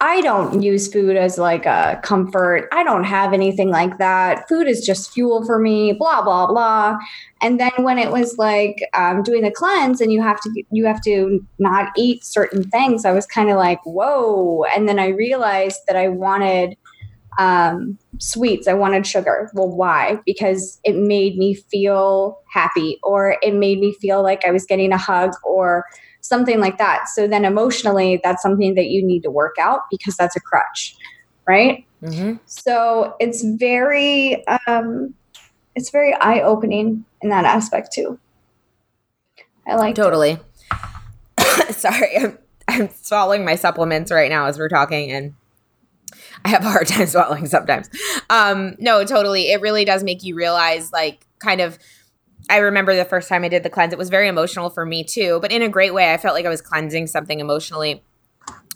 I 0.00 0.20
don't 0.22 0.60
use 0.60 0.92
food 0.92 1.16
as 1.16 1.38
like 1.38 1.64
a 1.64 2.00
comfort. 2.02 2.68
I 2.72 2.82
don't 2.82 3.04
have 3.04 3.32
anything 3.32 3.70
like 3.70 3.98
that. 3.98 4.48
Food 4.48 4.66
is 4.66 4.84
just 4.84 5.12
fuel 5.12 5.44
for 5.46 5.60
me, 5.60 5.92
blah, 5.92 6.22
blah, 6.22 6.48
blah. 6.48 6.98
And 7.40 7.60
then 7.60 7.70
when 7.78 7.96
it 7.96 8.10
was 8.10 8.38
like 8.38 8.80
um, 8.94 9.22
doing 9.22 9.42
the 9.42 9.52
cleanse 9.52 10.00
and 10.00 10.12
you 10.12 10.20
have 10.20 10.40
to, 10.40 10.64
you 10.72 10.84
have 10.86 11.00
to 11.02 11.46
not 11.60 11.92
eat 11.96 12.24
certain 12.24 12.64
things, 12.64 13.04
I 13.04 13.12
was 13.12 13.24
kind 13.24 13.50
of 13.50 13.56
like, 13.56 13.78
whoa. 13.84 14.64
And 14.74 14.88
then 14.88 14.98
I 14.98 15.08
realized 15.08 15.78
that 15.86 15.96
I 15.96 16.08
wanted 16.08 16.76
um, 17.38 17.96
sweets. 18.18 18.66
I 18.66 18.74
wanted 18.74 19.06
sugar. 19.06 19.48
Well, 19.54 19.68
why? 19.68 20.18
Because 20.26 20.80
it 20.82 20.96
made 20.96 21.38
me 21.38 21.54
feel 21.54 22.40
happy 22.52 22.98
or 23.04 23.36
it 23.42 23.54
made 23.54 23.78
me 23.78 23.94
feel 24.00 24.24
like 24.24 24.44
I 24.44 24.50
was 24.50 24.66
getting 24.66 24.92
a 24.92 24.98
hug 24.98 25.34
or 25.44 25.84
something 26.28 26.60
like 26.60 26.78
that. 26.78 27.08
So 27.08 27.26
then 27.26 27.44
emotionally, 27.44 28.20
that's 28.22 28.42
something 28.42 28.74
that 28.74 28.86
you 28.86 29.04
need 29.04 29.22
to 29.22 29.30
work 29.30 29.56
out 29.58 29.82
because 29.90 30.16
that's 30.16 30.36
a 30.36 30.40
crutch, 30.40 30.96
right? 31.46 31.86
Mm-hmm. 32.02 32.36
So 32.46 33.16
it's 33.18 33.42
very, 33.42 34.46
um, 34.66 35.14
it's 35.74 35.90
very 35.90 36.14
eye 36.14 36.42
opening 36.42 37.04
in 37.22 37.30
that 37.30 37.44
aspect 37.44 37.92
too. 37.92 38.18
I 39.66 39.76
like 39.76 39.94
totally. 39.94 40.38
Sorry, 41.70 42.16
I'm, 42.16 42.38
I'm 42.66 42.90
swallowing 42.90 43.44
my 43.44 43.54
supplements 43.54 44.10
right 44.10 44.30
now 44.30 44.46
as 44.46 44.58
we're 44.58 44.68
talking, 44.68 45.10
and 45.10 45.34
I 46.44 46.48
have 46.48 46.64
a 46.64 46.70
hard 46.70 46.86
time 46.88 47.06
swallowing 47.06 47.46
sometimes. 47.46 47.88
Um, 48.30 48.76
no, 48.78 49.04
totally. 49.04 49.50
It 49.50 49.60
really 49.60 49.84
does 49.84 50.02
make 50.02 50.22
you 50.22 50.34
realize, 50.34 50.92
like, 50.92 51.26
kind 51.38 51.60
of 51.60 51.78
I 52.48 52.58
remember 52.58 52.96
the 52.96 53.04
first 53.04 53.28
time 53.28 53.44
I 53.44 53.48
did 53.48 53.62
the 53.62 53.70
cleanse, 53.70 53.92
it 53.92 53.98
was 53.98 54.08
very 54.08 54.28
emotional 54.28 54.70
for 54.70 54.86
me 54.86 55.04
too, 55.04 55.38
but 55.40 55.52
in 55.52 55.62
a 55.62 55.68
great 55.68 55.92
way. 55.92 56.12
I 56.12 56.16
felt 56.16 56.34
like 56.34 56.46
I 56.46 56.48
was 56.48 56.62
cleansing 56.62 57.06
something 57.06 57.40
emotionally. 57.40 58.02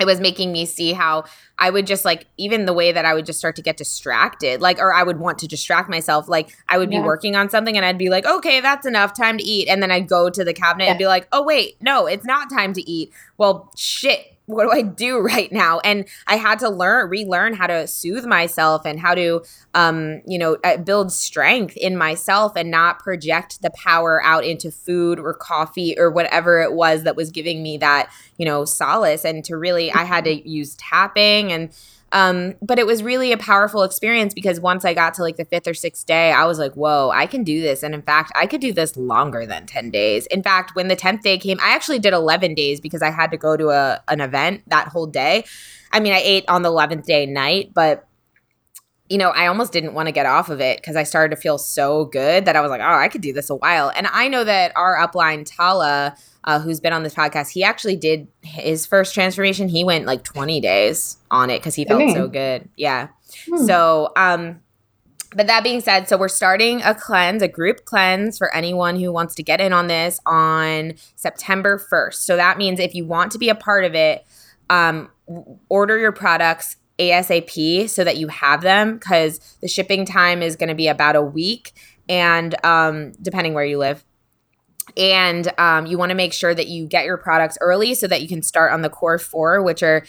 It 0.00 0.04
was 0.04 0.20
making 0.20 0.52
me 0.52 0.66
see 0.66 0.92
how 0.92 1.24
I 1.58 1.70
would 1.70 1.86
just 1.86 2.04
like, 2.04 2.26
even 2.36 2.66
the 2.66 2.72
way 2.72 2.92
that 2.92 3.04
I 3.04 3.14
would 3.14 3.24
just 3.24 3.38
start 3.38 3.56
to 3.56 3.62
get 3.62 3.76
distracted, 3.76 4.60
like, 4.60 4.78
or 4.78 4.92
I 4.92 5.02
would 5.02 5.18
want 5.18 5.38
to 5.38 5.46
distract 5.46 5.88
myself. 5.88 6.28
Like, 6.28 6.54
I 6.68 6.76
would 6.76 6.92
yeah. 6.92 7.00
be 7.00 7.06
working 7.06 7.36
on 7.36 7.48
something 7.48 7.76
and 7.76 7.86
I'd 7.86 7.98
be 7.98 8.08
like, 8.08 8.26
okay, 8.26 8.60
that's 8.60 8.84
enough, 8.84 9.14
time 9.16 9.38
to 9.38 9.44
eat. 9.44 9.68
And 9.68 9.82
then 9.82 9.90
I'd 9.90 10.08
go 10.08 10.28
to 10.28 10.44
the 10.44 10.52
cabinet 10.52 10.84
yeah. 10.84 10.90
and 10.90 10.98
be 10.98 11.06
like, 11.06 11.28
oh, 11.30 11.42
wait, 11.42 11.76
no, 11.80 12.06
it's 12.06 12.24
not 12.24 12.50
time 12.50 12.72
to 12.74 12.90
eat. 12.90 13.12
Well, 13.38 13.70
shit, 13.76 14.31
what 14.52 14.64
do 14.64 14.70
I 14.70 14.82
do 14.82 15.18
right 15.20 15.50
now? 15.50 15.80
And 15.80 16.06
I 16.26 16.36
had 16.36 16.58
to 16.60 16.68
learn, 16.68 17.10
relearn 17.10 17.54
how 17.54 17.66
to 17.66 17.86
soothe 17.86 18.24
myself 18.24 18.84
and 18.84 19.00
how 19.00 19.14
to, 19.14 19.42
um, 19.74 20.22
you 20.26 20.38
know, 20.38 20.56
uh, 20.64 20.76
build 20.76 21.12
strength 21.12 21.76
in 21.76 21.96
myself 21.96 22.52
and 22.56 22.70
not 22.70 22.98
project 22.98 23.62
the 23.62 23.70
power 23.70 24.22
out 24.24 24.44
into 24.44 24.70
food 24.70 25.18
or 25.18 25.34
coffee 25.34 25.94
or 25.98 26.10
whatever 26.10 26.60
it 26.60 26.72
was 26.72 27.02
that 27.04 27.16
was 27.16 27.30
giving 27.30 27.62
me 27.62 27.78
that, 27.78 28.12
you 28.36 28.44
know, 28.44 28.64
solace. 28.64 29.24
And 29.24 29.44
to 29.44 29.56
really, 29.56 29.90
I 29.92 30.04
had 30.04 30.24
to 30.24 30.48
use 30.48 30.74
tapping 30.76 31.52
and, 31.52 31.70
um, 32.12 32.54
but 32.60 32.78
it 32.78 32.86
was 32.86 33.02
really 33.02 33.32
a 33.32 33.38
powerful 33.38 33.82
experience 33.82 34.34
because 34.34 34.60
once 34.60 34.84
I 34.84 34.92
got 34.92 35.14
to 35.14 35.22
like 35.22 35.36
the 35.36 35.46
fifth 35.46 35.66
or 35.66 35.72
sixth 35.72 36.06
day, 36.06 36.30
I 36.30 36.44
was 36.44 36.58
like, 36.58 36.74
whoa, 36.74 37.10
I 37.10 37.26
can 37.26 37.42
do 37.42 37.62
this. 37.62 37.82
And 37.82 37.94
in 37.94 38.02
fact, 38.02 38.30
I 38.36 38.46
could 38.46 38.60
do 38.60 38.72
this 38.72 38.96
longer 38.98 39.46
than 39.46 39.64
10 39.64 39.90
days. 39.90 40.26
In 40.26 40.42
fact, 40.42 40.76
when 40.76 40.88
the 40.88 40.96
10th 40.96 41.22
day 41.22 41.38
came, 41.38 41.58
I 41.60 41.70
actually 41.70 41.98
did 41.98 42.12
11 42.12 42.54
days 42.54 42.80
because 42.80 43.00
I 43.00 43.10
had 43.10 43.30
to 43.30 43.38
go 43.38 43.56
to 43.56 43.70
a, 43.70 44.02
an 44.08 44.20
event 44.20 44.62
that 44.66 44.88
whole 44.88 45.06
day. 45.06 45.44
I 45.90 46.00
mean, 46.00 46.12
I 46.12 46.20
ate 46.22 46.44
on 46.48 46.62
the 46.62 46.68
11th 46.68 47.06
day 47.06 47.24
night, 47.24 47.72
but 47.72 48.06
you 49.08 49.18
know, 49.18 49.30
I 49.30 49.46
almost 49.46 49.72
didn't 49.72 49.94
want 49.94 50.06
to 50.06 50.12
get 50.12 50.26
off 50.26 50.48
of 50.48 50.60
it 50.60 50.78
because 50.78 50.96
I 50.96 51.02
started 51.02 51.34
to 51.34 51.40
feel 51.40 51.58
so 51.58 52.06
good 52.06 52.44
that 52.44 52.56
I 52.56 52.60
was 52.60 52.70
like, 52.70 52.80
oh, 52.80 52.84
I 52.84 53.08
could 53.08 53.20
do 53.20 53.32
this 53.32 53.50
a 53.50 53.54
while. 53.54 53.90
And 53.94 54.06
I 54.06 54.28
know 54.28 54.44
that 54.44 54.72
our 54.74 54.96
upline, 54.96 55.44
Tala, 55.44 56.16
uh, 56.44 56.58
who's 56.58 56.80
been 56.80 56.92
on 56.92 57.02
this 57.02 57.14
podcast, 57.14 57.50
he 57.50 57.62
actually 57.62 57.96
did 57.96 58.28
his 58.42 58.86
first 58.86 59.14
transformation. 59.14 59.68
He 59.68 59.84
went 59.84 60.06
like 60.06 60.24
20 60.24 60.60
days 60.60 61.16
on 61.30 61.50
it 61.50 61.60
because 61.60 61.74
he 61.74 61.84
felt 61.84 62.02
okay. 62.02 62.14
so 62.14 62.28
good. 62.28 62.68
Yeah. 62.76 63.08
Hmm. 63.48 63.64
So, 63.66 64.12
um, 64.16 64.60
but 65.34 65.46
that 65.46 65.64
being 65.64 65.80
said, 65.80 66.08
so 66.08 66.16
we're 66.18 66.28
starting 66.28 66.82
a 66.82 66.94
cleanse, 66.94 67.42
a 67.42 67.48
group 67.48 67.84
cleanse 67.84 68.36
for 68.36 68.54
anyone 68.54 68.98
who 68.98 69.12
wants 69.12 69.34
to 69.36 69.42
get 69.42 69.60
in 69.60 69.72
on 69.72 69.86
this 69.86 70.20
on 70.26 70.94
September 71.16 71.80
1st. 71.90 72.14
So 72.14 72.36
that 72.36 72.58
means 72.58 72.78
if 72.78 72.94
you 72.94 73.06
want 73.06 73.32
to 73.32 73.38
be 73.38 73.48
a 73.48 73.54
part 73.54 73.84
of 73.84 73.94
it, 73.94 74.26
um, 74.68 75.10
order 75.68 75.98
your 75.98 76.12
products 76.12 76.76
ASAP 76.98 77.88
so 77.88 78.04
that 78.04 78.16
you 78.16 78.28
have 78.28 78.60
them 78.60 78.94
because 78.94 79.38
the 79.60 79.68
shipping 79.68 80.04
time 80.04 80.42
is 80.42 80.56
going 80.56 80.68
to 80.68 80.74
be 80.74 80.88
about 80.88 81.16
a 81.16 81.22
week 81.22 81.72
and 82.08 82.54
um, 82.64 83.12
depending 83.22 83.54
where 83.54 83.64
you 83.64 83.78
live 83.78 84.04
and 84.96 85.52
um, 85.58 85.86
you 85.86 85.98
want 85.98 86.10
to 86.10 86.14
make 86.14 86.32
sure 86.32 86.54
that 86.54 86.68
you 86.68 86.86
get 86.86 87.04
your 87.04 87.16
products 87.16 87.56
early 87.60 87.94
so 87.94 88.06
that 88.06 88.22
you 88.22 88.28
can 88.28 88.42
start 88.42 88.72
on 88.72 88.82
the 88.82 88.90
core 88.90 89.18
four 89.18 89.62
which 89.62 89.82
are 89.82 90.04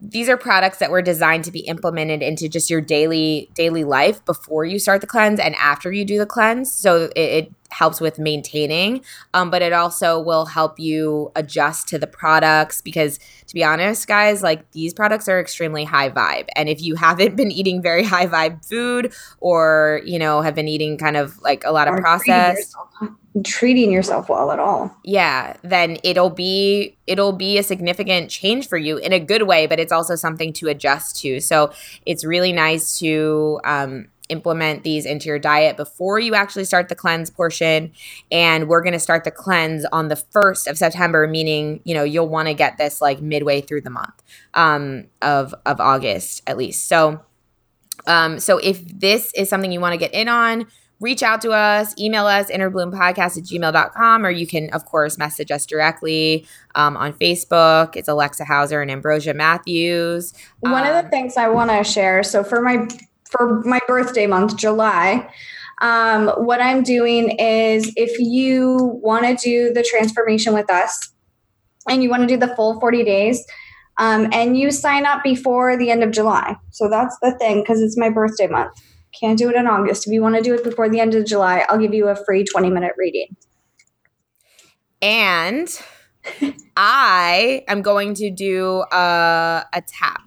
these 0.00 0.28
are 0.28 0.36
products 0.36 0.78
that 0.78 0.90
were 0.90 1.00
designed 1.00 1.44
to 1.44 1.50
be 1.50 1.60
implemented 1.60 2.22
into 2.22 2.48
just 2.48 2.68
your 2.68 2.80
daily 2.80 3.50
daily 3.54 3.84
life 3.84 4.24
before 4.24 4.64
you 4.64 4.78
start 4.78 5.00
the 5.00 5.06
cleanse 5.06 5.40
and 5.40 5.54
after 5.54 5.90
you 5.90 6.04
do 6.04 6.18
the 6.18 6.26
cleanse. 6.26 6.70
So 6.70 7.04
it, 7.16 7.18
it 7.18 7.52
helps 7.70 8.00
with 8.00 8.18
maintaining 8.18 9.02
um, 9.34 9.50
but 9.50 9.60
it 9.60 9.72
also 9.72 10.20
will 10.20 10.46
help 10.46 10.78
you 10.78 11.32
adjust 11.34 11.88
to 11.88 11.98
the 11.98 12.06
products 12.06 12.80
because 12.80 13.18
to 13.46 13.54
be 13.54 13.64
honest 13.64 14.06
guys 14.06 14.40
like 14.40 14.70
these 14.70 14.94
products 14.94 15.28
are 15.28 15.40
extremely 15.40 15.84
high 15.84 16.10
vibe. 16.10 16.46
And 16.54 16.68
if 16.68 16.82
you 16.82 16.94
haven't 17.06 17.34
been 17.36 17.50
eating 17.50 17.80
very 17.80 18.04
high 18.04 18.26
vibe 18.26 18.66
food 18.66 19.14
or 19.40 20.02
you 20.04 20.18
know 20.18 20.42
have 20.42 20.54
been 20.54 20.68
eating 20.68 20.98
kind 20.98 21.16
of 21.16 21.40
like 21.40 21.64
a 21.64 21.72
lot 21.72 21.88
of 21.88 21.96
processed 21.96 22.76
treating 23.44 23.92
yourself 23.92 24.28
well 24.28 24.50
at 24.50 24.58
all. 24.58 24.96
Yeah, 25.04 25.56
then 25.62 25.98
it'll 26.02 26.30
be 26.30 26.96
it'll 27.06 27.32
be 27.32 27.58
a 27.58 27.62
significant 27.62 28.30
change 28.30 28.68
for 28.68 28.78
you 28.78 28.96
in 28.96 29.12
a 29.12 29.20
good 29.20 29.42
way, 29.42 29.66
but 29.66 29.78
it's 29.78 29.92
also 29.92 30.14
something 30.14 30.52
to 30.54 30.68
adjust 30.68 31.20
to. 31.20 31.40
So 31.40 31.72
it's 32.04 32.24
really 32.24 32.52
nice 32.52 32.98
to 33.00 33.60
um, 33.64 34.08
implement 34.28 34.82
these 34.82 35.06
into 35.06 35.26
your 35.26 35.38
diet 35.38 35.76
before 35.76 36.18
you 36.18 36.34
actually 36.34 36.64
start 36.64 36.88
the 36.88 36.94
cleanse 36.94 37.30
portion. 37.30 37.92
And 38.30 38.68
we're 38.68 38.82
going 38.82 38.92
to 38.94 38.98
start 38.98 39.24
the 39.24 39.30
cleanse 39.30 39.84
on 39.86 40.08
the 40.08 40.16
first 40.16 40.66
of 40.66 40.78
September, 40.78 41.26
meaning 41.26 41.80
you 41.84 41.94
know 41.94 42.04
you'll 42.04 42.28
want 42.28 42.48
to 42.48 42.54
get 42.54 42.78
this 42.78 43.00
like 43.00 43.20
midway 43.20 43.60
through 43.60 43.82
the 43.82 43.90
month 43.90 44.22
um, 44.54 45.06
of 45.20 45.54
of 45.64 45.80
August 45.80 46.42
at 46.46 46.56
least. 46.56 46.88
So. 46.88 47.22
Um, 48.08 48.38
so 48.38 48.58
if 48.58 48.86
this 48.86 49.32
is 49.34 49.48
something 49.48 49.72
you 49.72 49.80
want 49.80 49.94
to 49.94 49.98
get 49.98 50.14
in 50.14 50.28
on, 50.28 50.68
reach 51.00 51.22
out 51.22 51.40
to 51.42 51.50
us, 51.50 51.94
email 51.98 52.26
us, 52.26 52.50
innerbloom.podcast 52.50 53.38
at 53.38 53.44
gmail.com, 53.44 54.24
or 54.24 54.30
you 54.30 54.46
can, 54.46 54.70
of 54.70 54.84
course, 54.84 55.18
message 55.18 55.50
us 55.50 55.66
directly 55.66 56.46
um, 56.74 56.96
on 56.96 57.12
Facebook. 57.12 57.96
It's 57.96 58.08
Alexa 58.08 58.44
Hauser 58.44 58.80
and 58.80 58.90
Ambrosia 58.90 59.34
Matthews. 59.34 60.32
One 60.60 60.72
um, 60.72 60.86
of 60.86 60.92
the 60.92 61.04
um, 61.04 61.10
things 61.10 61.36
I 61.36 61.48
want 61.48 61.70
to 61.70 61.84
share 61.84 62.22
so 62.22 62.42
for 62.42 62.60
my 62.60 62.88
for 63.30 63.60
my 63.64 63.80
birthday 63.88 64.26
month, 64.26 64.56
July, 64.56 65.28
um, 65.82 66.28
what 66.36 66.60
I'm 66.60 66.82
doing 66.82 67.30
is 67.38 67.92
if 67.96 68.18
you 68.18 69.00
want 69.02 69.24
to 69.26 69.34
do 69.34 69.72
the 69.72 69.82
transformation 69.82 70.54
with 70.54 70.70
us 70.70 71.12
and 71.88 72.02
you 72.02 72.08
want 72.08 72.22
to 72.22 72.26
do 72.26 72.36
the 72.36 72.54
full 72.54 72.80
40 72.80 73.04
days, 73.04 73.44
um, 73.98 74.28
and 74.32 74.56
you 74.56 74.70
sign 74.70 75.06
up 75.06 75.22
before 75.22 75.76
the 75.76 75.90
end 75.90 76.02
of 76.02 76.12
July. 76.12 76.56
So 76.70 76.88
that's 76.88 77.16
the 77.20 77.36
thing 77.38 77.62
because 77.62 77.80
it's 77.80 77.96
my 77.98 78.10
birthday 78.10 78.46
month. 78.46 78.72
Can't 79.18 79.38
do 79.38 79.48
it 79.48 79.56
in 79.56 79.66
August. 79.66 80.06
If 80.06 80.12
you 80.12 80.20
want 80.20 80.36
to 80.36 80.42
do 80.42 80.54
it 80.54 80.62
before 80.62 80.88
the 80.88 81.00
end 81.00 81.14
of 81.14 81.24
July, 81.24 81.64
I'll 81.68 81.78
give 81.78 81.94
you 81.94 82.08
a 82.08 82.16
free 82.16 82.44
20 82.44 82.70
minute 82.70 82.92
reading. 82.98 83.36
And 85.00 85.68
I 86.76 87.64
am 87.68 87.82
going 87.82 88.14
to 88.14 88.30
do 88.30 88.80
uh, 88.92 89.62
a, 89.72 89.78
a 89.78 89.82
tap. 89.82 90.22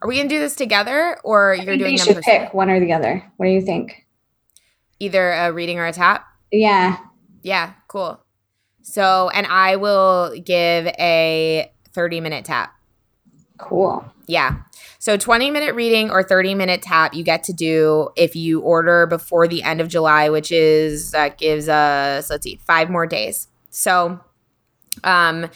Are 0.00 0.08
we 0.08 0.16
going 0.16 0.28
to 0.28 0.34
do 0.34 0.40
this 0.40 0.56
together 0.56 1.18
or 1.22 1.54
you're 1.54 1.76
doing 1.76 1.96
them? 1.96 2.06
should 2.06 2.22
pick 2.22 2.52
one 2.52 2.70
or 2.70 2.80
the 2.80 2.92
other. 2.92 3.24
What 3.36 3.46
do 3.46 3.52
you 3.52 3.60
think? 3.60 4.06
Either 4.98 5.32
a 5.32 5.52
reading 5.52 5.78
or 5.78 5.86
a 5.86 5.92
tap? 5.92 6.26
Yeah. 6.50 6.98
Yeah, 7.42 7.74
cool. 7.88 8.20
So, 8.82 9.30
and 9.30 9.46
I 9.46 9.76
will 9.76 10.34
give 10.44 10.86
a 10.86 11.72
30 11.92 12.20
minute 12.20 12.44
tap. 12.44 12.74
Cool. 13.58 14.04
Yeah. 14.26 14.62
So 15.02 15.16
20 15.16 15.50
minute 15.50 15.74
reading 15.74 16.12
or 16.12 16.22
30 16.22 16.54
minute 16.54 16.80
tap 16.80 17.12
you 17.12 17.24
get 17.24 17.42
to 17.42 17.52
do 17.52 18.10
if 18.14 18.36
you 18.36 18.60
order 18.60 19.04
before 19.08 19.48
the 19.48 19.64
end 19.64 19.80
of 19.80 19.88
July, 19.88 20.28
which 20.28 20.52
is 20.52 21.10
that 21.10 21.38
gives 21.38 21.68
us 21.68 22.30
let's 22.30 22.44
see, 22.44 22.60
five 22.68 22.88
more 22.88 23.04
days. 23.04 23.48
So 23.68 24.20
um 25.02 25.50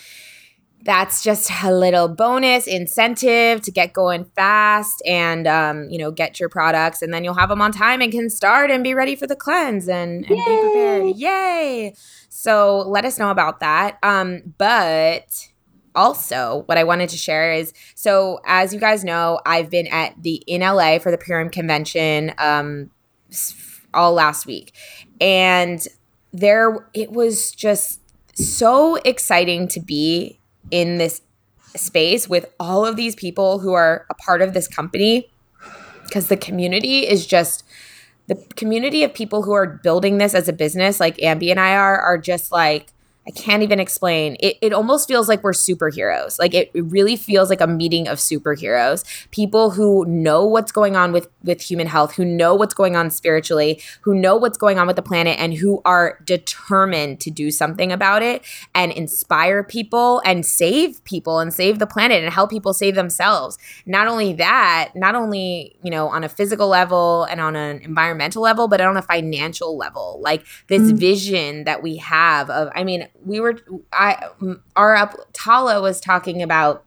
that's 0.83 1.23
just 1.23 1.49
a 1.63 1.73
little 1.73 2.09
bonus 2.09 2.67
incentive 2.67 3.61
to 3.61 3.71
get 3.71 3.93
going 3.93 4.25
fast 4.35 5.01
and 5.07 5.47
um, 5.47 5.89
you 5.91 5.99
know 5.99 6.11
get 6.11 6.41
your 6.41 6.49
products 6.49 7.01
and 7.01 7.15
then 7.15 7.23
you'll 7.23 7.35
have 7.35 7.49
them 7.49 7.63
on 7.63 7.71
time 7.71 8.03
and 8.03 8.11
can 8.11 8.29
start 8.29 8.73
and 8.73 8.83
be 8.83 8.95
ready 8.95 9.15
for 9.15 9.29
the 9.29 9.37
cleanse 9.37 9.89
and, 9.89 10.27
and 10.27 10.29
be 10.29 10.43
prepared. 10.43 11.17
Yay! 11.17 11.95
So 12.29 12.79
let 12.79 13.05
us 13.05 13.17
know 13.17 13.31
about 13.31 13.61
that. 13.61 13.99
Um, 14.03 14.55
but 14.59 15.51
also 15.97 16.63
what 16.67 16.79
i 16.79 16.85
wanted 16.85 17.09
to 17.09 17.17
share 17.17 17.53
is 17.53 17.73
so 17.95 18.39
as 18.47 18.73
you 18.73 18.79
guys 18.79 19.03
know 19.03 19.41
i've 19.47 19.71
been 19.71 19.87
at 19.89 20.15
the 20.23 20.37
in 20.47 20.61
la 20.61 20.99
for 20.99 21.11
the 21.11 21.19
Purium 21.19 21.51
convention 21.51 22.33
um, 22.39 22.91
all 23.97 24.13
last 24.13 24.47
week. 24.47 24.73
And 25.21 25.87
there 26.33 26.87
it 26.95 27.11
was 27.11 27.51
just 27.53 28.01
so 28.35 28.97
exciting 28.97 29.67
to 29.69 29.81
be 29.81 30.39
in 30.71 30.99
this 30.99 31.23
space 31.75 32.29
with 32.29 32.53
all 32.61 32.85
of 32.85 32.97
these 32.97 33.15
people 33.15 33.59
who 33.59 33.73
are 33.73 34.07
a 34.11 34.15
part 34.15 34.43
of 34.43 34.53
this 34.53 34.69
company 34.69 35.31
because 36.05 36.29
the 36.29 36.37
community 36.37 37.07
is 37.07 37.27
just 37.27 37.65
the 38.29 38.35
community 38.57 39.03
of 39.05 39.15
people 39.15 39.43
who 39.43 39.53
are 39.53 39.67
building 39.67 40.19
this 40.19 40.35
as 40.35 40.49
a 40.49 40.53
business 40.53 41.01
like 41.01 41.17
Amby 41.19 41.51
and 41.51 41.61
I 41.61 41.75
are 41.75 41.99
are 41.99 42.19
just 42.19 42.53
like 42.53 42.93
I 43.27 43.33
can't 43.33 43.63
even 43.63 43.81
explain. 43.81 44.37
It, 44.39 44.57
it 44.63 44.73
almost 44.73 45.09
feels 45.09 45.29
like 45.29 45.43
we're 45.43 45.53
superheroes. 45.53 46.39
Like 46.39 46.55
it, 46.55 46.71
really 46.75 47.17
feels 47.17 47.51
like 47.51 47.61
a 47.61 47.67
meeting 47.67 48.07
of 48.07 48.19
superheroes. 48.19 49.05
People 49.31 49.71
who 49.71 50.05
know 50.07 50.45
what's 50.45 50.71
going 50.71 50.95
on 50.95 51.11
with, 51.11 51.29
with 51.43 51.61
human 51.61 51.89
health, 51.89 52.15
who 52.15 52.25
know 52.25 52.55
what's 52.55 52.75
going 52.75 52.95
on 52.95 53.11
spiritually, 53.11 53.81
who 54.03 54.15
know 54.15 54.37
what's 54.37 54.59
going 54.59 54.79
on 54.79 54.87
with 54.87 54.95
the 54.95 55.03
planet, 55.03 55.37
and 55.41 55.55
who 55.55 55.83
are 55.85 56.21
determined 56.25 57.19
to 57.21 57.31
do 57.31 57.51
something 57.51 57.91
about 57.91 58.23
it 58.23 58.45
and 58.75 58.93
inspire 58.93 59.65
people 59.65 60.23
and 60.25 60.47
save 60.47 61.03
people 61.05 61.41
and 61.41 61.53
save 61.53 61.79
the 61.79 61.87
planet 61.87 62.23
and 62.23 62.33
help 62.33 62.51
people 62.51 62.73
save 62.73 62.95
themselves. 62.95 63.59
Not 63.85 64.07
only 64.07 64.33
that, 64.35 64.93
not 64.95 65.15
only, 65.15 65.77
you 65.83 65.91
know, 65.91 66.09
on 66.09 66.23
a 66.23 66.29
physical 66.29 66.69
level 66.69 67.25
and 67.25 67.41
on 67.41 67.57
an 67.57 67.81
environmental 67.81 68.43
level, 68.43 68.69
but 68.69 68.81
on 68.81 68.97
a 68.97 69.03
financial 69.03 69.77
level. 69.77 70.21
Like 70.23 70.45
this 70.69 70.83
mm-hmm. 70.83 70.97
vision 70.97 71.65
that 71.65 71.83
we 71.83 71.97
have 71.97 72.51
of, 72.51 72.69
I 72.75 72.85
mean, 72.85 73.09
we 73.27 73.41
were 73.41 73.59
I 73.93 74.29
our 74.75 74.97
up 74.97 75.15
Tala 75.33 75.83
was 75.83 76.01
talking 76.01 76.43
about 76.43 76.87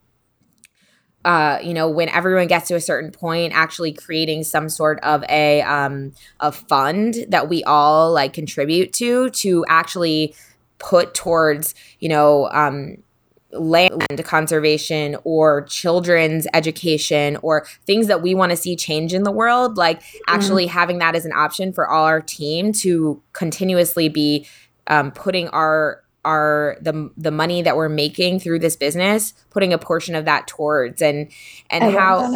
uh, 1.25 1.60
you 1.62 1.73
know, 1.73 1.89
when 1.89 2.08
everyone 2.10 2.47
gets 2.47 2.69
to 2.69 2.75
a 2.75 2.82
certain 2.82 3.12
point, 3.12 3.52
actually 3.54 3.91
creating 3.91 4.43
some 4.43 4.69
sort 4.69 4.99
of 5.02 5.23
a 5.30 5.62
um, 5.63 6.13
a 6.39 6.52
fund 6.52 7.25
that 7.28 7.49
we 7.49 7.63
all 7.65 8.12
like 8.12 8.32
contribute 8.34 8.93
to 8.93 9.30
to 9.32 9.65
actually 9.67 10.34
put 10.78 11.13
towards 11.13 11.75
you 11.99 12.08
know 12.08 12.49
um, 12.52 13.04
land 13.52 14.23
conservation 14.23 15.17
or 15.25 15.63
children's 15.63 16.47
education 16.54 17.38
or 17.41 17.65
things 17.86 18.08
that 18.08 18.21
we 18.21 18.34
want 18.34 18.52
to 18.52 18.56
see 18.56 18.78
change 18.78 19.13
in 19.13 19.23
the 19.23 19.32
world. 19.32 19.75
Like 19.75 20.02
actually 20.28 20.67
mm-hmm. 20.67 20.78
having 20.78 20.99
that 20.99 21.15
as 21.15 21.25
an 21.25 21.34
option 21.34 21.73
for 21.73 21.86
all 21.88 22.06
our 22.06 22.21
team 22.21 22.71
to 22.73 23.21
continuously 23.34 24.08
be 24.08 24.47
um, 24.88 25.12
putting 25.12 25.49
our 25.49 26.02
our 26.25 26.77
the 26.82 27.10
the 27.17 27.32
money 27.32 27.62
that 27.62 27.75
we're 27.77 27.89
making 27.89 28.39
through 28.39 28.60
this 28.60 28.75
business, 28.75 29.34
putting 29.49 29.73
a 29.73 29.77
portion 29.77 30.15
of 30.15 30.25
that 30.25 30.47
towards 30.47 31.01
and 31.01 31.32
and 31.69 31.84
I 31.84 31.91
how 31.91 32.34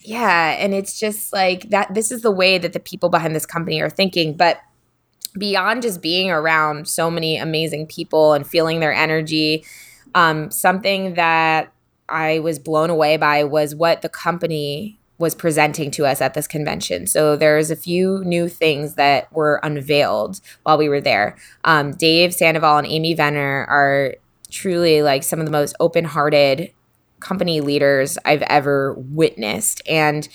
yeah, 0.00 0.56
and 0.58 0.74
it's 0.74 0.98
just 0.98 1.32
like 1.32 1.70
that 1.70 1.94
this 1.94 2.10
is 2.10 2.22
the 2.22 2.30
way 2.30 2.58
that 2.58 2.72
the 2.72 2.80
people 2.80 3.08
behind 3.08 3.34
this 3.34 3.46
company 3.46 3.80
are 3.80 3.90
thinking, 3.90 4.36
but 4.36 4.60
beyond 5.36 5.82
just 5.82 6.00
being 6.00 6.30
around 6.30 6.88
so 6.88 7.10
many 7.10 7.36
amazing 7.38 7.86
people 7.86 8.34
and 8.34 8.46
feeling 8.46 8.80
their 8.80 8.92
energy, 8.92 9.64
um, 10.14 10.50
something 10.50 11.14
that 11.14 11.72
I 12.08 12.38
was 12.38 12.58
blown 12.58 12.90
away 12.90 13.16
by 13.16 13.44
was 13.44 13.74
what 13.74 14.02
the 14.02 14.08
company 14.08 15.00
was 15.24 15.34
presenting 15.34 15.90
to 15.90 16.04
us 16.04 16.20
at 16.20 16.34
this 16.34 16.46
convention. 16.46 17.06
So 17.06 17.34
there's 17.34 17.70
a 17.70 17.76
few 17.76 18.22
new 18.24 18.46
things 18.46 18.94
that 18.94 19.32
were 19.32 19.58
unveiled 19.62 20.42
while 20.64 20.76
we 20.76 20.90
were 20.90 21.00
there. 21.00 21.34
Um, 21.64 21.92
Dave 21.92 22.34
Sandoval 22.34 22.76
and 22.76 22.86
Amy 22.86 23.14
Venner 23.14 23.64
are 23.70 24.16
truly 24.50 25.00
like 25.00 25.22
some 25.22 25.40
of 25.40 25.46
the 25.46 25.50
most 25.50 25.74
open-hearted 25.80 26.70
company 27.20 27.62
leaders 27.62 28.18
I've 28.26 28.42
ever 28.42 28.92
witnessed. 28.98 29.80
And 29.88 30.28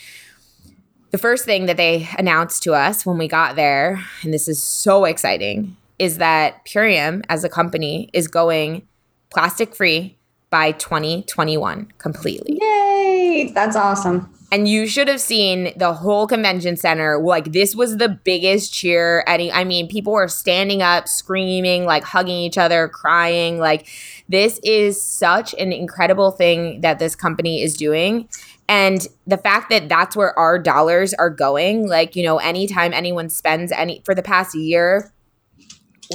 the 1.11 1.19
first 1.19 1.45
thing 1.45 1.67
that 1.67 1.77
they 1.77 2.09
announced 2.17 2.63
to 2.63 2.73
us 2.73 3.05
when 3.05 3.19
we 3.19 3.27
got 3.27 3.55
there, 3.55 4.03
and 4.23 4.33
this 4.33 4.47
is 4.47 4.61
so 4.61 5.05
exciting, 5.05 5.77
is 5.99 6.17
that 6.17 6.65
Purium 6.65 7.23
as 7.29 7.43
a 7.43 7.49
company 7.49 8.09
is 8.11 8.27
going 8.27 8.87
plastic 9.29 9.75
free 9.75 10.17
by 10.49 10.71
2021 10.71 11.91
completely. 11.99 12.57
Yay! 12.59 13.51
That's 13.53 13.75
awesome. 13.75 14.33
And 14.51 14.67
you 14.67 14.87
should 14.87 15.07
have 15.07 15.21
seen 15.21 15.73
the 15.77 15.93
whole 15.93 16.25
convention 16.25 16.75
center. 16.75 17.19
Like 17.19 17.51
this 17.51 17.75
was 17.75 17.97
the 17.97 18.09
biggest 18.09 18.73
cheer. 18.73 19.23
Any, 19.27 19.51
I 19.51 19.63
mean, 19.63 19.87
people 19.87 20.13
were 20.13 20.27
standing 20.27 20.81
up, 20.81 21.07
screaming, 21.07 21.85
like 21.85 22.03
hugging 22.03 22.37
each 22.37 22.57
other, 22.57 22.87
crying. 22.87 23.59
Like 23.59 23.87
this 24.27 24.59
is 24.63 25.01
such 25.01 25.53
an 25.53 25.71
incredible 25.71 26.31
thing 26.31 26.81
that 26.81 26.97
this 26.97 27.15
company 27.15 27.61
is 27.61 27.77
doing. 27.77 28.27
And 28.67 29.07
the 29.25 29.37
fact 29.37 29.69
that 29.71 29.89
that's 29.89 30.15
where 30.15 30.37
our 30.37 30.59
dollars 30.59 31.13
are 31.15 31.31
going, 31.31 31.87
like, 31.87 32.15
you 32.15 32.23
know, 32.23 32.37
anytime 32.37 32.93
anyone 32.93 33.29
spends 33.29 33.71
any 33.71 34.01
for 34.05 34.13
the 34.13 34.21
past 34.21 34.55
year, 34.55 35.11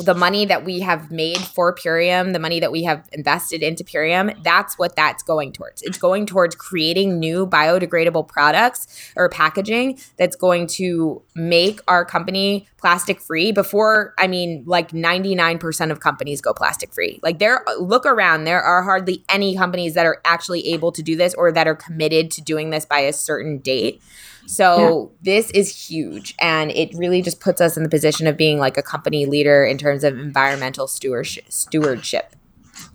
the 0.02 0.14
money 0.14 0.44
that 0.44 0.64
we 0.64 0.80
have 0.80 1.10
made 1.10 1.38
for 1.38 1.72
Purium, 1.72 2.32
the 2.32 2.40
money 2.40 2.58
that 2.58 2.72
we 2.72 2.82
have 2.82 3.08
invested 3.12 3.62
into 3.62 3.84
Purium, 3.84 4.42
that's 4.42 4.76
what 4.76 4.96
that's 4.96 5.22
going 5.22 5.52
towards. 5.52 5.82
It's 5.82 5.98
going 5.98 6.26
towards 6.26 6.56
creating 6.56 7.20
new 7.20 7.46
biodegradable 7.46 8.26
products 8.26 9.12
or 9.14 9.28
packaging 9.28 10.00
that's 10.16 10.34
going 10.34 10.66
to 10.66 11.22
make 11.36 11.80
our 11.86 12.04
company 12.04 12.66
plastic 12.76 13.20
free 13.20 13.50
before 13.52 14.14
I 14.18 14.26
mean 14.26 14.64
like 14.66 14.90
99% 14.90 15.90
of 15.90 16.00
companies 16.00 16.40
go 16.40 16.52
plastic 16.52 16.92
free. 16.92 17.20
Like 17.22 17.38
there 17.38 17.64
look 17.78 18.04
around, 18.04 18.44
there 18.44 18.60
are 18.60 18.82
hardly 18.82 19.24
any 19.28 19.56
companies 19.56 19.94
that 19.94 20.06
are 20.06 20.20
actually 20.24 20.68
able 20.68 20.90
to 20.92 21.02
do 21.02 21.14
this 21.16 21.34
or 21.34 21.52
that 21.52 21.68
are 21.68 21.76
committed 21.76 22.30
to 22.32 22.42
doing 22.42 22.70
this 22.70 22.84
by 22.84 22.98
a 22.98 23.12
certain 23.12 23.58
date. 23.58 24.02
So 24.46 25.12
yeah. 25.12 25.34
this 25.34 25.50
is 25.50 25.88
huge. 25.88 26.34
And 26.40 26.70
it 26.70 26.94
really 26.94 27.22
just 27.22 27.40
puts 27.40 27.60
us 27.60 27.76
in 27.76 27.82
the 27.82 27.88
position 27.88 28.26
of 28.26 28.36
being 28.36 28.58
like 28.58 28.76
a 28.76 28.82
company 28.82 29.26
leader 29.26 29.64
in 29.64 29.78
terms 29.78 30.04
of 30.04 30.18
environmental 30.18 30.86
stewardship. 30.86 31.50
stewardship. 31.50 32.36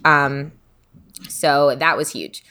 Um, 0.06 0.52
so 1.28 1.76
that 1.76 1.98
was 1.98 2.12
huge 2.12 2.44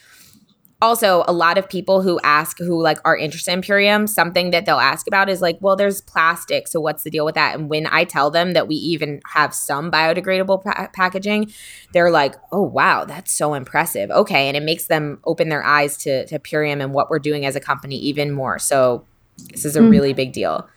also 0.80 1.24
a 1.26 1.32
lot 1.32 1.58
of 1.58 1.68
people 1.68 2.02
who 2.02 2.20
ask 2.22 2.58
who 2.58 2.80
like 2.80 2.98
are 3.04 3.16
interested 3.16 3.52
in 3.52 3.60
purium 3.60 4.08
something 4.08 4.50
that 4.52 4.64
they'll 4.64 4.76
ask 4.76 5.08
about 5.08 5.28
is 5.28 5.42
like 5.42 5.58
well 5.60 5.74
there's 5.74 6.00
plastic 6.00 6.68
so 6.68 6.80
what's 6.80 7.02
the 7.02 7.10
deal 7.10 7.24
with 7.24 7.34
that? 7.34 7.56
And 7.56 7.68
when 7.68 7.86
i 7.88 8.04
tell 8.04 8.30
them 8.30 8.52
that 8.52 8.68
we 8.68 8.76
even 8.76 9.20
have 9.26 9.54
some 9.54 9.90
biodegradable 9.90 10.62
pa- 10.62 10.88
packaging 10.92 11.52
they're 11.92 12.10
like 12.10 12.36
oh 12.52 12.62
wow 12.62 13.04
that's 13.04 13.34
so 13.34 13.54
impressive. 13.54 14.10
Okay 14.10 14.48
and 14.48 14.56
it 14.56 14.62
makes 14.62 14.86
them 14.86 15.20
open 15.24 15.48
their 15.48 15.64
eyes 15.64 15.96
to, 15.98 16.26
to 16.26 16.38
purium 16.38 16.82
and 16.82 16.92
what 16.92 17.10
we're 17.10 17.18
doing 17.18 17.44
as 17.44 17.56
a 17.56 17.60
company 17.60 17.96
even 17.96 18.30
more. 18.30 18.58
So 18.58 19.04
this 19.50 19.64
is 19.64 19.76
a 19.76 19.80
mm. 19.80 19.90
really 19.90 20.12
big 20.12 20.32
deal. 20.32 20.68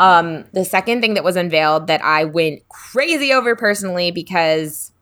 Um 0.00 0.44
the 0.52 0.64
second 0.64 1.02
thing 1.02 1.14
that 1.14 1.24
was 1.24 1.36
unveiled 1.36 1.88
that 1.88 2.02
i 2.02 2.24
went 2.24 2.66
crazy 2.68 3.32
over 3.32 3.54
personally 3.54 4.10
because 4.10 4.92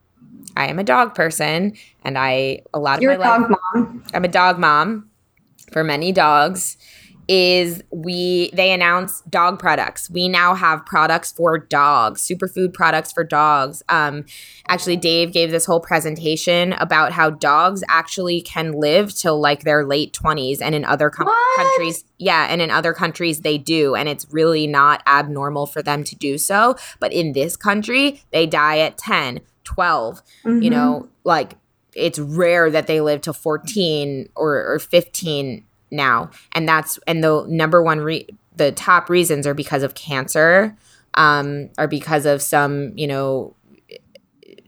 I 0.55 0.67
am 0.67 0.79
a 0.79 0.83
dog 0.83 1.15
person, 1.15 1.73
and 2.03 2.17
I 2.17 2.61
a 2.73 2.79
lot 2.79 2.97
of 2.97 3.01
You're 3.03 3.17
my 3.17 3.25
a 3.25 3.27
dog 3.27 3.51
life, 3.51 3.59
mom. 3.73 4.03
I'm 4.13 4.25
a 4.25 4.29
dog 4.29 4.59
mom 4.59 5.09
for 5.71 5.83
many 5.83 6.11
dogs. 6.11 6.77
Is 7.27 7.81
we 7.89 8.51
they 8.53 8.71
announce 8.71 9.21
dog 9.21 9.57
products. 9.57 10.11
We 10.11 10.29
now 10.29 10.53
have 10.53 10.85
products 10.85 11.31
for 11.31 11.57
dogs, 11.57 12.21
superfood 12.21 12.71
products 12.71 13.11
for 13.11 13.23
dogs. 13.23 13.81
Um, 13.89 14.25
actually, 14.67 14.97
Dave 14.97 15.33
gave 15.33 15.49
this 15.49 15.65
whole 15.65 15.79
presentation 15.79 16.73
about 16.73 17.13
how 17.13 17.31
dogs 17.31 17.83
actually 17.89 18.41
can 18.41 18.73
live 18.73 19.11
till 19.11 19.41
like 19.41 19.63
their 19.63 19.83
late 19.83 20.13
twenties, 20.13 20.61
and 20.61 20.75
in 20.75 20.85
other 20.85 21.09
com- 21.09 21.27
countries, 21.55 22.05
yeah, 22.19 22.45
and 22.47 22.61
in 22.61 22.69
other 22.69 22.93
countries 22.93 23.41
they 23.41 23.57
do, 23.57 23.95
and 23.95 24.07
it's 24.07 24.27
really 24.31 24.67
not 24.67 25.01
abnormal 25.07 25.65
for 25.65 25.81
them 25.81 26.03
to 26.03 26.15
do 26.15 26.37
so. 26.37 26.75
But 26.99 27.11
in 27.11 27.33
this 27.33 27.57
country, 27.57 28.21
they 28.31 28.45
die 28.45 28.77
at 28.77 28.99
ten 28.99 29.39
12 29.65 30.21
mm-hmm. 30.45 30.61
you 30.61 30.69
know 30.69 31.09
like 31.25 31.55
it's 31.95 32.19
rare 32.19 32.69
that 32.69 32.87
they 32.87 32.99
live 33.01 33.21
to 33.21 33.33
14 33.33 34.29
or, 34.35 34.73
or 34.73 34.79
15 34.79 35.63
now. 35.91 36.29
And 36.51 36.67
that's 36.67 36.99
and 37.07 37.23
the 37.23 37.45
number 37.47 37.81
one 37.81 37.99
re- 37.99 38.27
the 38.55 38.71
top 38.71 39.09
reasons 39.09 39.47
are 39.47 39.53
because 39.53 39.83
of 39.83 39.95
cancer 39.95 40.77
um 41.15 41.69
or 41.77 41.87
because 41.87 42.25
of 42.25 42.41
some 42.41 42.91
you 42.97 43.07
know 43.07 43.55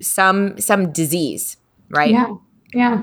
some 0.01 0.57
some 0.60 0.91
disease 0.91 1.57
right? 1.89 2.12
Yeah 2.12 2.36
yeah. 2.73 3.01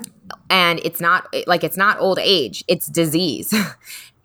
And 0.51 0.81
it's 0.85 1.01
not 1.01 1.33
like 1.47 1.65
it's 1.65 1.77
not 1.77 2.01
old 2.01 2.19
age 2.19 2.65
it's 2.67 2.87
disease. 2.87 3.55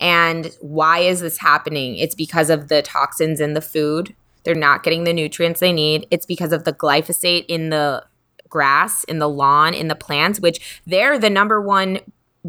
And 0.02 0.56
why 0.62 1.00
is 1.00 1.20
this 1.20 1.40
happening? 1.40 1.98
It's 1.98 2.16
because 2.16 2.50
of 2.50 2.70
the 2.70 2.82
toxins 2.82 3.42
in 3.42 3.54
the 3.54 3.60
food 3.60 4.16
they're 4.50 4.56
not 4.56 4.82
getting 4.82 5.04
the 5.04 5.14
nutrients 5.14 5.60
they 5.60 5.72
need. 5.72 6.08
It's 6.10 6.26
because 6.26 6.52
of 6.52 6.64
the 6.64 6.74
glyphosate 6.74 7.46
in 7.48 7.70
the 7.70 8.04
grass, 8.50 9.04
in 9.04 9.20
the 9.20 9.30
lawn, 9.30 9.76
in 9.76 9.90
the 9.90 9.96
plants, 9.96 10.40
which 10.40 10.82
they're 10.88 11.20
the 11.20 11.30
number 11.30 11.62
one 11.62 12.00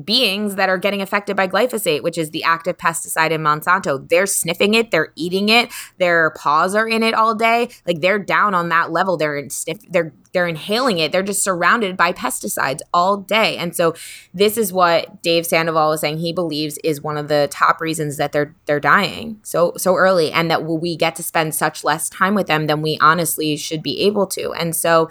beings 0.05 0.57
that 0.57 0.69
are 0.69 0.79
getting 0.79 1.03
affected 1.03 1.37
by 1.37 1.49
glyphosate, 1.49 2.03
which 2.03 2.19
is 2.19 2.31
the 2.31 2.45
active 2.45 2.77
pesticide 2.77 3.31
in 3.31 3.43
Monsanto. 3.43 4.09
They're 4.09 4.27
sniffing 4.27 4.75
it, 4.75 4.91
they're 4.91 5.13
eating 5.17 5.49
it, 5.49 5.71
their 5.99 6.31
paws 6.31 6.75
are 6.75 6.89
in 6.89 7.03
it 7.03 7.15
all 7.15 7.35
day. 7.35 7.69
Like 7.87 8.01
they're 8.01 8.19
down 8.19 8.55
on 8.55 8.69
that 8.71 8.91
level. 8.91 9.17
They're 9.17 9.37
in 9.37 9.51
sniff, 9.51 9.79
they're 9.91 10.13
they're 10.33 10.47
inhaling 10.47 10.99
it. 10.99 11.13
They're 11.13 11.23
just 11.23 11.43
surrounded 11.43 11.97
by 11.97 12.13
pesticides 12.13 12.81
all 12.95 13.17
day. 13.17 13.57
And 13.57 13.75
so 13.75 13.95
this 14.33 14.57
is 14.57 14.73
what 14.73 15.23
Dave 15.23 15.47
Sandoval 15.47 15.91
was 15.91 16.01
saying 16.01 16.19
he 16.19 16.33
believes 16.33 16.79
is 16.85 17.01
one 17.01 17.17
of 17.17 17.29
the 17.29 17.49
top 17.51 17.81
reasons 17.81 18.17
that 18.17 18.33
they're 18.33 18.55
they're 18.67 18.81
dying 18.81 19.41
so 19.43 19.73
so 19.77 19.97
early 19.97 20.31
and 20.33 20.51
that 20.51 20.65
we 20.65 20.97
get 20.97 21.17
to 21.17 21.23
spend 21.23 21.55
such 21.55 21.85
less 21.85 22.09
time 22.09 22.35
with 22.35 22.47
them 22.47 22.67
than 22.67 22.83
we 22.83 22.99
honestly 23.01 23.57
should 23.57 23.83
be 23.83 24.01
able 24.03 24.27
to. 24.29 24.53
And 24.53 24.75
so 24.75 25.11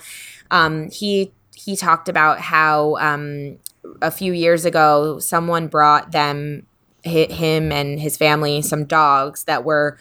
um, 0.52 0.90
he 0.90 1.32
he 1.56 1.76
talked 1.76 2.08
about 2.08 2.40
how 2.40 2.96
um, 2.98 3.58
a 4.02 4.12
few 4.12 4.34
years 4.34 4.66
ago 4.66 5.20
someone 5.20 5.68
brought 5.68 6.12
them 6.12 6.66
him 7.04 7.72
and 7.72 8.00
his 8.00 8.18
family 8.18 8.62
some 8.62 8.86
dogs 8.86 9.46
that 9.46 9.64
were 9.64 9.98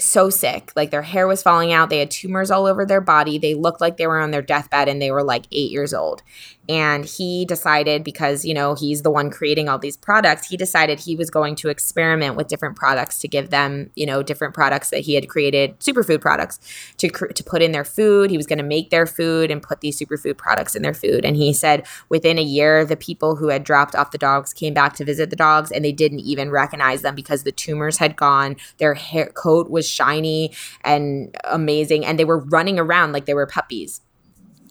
so 0.00 0.30
sick. 0.30 0.72
Like 0.76 0.90
their 0.90 1.02
hair 1.02 1.26
was 1.26 1.42
falling 1.42 1.72
out. 1.72 1.90
They 1.90 1.98
had 1.98 2.10
tumors 2.10 2.50
all 2.50 2.66
over 2.66 2.86
their 2.86 3.00
body. 3.00 3.38
They 3.38 3.54
looked 3.54 3.80
like 3.80 3.96
they 3.96 4.06
were 4.06 4.18
on 4.18 4.30
their 4.30 4.42
deathbed 4.42 4.88
and 4.88 5.00
they 5.00 5.10
were 5.10 5.22
like 5.22 5.46
eight 5.52 5.70
years 5.70 5.92
old. 5.92 6.22
And 6.68 7.06
he 7.06 7.46
decided, 7.46 8.04
because, 8.04 8.44
you 8.44 8.52
know, 8.52 8.74
he's 8.74 9.00
the 9.00 9.10
one 9.10 9.30
creating 9.30 9.70
all 9.70 9.78
these 9.78 9.96
products, 9.96 10.48
he 10.48 10.56
decided 10.56 11.00
he 11.00 11.16
was 11.16 11.30
going 11.30 11.54
to 11.56 11.70
experiment 11.70 12.36
with 12.36 12.48
different 12.48 12.76
products 12.76 13.18
to 13.20 13.28
give 13.28 13.48
them, 13.48 13.90
you 13.96 14.04
know, 14.04 14.22
different 14.22 14.52
products 14.52 14.90
that 14.90 15.00
he 15.00 15.14
had 15.14 15.30
created, 15.30 15.78
superfood 15.80 16.20
products, 16.20 16.60
to, 16.98 17.08
to 17.08 17.42
put 17.42 17.62
in 17.62 17.72
their 17.72 17.84
food. 17.84 18.30
He 18.30 18.36
was 18.36 18.46
going 18.46 18.58
to 18.58 18.64
make 18.64 18.90
their 18.90 19.06
food 19.06 19.50
and 19.50 19.62
put 19.62 19.80
these 19.80 19.98
superfood 19.98 20.36
products 20.36 20.76
in 20.76 20.82
their 20.82 20.92
food. 20.92 21.24
And 21.24 21.36
he 21.36 21.54
said 21.54 21.86
within 22.10 22.38
a 22.38 22.42
year, 22.42 22.84
the 22.84 22.96
people 22.96 23.36
who 23.36 23.48
had 23.48 23.64
dropped 23.64 23.94
off 23.94 24.10
the 24.10 24.18
dogs 24.18 24.52
came 24.52 24.74
back 24.74 24.94
to 24.96 25.04
visit 25.06 25.30
the 25.30 25.36
dogs 25.36 25.72
and 25.72 25.82
they 25.82 25.92
didn't 25.92 26.20
even 26.20 26.50
recognize 26.50 27.00
them 27.00 27.14
because 27.14 27.44
the 27.44 27.52
tumors 27.52 27.96
had 27.96 28.14
gone. 28.14 28.56
Their 28.76 28.92
hair 28.92 29.30
coat 29.34 29.70
was 29.70 29.88
shiny 29.88 30.52
and 30.82 31.34
amazing. 31.44 32.04
And 32.04 32.18
they 32.18 32.26
were 32.26 32.40
running 32.40 32.78
around 32.78 33.12
like 33.12 33.24
they 33.24 33.34
were 33.34 33.46
puppies. 33.46 34.02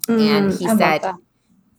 Mm, 0.07 0.21
and 0.21 0.53
he 0.53 0.67
said, 0.77 1.03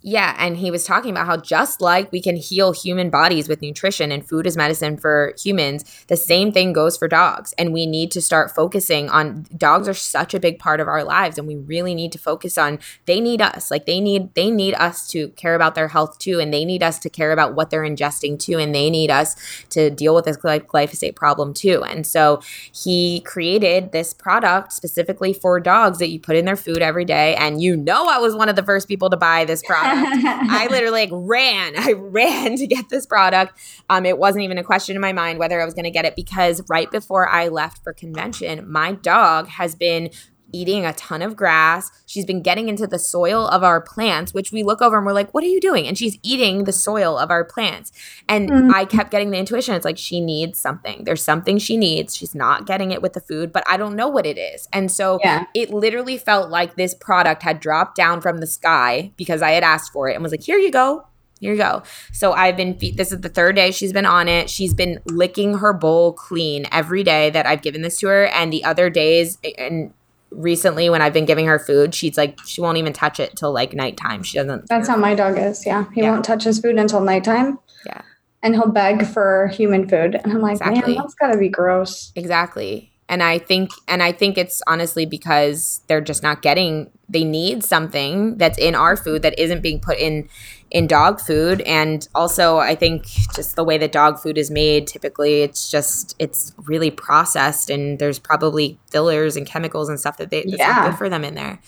yeah, 0.00 0.36
and 0.38 0.56
he 0.56 0.70
was 0.70 0.84
talking 0.84 1.10
about 1.10 1.26
how 1.26 1.36
just 1.36 1.80
like 1.80 2.12
we 2.12 2.22
can 2.22 2.36
heal 2.36 2.72
human 2.72 3.10
bodies 3.10 3.48
with 3.48 3.60
nutrition 3.60 4.12
and 4.12 4.26
food 4.28 4.46
is 4.46 4.56
medicine 4.56 4.96
for 4.96 5.34
humans, 5.36 5.84
the 6.06 6.16
same 6.16 6.52
thing 6.52 6.72
goes 6.72 6.96
for 6.96 7.08
dogs. 7.08 7.52
And 7.58 7.72
we 7.72 7.84
need 7.84 8.12
to 8.12 8.22
start 8.22 8.54
focusing 8.54 9.10
on 9.10 9.46
dogs 9.56 9.88
are 9.88 9.94
such 9.94 10.34
a 10.34 10.40
big 10.40 10.60
part 10.60 10.78
of 10.78 10.86
our 10.86 11.02
lives 11.02 11.36
and 11.36 11.48
we 11.48 11.56
really 11.56 11.96
need 11.96 12.12
to 12.12 12.18
focus 12.18 12.56
on 12.56 12.78
they 13.06 13.20
need 13.20 13.42
us. 13.42 13.72
Like 13.72 13.86
they 13.86 14.00
need 14.00 14.32
they 14.34 14.52
need 14.52 14.74
us 14.74 15.08
to 15.08 15.30
care 15.30 15.56
about 15.56 15.74
their 15.74 15.88
health 15.88 16.20
too 16.20 16.38
and 16.38 16.54
they 16.54 16.64
need 16.64 16.82
us 16.84 17.00
to 17.00 17.10
care 17.10 17.32
about 17.32 17.56
what 17.56 17.70
they're 17.70 17.82
ingesting 17.82 18.38
too 18.38 18.56
and 18.56 18.72
they 18.72 18.90
need 18.90 19.10
us 19.10 19.34
to 19.70 19.90
deal 19.90 20.14
with 20.14 20.26
this 20.26 20.36
glyphosate 20.36 21.16
problem 21.16 21.52
too. 21.52 21.82
And 21.82 22.06
so 22.06 22.40
he 22.72 23.20
created 23.22 23.90
this 23.90 24.14
product 24.14 24.72
specifically 24.72 25.32
for 25.32 25.58
dogs 25.58 25.98
that 25.98 26.08
you 26.08 26.20
put 26.20 26.36
in 26.36 26.44
their 26.44 26.56
food 26.56 26.82
every 26.82 27.04
day 27.04 27.34
and 27.34 27.60
you 27.60 27.76
know 27.76 28.06
I 28.08 28.18
was 28.18 28.36
one 28.36 28.48
of 28.48 28.54
the 28.54 28.62
first 28.62 28.86
people 28.86 29.10
to 29.10 29.16
buy 29.16 29.44
this 29.44 29.60
product 29.66 29.87
I 29.88 30.66
literally 30.70 31.06
like 31.06 31.10
ran. 31.12 31.74
I 31.76 31.92
ran 31.92 32.56
to 32.56 32.66
get 32.66 32.88
this 32.88 33.06
product. 33.06 33.58
Um, 33.88 34.06
it 34.06 34.18
wasn't 34.18 34.44
even 34.44 34.58
a 34.58 34.64
question 34.64 34.96
in 34.96 35.00
my 35.00 35.12
mind 35.12 35.38
whether 35.38 35.60
I 35.60 35.64
was 35.64 35.74
going 35.74 35.84
to 35.84 35.90
get 35.90 36.04
it 36.04 36.16
because 36.16 36.62
right 36.68 36.90
before 36.90 37.28
I 37.28 37.48
left 37.48 37.82
for 37.82 37.92
convention, 37.92 38.70
my 38.70 38.92
dog 38.92 39.48
has 39.48 39.74
been 39.74 40.10
eating 40.52 40.84
a 40.84 40.92
ton 40.94 41.22
of 41.22 41.36
grass. 41.36 41.90
She's 42.06 42.24
been 42.24 42.42
getting 42.42 42.68
into 42.68 42.86
the 42.86 42.98
soil 42.98 43.46
of 43.48 43.62
our 43.62 43.80
plants, 43.80 44.32
which 44.32 44.52
we 44.52 44.62
look 44.62 44.80
over 44.80 44.96
and 44.96 45.06
we're 45.06 45.12
like, 45.12 45.32
what 45.34 45.44
are 45.44 45.48
you 45.48 45.60
doing? 45.60 45.86
And 45.86 45.96
she's 45.96 46.18
eating 46.22 46.64
the 46.64 46.72
soil 46.72 47.18
of 47.18 47.30
our 47.30 47.44
plants. 47.44 47.92
And 48.28 48.50
mm-hmm. 48.50 48.74
I 48.74 48.84
kept 48.84 49.10
getting 49.10 49.30
the 49.30 49.38
intuition. 49.38 49.74
It's 49.74 49.84
like, 49.84 49.98
she 49.98 50.20
needs 50.20 50.58
something. 50.58 51.04
There's 51.04 51.22
something 51.22 51.58
she 51.58 51.76
needs. 51.76 52.16
She's 52.16 52.34
not 52.34 52.66
getting 52.66 52.90
it 52.90 53.02
with 53.02 53.12
the 53.12 53.20
food, 53.20 53.52
but 53.52 53.64
I 53.68 53.76
don't 53.76 53.96
know 53.96 54.08
what 54.08 54.26
it 54.26 54.38
is. 54.38 54.68
And 54.72 54.90
so 54.90 55.18
yeah. 55.22 55.44
it 55.54 55.70
literally 55.70 56.18
felt 56.18 56.50
like 56.50 56.76
this 56.76 56.94
product 56.94 57.42
had 57.42 57.60
dropped 57.60 57.96
down 57.96 58.20
from 58.20 58.38
the 58.38 58.46
sky 58.46 59.12
because 59.16 59.42
I 59.42 59.50
had 59.50 59.62
asked 59.62 59.92
for 59.92 60.08
it 60.08 60.14
and 60.14 60.22
was 60.22 60.32
like, 60.32 60.42
here 60.42 60.58
you 60.58 60.70
go. 60.70 61.04
Here 61.40 61.52
you 61.52 61.58
go. 61.58 61.84
So 62.12 62.32
I've 62.32 62.56
been, 62.56 62.76
this 62.96 63.12
is 63.12 63.20
the 63.20 63.28
third 63.28 63.54
day 63.54 63.70
she's 63.70 63.92
been 63.92 64.06
on 64.06 64.26
it. 64.26 64.50
She's 64.50 64.74
been 64.74 64.98
licking 65.06 65.58
her 65.58 65.72
bowl 65.72 66.12
clean 66.12 66.66
every 66.72 67.04
day 67.04 67.30
that 67.30 67.46
I've 67.46 67.62
given 67.62 67.82
this 67.82 67.98
to 67.98 68.08
her. 68.08 68.26
And 68.26 68.52
the 68.52 68.64
other 68.64 68.90
days, 68.90 69.38
and 69.56 69.92
recently 70.30 70.90
when 70.90 71.02
I've 71.02 71.12
been 71.12 71.24
giving 71.24 71.46
her 71.46 71.58
food, 71.58 71.94
she's 71.94 72.16
like 72.16 72.38
she 72.46 72.60
won't 72.60 72.78
even 72.78 72.92
touch 72.92 73.20
it 73.20 73.36
till 73.36 73.52
like 73.52 73.72
nighttime. 73.74 74.22
She 74.22 74.38
doesn't. 74.38 74.68
That's 74.68 74.88
how 74.88 74.96
my 74.96 75.14
dog 75.14 75.38
is. 75.38 75.64
Yeah, 75.66 75.86
he 75.94 76.02
yeah. 76.02 76.10
won't 76.10 76.24
touch 76.24 76.44
his 76.44 76.60
food 76.60 76.76
until 76.76 77.00
nighttime. 77.00 77.58
Yeah, 77.86 78.02
and 78.42 78.54
he'll 78.54 78.70
beg 78.70 79.06
for 79.06 79.48
human 79.48 79.88
food, 79.88 80.14
and 80.14 80.32
I'm 80.32 80.40
like, 80.40 80.56
exactly. 80.56 80.94
man, 80.94 81.02
that's 81.02 81.14
gotta 81.14 81.38
be 81.38 81.48
gross. 81.48 82.12
Exactly. 82.14 82.92
And 83.10 83.22
I 83.22 83.38
think, 83.38 83.70
and 83.86 84.02
I 84.02 84.12
think 84.12 84.36
it's 84.36 84.60
honestly 84.66 85.06
because 85.06 85.80
they're 85.86 86.02
just 86.02 86.22
not 86.22 86.42
getting. 86.42 86.90
They 87.08 87.24
need 87.24 87.64
something 87.64 88.36
that's 88.36 88.58
in 88.58 88.74
our 88.74 88.96
food 88.96 89.22
that 89.22 89.38
isn't 89.38 89.62
being 89.62 89.80
put 89.80 89.98
in 89.98 90.28
in 90.70 90.86
dog 90.86 91.20
food. 91.20 91.60
And 91.62 92.06
also 92.14 92.58
i 92.58 92.74
think 92.74 93.06
just 93.34 93.56
the 93.56 93.64
way 93.64 93.78
that 93.78 93.92
dog 93.92 94.18
food 94.18 94.38
is 94.38 94.50
made 94.50 94.86
typically 94.86 95.42
it's 95.42 95.70
just 95.70 96.14
it's 96.18 96.52
really 96.58 96.90
processed 96.90 97.70
and 97.70 97.98
there's 97.98 98.18
probably 98.18 98.78
fillers 98.90 99.36
and 99.36 99.46
chemicals 99.46 99.88
and 99.88 99.98
stuff 99.98 100.16
that 100.16 100.30
they 100.30 100.42
that's 100.42 100.58
yeah. 100.58 100.72
not 100.72 100.90
good 100.90 100.98
for 100.98 101.08
them 101.08 101.24
in 101.24 101.34
there. 101.34 101.60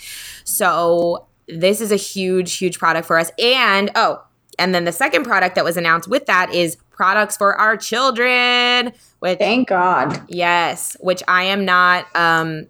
So 0.44 1.26
this 1.48 1.80
is 1.80 1.92
a 1.92 1.96
huge 1.96 2.56
huge 2.56 2.78
product 2.78 3.06
for 3.06 3.18
us. 3.18 3.30
And 3.38 3.90
oh 3.94 4.22
and 4.58 4.74
then 4.74 4.84
the 4.84 4.92
second 4.92 5.24
product 5.24 5.54
that 5.54 5.64
was 5.64 5.76
announced 5.76 6.08
with 6.08 6.26
that 6.26 6.52
is 6.52 6.76
products 6.90 7.36
for 7.36 7.56
our 7.56 7.76
children 7.76 8.92
which 9.20 9.38
thank 9.38 9.68
god. 9.68 10.22
Yes 10.28 10.96
which 11.00 11.22
i 11.28 11.44
am 11.44 11.64
not 11.64 12.06
um 12.14 12.66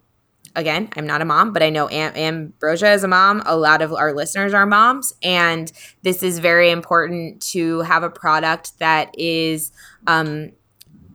again, 0.56 0.88
I'm 0.96 1.06
not 1.06 1.22
a 1.22 1.24
mom, 1.24 1.52
but 1.52 1.62
I 1.62 1.70
know 1.70 1.88
Am- 1.88 2.14
Ambrosia 2.14 2.92
is 2.92 3.04
a 3.04 3.08
mom. 3.08 3.42
A 3.46 3.56
lot 3.56 3.82
of 3.82 3.92
our 3.92 4.12
listeners 4.12 4.52
are 4.54 4.66
moms. 4.66 5.14
And 5.22 5.70
this 6.02 6.22
is 6.22 6.38
very 6.38 6.70
important 6.70 7.42
to 7.52 7.80
have 7.80 8.02
a 8.02 8.10
product 8.10 8.78
that 8.78 9.14
is. 9.18 9.72
Um, 10.06 10.52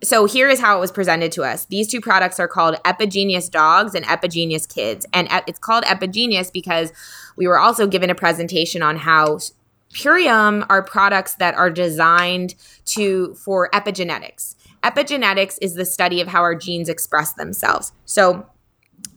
so 0.04 0.26
here 0.26 0.50
is 0.50 0.60
how 0.60 0.78
it 0.78 0.80
was 0.80 0.92
presented 0.92 1.32
to 1.34 1.44
us. 1.44 1.66
These 1.66 1.90
two 1.90 2.00
products 2.00 2.40
are 2.40 2.48
called 2.48 2.76
Epigenius 2.86 3.50
Dogs 3.50 3.96
and 3.96 4.06
Epigenius 4.06 4.68
Kids. 4.68 5.06
And 5.14 5.28
it's 5.48 5.58
called 5.58 5.84
Epigenius 5.86 6.52
because 6.52 6.92
we 7.36 7.48
were 7.48 7.58
also 7.58 7.88
given 7.88 8.10
a 8.10 8.16
presentation 8.16 8.82
on 8.82 8.98
how 8.98 9.40
Purium 9.94 10.66
are 10.70 10.84
products 10.84 11.36
that 11.36 11.56
are 11.56 11.70
designed 11.70 12.56
to 12.86 13.34
for 13.36 13.70
epigenetics. 13.72 14.56
Epigenetics 14.84 15.58
is 15.62 15.74
the 15.74 15.86
study 15.86 16.22
of 16.22 16.28
how 16.28 16.42
our 16.42 16.54
genes 16.54 16.90
express 16.90 17.34
themselves. 17.34 17.94
So 18.04 18.46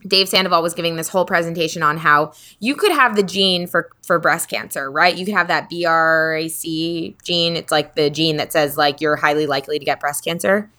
Dave 0.07 0.29
Sandoval 0.29 0.61
was 0.61 0.73
giving 0.73 0.95
this 0.95 1.09
whole 1.09 1.25
presentation 1.25 1.83
on 1.83 1.97
how 1.97 2.33
you 2.59 2.75
could 2.75 2.91
have 2.91 3.15
the 3.15 3.23
gene 3.23 3.67
for 3.67 3.89
for 4.01 4.19
breast 4.19 4.49
cancer, 4.49 4.89
right? 4.89 5.15
You 5.15 5.25
could 5.25 5.33
have 5.33 5.47
that 5.47 5.69
BRCA 5.69 7.15
gene. 7.23 7.55
It's 7.55 7.71
like 7.71 7.95
the 7.95 8.09
gene 8.09 8.37
that 8.37 8.51
says 8.53 8.77
like 8.77 9.01
you're 9.01 9.17
highly 9.17 9.45
likely 9.45 9.79
to 9.79 9.85
get 9.85 9.99
breast 9.99 10.23
cancer. 10.23 10.69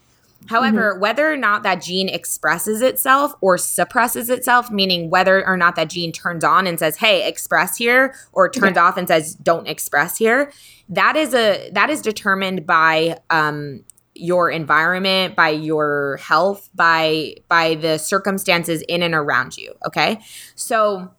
However, 0.47 0.93
mm-hmm. 0.93 1.01
whether 1.01 1.31
or 1.31 1.37
not 1.37 1.63
that 1.63 1.81
gene 1.81 2.09
expresses 2.09 2.81
itself 2.81 3.33
or 3.41 3.57
suppresses 3.57 4.29
itself, 4.29 4.71
meaning 4.71 5.09
whether 5.09 5.45
or 5.45 5.55
not 5.55 5.75
that 5.75 5.89
gene 5.89 6.11
turns 6.11 6.43
on 6.43 6.65
and 6.65 6.79
says, 6.79 6.97
"Hey, 6.97 7.27
express 7.27 7.77
here," 7.77 8.15
or 8.33 8.49
turns 8.49 8.75
yeah. 8.75 8.85
off 8.85 8.97
and 8.97 9.07
says, 9.07 9.35
"Don't 9.35 9.67
express 9.67 10.17
here," 10.17 10.51
that 10.89 11.15
is 11.15 11.35
a 11.35 11.69
that 11.73 11.89
is 11.89 12.01
determined 12.01 12.65
by 12.65 13.19
um, 13.29 13.83
your 14.21 14.49
environment 14.49 15.35
by 15.35 15.49
your 15.49 16.17
health 16.17 16.69
by 16.75 17.35
by 17.47 17.75
the 17.75 17.97
circumstances 17.97 18.83
in 18.87 19.01
and 19.01 19.13
around 19.13 19.57
you 19.57 19.73
okay? 19.85 20.19
So 20.55 21.11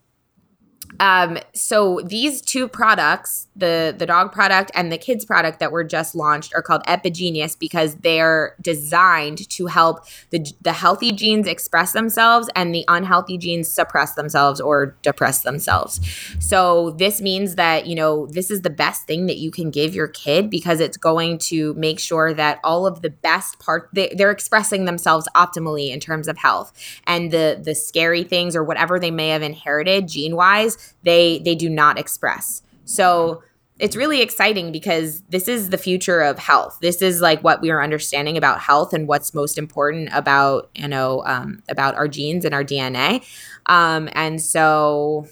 um, 0.99 1.37
so 1.53 2.01
these 2.05 2.41
two 2.41 2.67
products, 2.67 3.47
the 3.55 3.95
the 3.97 4.05
dog 4.05 4.31
product 4.31 4.71
and 4.75 4.91
the 4.91 4.97
kids 4.97 5.25
product 5.25 5.59
that 5.59 5.71
were 5.71 5.83
just 5.83 6.15
launched, 6.15 6.53
are 6.55 6.61
called 6.61 6.83
Epigenius 6.87 7.57
because 7.57 7.95
they're 7.95 8.55
designed 8.61 9.49
to 9.49 9.67
help 9.67 10.05
the 10.29 10.45
the 10.61 10.73
healthy 10.73 11.11
genes 11.11 11.47
express 11.47 11.93
themselves 11.93 12.49
and 12.55 12.73
the 12.73 12.85
unhealthy 12.87 13.37
genes 13.37 13.67
suppress 13.67 14.13
themselves 14.13 14.59
or 14.61 14.95
depress 15.01 15.41
themselves. 15.41 15.99
So 16.39 16.91
this 16.91 17.21
means 17.21 17.55
that 17.55 17.87
you 17.87 17.95
know 17.95 18.27
this 18.27 18.51
is 18.51 18.61
the 18.61 18.69
best 18.69 19.07
thing 19.07 19.25
that 19.27 19.37
you 19.37 19.51
can 19.51 19.71
give 19.71 19.95
your 19.95 20.07
kid 20.07 20.49
because 20.49 20.79
it's 20.79 20.97
going 20.97 21.37
to 21.39 21.73
make 21.75 21.99
sure 21.99 22.33
that 22.33 22.59
all 22.63 22.85
of 22.85 23.01
the 23.01 23.09
best 23.09 23.59
part 23.59 23.89
they, 23.93 24.13
they're 24.15 24.31
expressing 24.31 24.85
themselves 24.85 25.27
optimally 25.35 25.91
in 25.91 25.99
terms 25.99 26.27
of 26.27 26.37
health 26.37 26.71
and 27.07 27.31
the 27.31 27.59
the 27.63 27.75
scary 27.75 28.23
things 28.23 28.55
or 28.55 28.63
whatever 28.63 28.99
they 28.99 29.11
may 29.11 29.29
have 29.29 29.41
inherited 29.41 30.07
gene 30.07 30.35
wise 30.35 30.77
they 31.03 31.39
they 31.39 31.55
do 31.55 31.69
not 31.69 31.97
express. 31.99 32.61
So 32.85 33.43
it's 33.79 33.95
really 33.95 34.21
exciting 34.21 34.71
because 34.71 35.21
this 35.29 35.47
is 35.47 35.69
the 35.69 35.77
future 35.77 36.21
of 36.21 36.37
health. 36.37 36.77
This 36.81 37.01
is 37.01 37.21
like 37.21 37.43
what 37.43 37.61
we 37.61 37.71
are 37.71 37.81
understanding 37.83 38.37
about 38.37 38.59
health 38.59 38.93
and 38.93 39.07
what's 39.07 39.33
most 39.33 39.57
important 39.57 40.09
about 40.13 40.69
you 40.75 40.87
know 40.87 41.23
um, 41.25 41.63
about 41.69 41.95
our 41.95 42.07
genes 42.07 42.45
and 42.45 42.53
our 42.53 42.63
DNA. 42.63 43.25
Um, 43.65 44.09
and 44.13 44.41
so, 44.41 45.27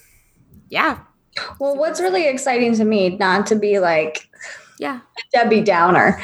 yeah. 0.70 1.00
Well, 1.60 1.78
what's 1.78 2.02
really 2.02 2.28
exciting 2.28 2.76
to 2.76 2.84
me, 2.86 3.18
not 3.18 3.46
to 3.48 3.56
be 3.56 3.80
like 3.80 4.28
Yeah. 4.80 5.00
Debbie 5.34 5.62
Downer. 5.62 6.22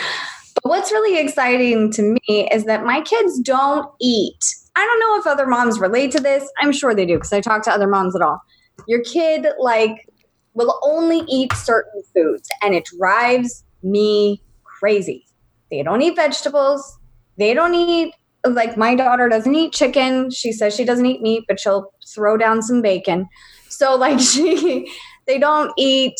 But 0.55 0.69
what's 0.69 0.91
really 0.91 1.19
exciting 1.19 1.91
to 1.93 2.01
me 2.01 2.49
is 2.51 2.65
that 2.65 2.83
my 2.83 3.01
kids 3.01 3.39
don't 3.39 3.89
eat. 4.01 4.43
I 4.75 4.83
don't 4.85 4.99
know 4.99 5.19
if 5.19 5.27
other 5.27 5.47
moms 5.47 5.79
relate 5.79 6.11
to 6.13 6.19
this. 6.19 6.49
I'm 6.59 6.71
sure 6.71 6.93
they 6.95 7.05
do 7.05 7.15
because 7.15 7.31
I 7.31 7.41
talk 7.41 7.63
to 7.63 7.71
other 7.71 7.87
moms 7.87 8.15
at 8.15 8.21
all. 8.21 8.41
Your 8.87 9.01
kid 9.01 9.47
like 9.59 10.07
will 10.53 10.79
only 10.83 11.19
eat 11.27 11.53
certain 11.53 12.01
foods 12.13 12.49
and 12.61 12.73
it 12.73 12.85
drives 12.97 13.63
me 13.83 14.41
crazy. 14.63 15.25
They 15.69 15.83
don't 15.83 16.01
eat 16.01 16.15
vegetables. 16.15 16.97
They 17.37 17.53
don't 17.53 17.75
eat 17.75 18.13
like 18.45 18.77
my 18.77 18.95
daughter 18.95 19.29
doesn't 19.29 19.53
eat 19.53 19.73
chicken. 19.73 20.29
She 20.31 20.51
says 20.51 20.75
she 20.75 20.85
doesn't 20.85 21.05
eat 21.05 21.21
meat, 21.21 21.45
but 21.47 21.59
she'll 21.59 21.91
throw 22.07 22.37
down 22.37 22.61
some 22.61 22.81
bacon. 22.81 23.27
So 23.69 23.95
like 23.95 24.19
she 24.21 24.91
they 25.25 25.37
don't 25.39 25.71
eat 25.77 26.19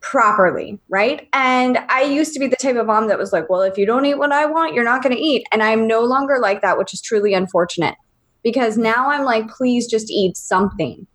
properly, 0.00 0.78
right? 0.88 1.28
And 1.32 1.78
I 1.88 2.02
used 2.02 2.32
to 2.34 2.38
be 2.38 2.46
the 2.46 2.56
type 2.56 2.76
of 2.76 2.86
mom 2.86 3.08
that 3.08 3.18
was 3.18 3.32
like, 3.32 3.50
well, 3.50 3.62
if 3.62 3.76
you 3.76 3.84
don't 3.84 4.06
eat 4.06 4.18
what 4.18 4.32
I 4.32 4.46
want, 4.46 4.72
you're 4.72 4.84
not 4.84 5.02
going 5.02 5.14
to 5.14 5.20
eat. 5.20 5.44
And 5.50 5.64
I'm 5.64 5.88
no 5.88 6.00
longer 6.00 6.38
like 6.38 6.62
that, 6.62 6.78
which 6.78 6.94
is 6.94 7.02
truly 7.02 7.34
unfortunate 7.34 7.96
because 8.44 8.78
now 8.78 9.10
I'm 9.10 9.24
like, 9.24 9.48
please 9.48 9.88
just 9.88 10.08
eat 10.08 10.36
something. 10.36 11.06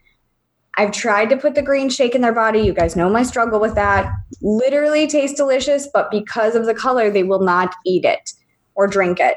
I've 0.77 0.91
tried 0.91 1.29
to 1.29 1.37
put 1.37 1.55
the 1.55 1.61
green 1.61 1.89
shake 1.89 2.15
in 2.15 2.21
their 2.21 2.33
body. 2.33 2.59
You 2.59 2.73
guys 2.73 2.95
know 2.95 3.09
my 3.09 3.23
struggle 3.23 3.59
with 3.59 3.75
that. 3.75 4.11
Literally 4.41 5.07
tastes 5.07 5.35
delicious, 5.35 5.87
but 5.93 6.09
because 6.09 6.55
of 6.55 6.65
the 6.65 6.73
color, 6.73 7.09
they 7.09 7.23
will 7.23 7.43
not 7.43 7.75
eat 7.85 8.05
it 8.05 8.31
or 8.75 8.87
drink 8.87 9.19
it. 9.19 9.35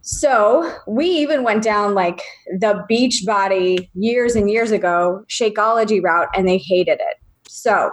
So 0.00 0.74
we 0.86 1.06
even 1.06 1.42
went 1.42 1.62
down 1.62 1.94
like 1.94 2.22
the 2.46 2.82
Beachbody 2.90 3.90
years 3.92 4.34
and 4.34 4.50
years 4.50 4.70
ago 4.70 5.24
Shakeology 5.28 6.02
route, 6.02 6.28
and 6.34 6.48
they 6.48 6.56
hated 6.56 6.98
it. 7.00 7.16
So 7.46 7.90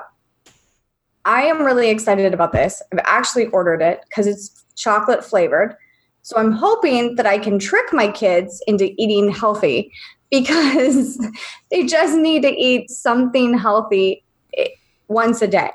I 1.25 1.41
am 1.43 1.63
really 1.63 1.89
excited 1.89 2.33
about 2.33 2.53
this. 2.53 2.81
I've 2.93 2.99
actually 3.03 3.47
ordered 3.47 3.81
it 3.81 3.99
because 4.07 4.27
it's 4.27 4.63
chocolate 4.75 5.25
flavored. 5.25 5.75
So 6.21 6.37
I'm 6.37 6.53
hoping 6.53 7.15
that 7.15 7.25
I 7.25 7.37
can 7.37 7.59
trick 7.59 7.91
my 7.91 8.09
kids 8.09 8.63
into 8.65 8.93
eating 8.97 9.29
healthy 9.29 9.91
because 10.39 11.17
they 11.71 11.85
just 11.85 12.17
need 12.17 12.41
to 12.43 12.51
eat 12.51 12.89
something 12.89 13.57
healthy 13.57 14.23
eh, 14.57 14.67
once 15.07 15.41
a 15.41 15.47
day. 15.47 15.71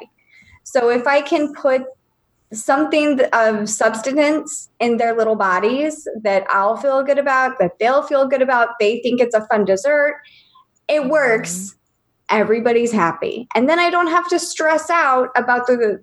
So 0.64 0.90
if 0.90 1.06
I 1.06 1.20
can 1.20 1.54
put 1.54 1.82
something 2.52 3.20
of 3.32 3.68
substance 3.68 4.68
in 4.80 4.96
their 4.96 5.16
little 5.16 5.36
bodies 5.36 6.06
that 6.22 6.44
I'll 6.50 6.76
feel 6.76 7.02
good 7.02 7.18
about, 7.18 7.58
that 7.60 7.78
they'll 7.78 8.02
feel 8.02 8.26
good 8.26 8.42
about, 8.42 8.70
they 8.80 9.00
think 9.00 9.20
it's 9.20 9.34
a 9.34 9.46
fun 9.46 9.64
dessert, 9.64 10.20
it 10.88 11.00
mm-hmm. 11.00 11.10
works. 11.10 11.76
Everybody's 12.28 12.92
happy. 12.92 13.48
And 13.56 13.68
then 13.68 13.80
I 13.80 13.90
don't 13.90 14.06
have 14.06 14.28
to 14.28 14.38
stress 14.38 14.88
out 14.88 15.30
about 15.34 15.66
the, 15.66 16.00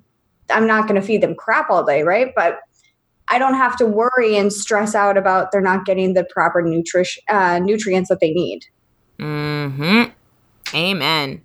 I'm 0.49 0.68
not 0.68 0.88
going 0.88 0.99
to 0.99 1.05
feed 1.05 1.22
them 1.22 1.36
crap 1.36 1.70
all 1.70 1.86
day, 1.86 2.03
right? 2.03 2.34
But 2.36 2.60
I 3.30 3.40
don't 3.40 3.56
have 3.56 3.76
to 3.78 3.86
worry 3.86 4.38
and 4.38 4.52
stress 4.52 4.96
out 4.96 5.18
about 5.18 5.52
they're 5.52 5.62
not 5.62 5.86
getting 5.86 6.14
the 6.14 6.24
proper 6.24 6.62
nutrition 6.62 7.24
uh, 7.30 7.60
nutrients 7.60 8.10
that 8.10 8.20
they 8.20 8.32
need. 8.32 8.66
Hmm. 9.20 10.04
Amen. 10.74 11.42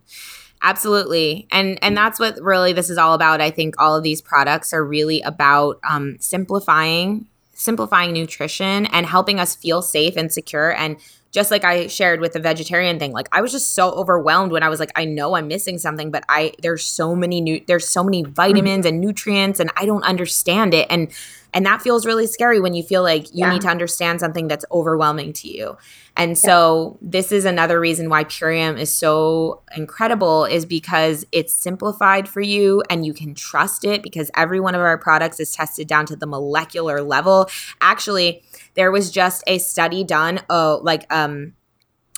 Absolutely. 0.62 1.48
And 1.50 1.78
and 1.82 1.96
that's 1.96 2.20
what 2.20 2.40
really 2.40 2.72
this 2.72 2.88
is 2.88 2.98
all 2.98 3.14
about. 3.14 3.40
I 3.40 3.50
think 3.50 3.74
all 3.80 3.96
of 3.96 4.02
these 4.02 4.20
products 4.20 4.72
are 4.72 4.84
really 4.84 5.20
about 5.22 5.80
um, 5.88 6.16
simplifying 6.20 7.26
simplifying 7.54 8.12
nutrition 8.12 8.86
and 8.86 9.06
helping 9.06 9.38
us 9.38 9.54
feel 9.54 9.82
safe 9.82 10.16
and 10.16 10.32
secure 10.32 10.74
and 10.74 10.96
just 11.32 11.50
like 11.50 11.64
I 11.64 11.86
shared 11.86 12.20
with 12.20 12.34
the 12.34 12.40
vegetarian 12.40 12.98
thing, 12.98 13.12
like 13.12 13.26
I 13.32 13.40
was 13.40 13.52
just 13.52 13.74
so 13.74 13.90
overwhelmed 13.92 14.52
when 14.52 14.62
I 14.62 14.68
was 14.68 14.78
like, 14.78 14.92
I 14.94 15.06
know 15.06 15.34
I'm 15.34 15.48
missing 15.48 15.78
something, 15.78 16.10
but 16.10 16.24
I 16.28 16.52
there's 16.60 16.84
so 16.84 17.16
many 17.16 17.40
new 17.40 17.60
there's 17.66 17.88
so 17.88 18.04
many 18.04 18.22
vitamins 18.22 18.84
and 18.84 19.00
nutrients 19.00 19.58
and 19.58 19.70
I 19.76 19.86
don't 19.86 20.04
understand 20.04 20.74
it. 20.74 20.86
And 20.90 21.10
and 21.54 21.66
that 21.66 21.82
feels 21.82 22.06
really 22.06 22.26
scary 22.26 22.60
when 22.60 22.74
you 22.74 22.82
feel 22.82 23.02
like 23.02 23.28
you 23.28 23.40
yeah. 23.40 23.52
need 23.52 23.62
to 23.62 23.68
understand 23.68 24.20
something 24.20 24.48
that's 24.48 24.64
overwhelming 24.72 25.32
to 25.34 25.48
you. 25.48 25.76
And 26.16 26.36
so 26.36 26.98
yeah. 27.00 27.08
this 27.10 27.32
is 27.32 27.44
another 27.44 27.80
reason 27.80 28.08
why 28.08 28.24
Purium 28.24 28.78
is 28.78 28.92
so 28.92 29.62
incredible 29.76 30.44
is 30.44 30.66
because 30.66 31.26
it's 31.32 31.52
simplified 31.52 32.28
for 32.28 32.40
you 32.40 32.82
and 32.90 33.04
you 33.04 33.14
can 33.14 33.34
trust 33.34 33.84
it 33.84 34.02
because 34.02 34.30
every 34.34 34.60
one 34.60 34.74
of 34.74 34.80
our 34.80 34.98
products 34.98 35.40
is 35.40 35.52
tested 35.52 35.88
down 35.88 36.06
to 36.06 36.16
the 36.16 36.26
molecular 36.26 37.02
level. 37.02 37.48
Actually, 37.80 38.42
there 38.74 38.90
was 38.90 39.10
just 39.10 39.42
a 39.46 39.58
study 39.58 40.04
done 40.04 40.40
oh 40.48 40.80
like 40.82 41.12
um 41.12 41.52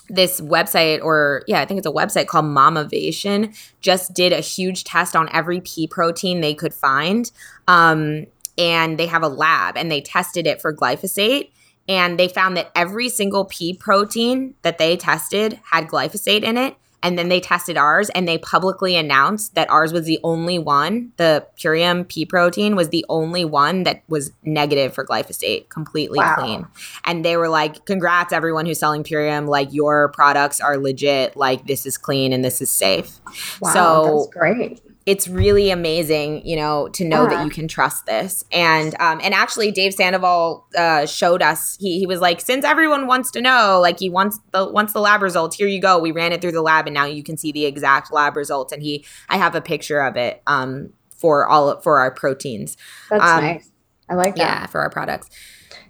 this 0.07 0.39
website 0.39 1.01
or 1.01 1.43
yeah 1.47 1.61
i 1.61 1.65
think 1.65 1.77
it's 1.77 1.87
a 1.87 1.91
website 1.91 2.27
called 2.27 2.45
Mamavation 2.45 3.57
just 3.81 4.13
did 4.13 4.31
a 4.31 4.39
huge 4.39 4.83
test 4.83 5.15
on 5.15 5.27
every 5.33 5.61
pea 5.61 5.87
protein 5.87 6.41
they 6.41 6.53
could 6.53 6.73
find 6.73 7.31
um, 7.67 8.27
and 8.57 8.97
they 8.97 9.07
have 9.07 9.23
a 9.23 9.27
lab 9.27 9.77
and 9.77 9.91
they 9.91 10.01
tested 10.01 10.47
it 10.47 10.61
for 10.61 10.75
glyphosate 10.75 11.49
and 11.87 12.19
they 12.19 12.27
found 12.27 12.57
that 12.57 12.71
every 12.75 13.09
single 13.09 13.45
pea 13.45 13.73
protein 13.73 14.55
that 14.63 14.77
they 14.77 14.97
tested 14.97 15.59
had 15.71 15.87
glyphosate 15.87 16.43
in 16.43 16.57
it 16.57 16.75
and 17.05 17.19
then 17.19 17.29
they 17.29 17.39
tested 17.39 17.77
ours 17.77 18.09
and 18.09 18.27
they 18.27 18.39
publicly 18.39 18.95
announced 18.95 19.53
that 19.53 19.69
ours 19.69 19.93
was 19.93 20.05
the 20.05 20.19
only 20.23 20.57
one 20.57 21.11
the 21.17 21.45
purium 21.55 22.07
pea 22.07 22.25
protein 22.25 22.75
was 22.75 22.89
the 22.89 23.05
only 23.09 23.45
one 23.45 23.83
that 23.83 24.01
was 24.07 24.31
negative 24.43 24.91
for 24.93 25.05
glyphosate 25.05 25.69
completely 25.69 26.17
wow. 26.17 26.35
clean. 26.35 26.67
And 27.03 27.23
they 27.23 27.37
were 27.37 27.49
like 27.49 27.85
congrats 27.85 28.33
everyone 28.33 28.65
who's 28.65 28.79
selling 28.79 29.03
purium. 29.03 29.47
Like 29.47 29.71
your 29.71 30.09
products 30.09 30.59
are 30.59 30.77
legit. 30.77 31.37
Like 31.37 31.67
this 31.67 31.85
is 31.85 31.95
clean 31.95 32.33
and 32.33 32.43
this 32.43 32.59
is 32.59 32.71
safe. 32.71 33.19
Wow, 33.61 33.73
so 33.73 34.15
that's 34.15 34.33
great 34.33 34.81
it's 35.05 35.27
really 35.27 35.69
amazing, 35.69 36.45
you 36.47 36.55
know, 36.55 36.87
to 36.89 37.05
know 37.05 37.23
yeah. 37.23 37.29
that 37.29 37.45
you 37.45 37.51
can 37.51 37.67
trust 37.67 38.07
this. 38.07 38.43
And 38.51 38.95
um, 38.99 39.19
and 39.23 39.35
actually, 39.35 39.71
Dave 39.71 39.93
Sandoval 39.93 40.65
uh, 40.75 41.05
showed 41.05 41.43
us. 41.43 41.77
He 41.79 41.99
he 41.99 42.07
was 42.07 42.21
like, 42.21 42.41
since 42.41 42.65
everyone 42.65 43.05
wants 43.05 43.29
to 43.31 43.41
know, 43.41 43.79
like 43.81 43.99
he 43.99 44.09
wants 44.09 44.39
the 44.51 44.65
wants 44.65 44.93
the 44.93 45.01
lab 45.01 45.21
results. 45.21 45.55
Here 45.55 45.67
you 45.67 45.79
go. 45.79 45.99
We 45.99 46.11
ran 46.11 46.31
it 46.31 46.41
through 46.41 46.53
the 46.53 46.63
lab, 46.63 46.87
and 46.87 46.93
now 46.93 47.05
you 47.05 47.21
can 47.21 47.37
see 47.37 47.51
the 47.51 47.65
exact 47.65 48.11
lab 48.11 48.35
results. 48.35 48.73
And 48.73 48.81
he, 48.81 49.05
I 49.29 49.37
have 49.37 49.53
a 49.53 49.61
picture 49.61 50.01
of 50.01 50.17
it 50.17 50.41
um, 50.47 50.91
for 51.15 51.47
all 51.47 51.79
for 51.81 51.99
our 51.99 52.09
proteins. 52.09 52.75
That's 53.11 53.23
um, 53.23 53.43
nice. 53.43 53.71
I 54.09 54.15
like 54.15 54.35
that. 54.37 54.41
Yeah, 54.41 54.65
for 54.65 54.81
our 54.81 54.89
products. 54.89 55.29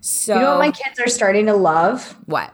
So 0.02 0.36
you 0.36 0.42
know 0.42 0.52
what 0.52 0.60
my 0.60 0.72
kids 0.72 1.00
are 1.00 1.08
starting 1.08 1.46
to 1.46 1.56
love? 1.56 2.18
What? 2.26 2.54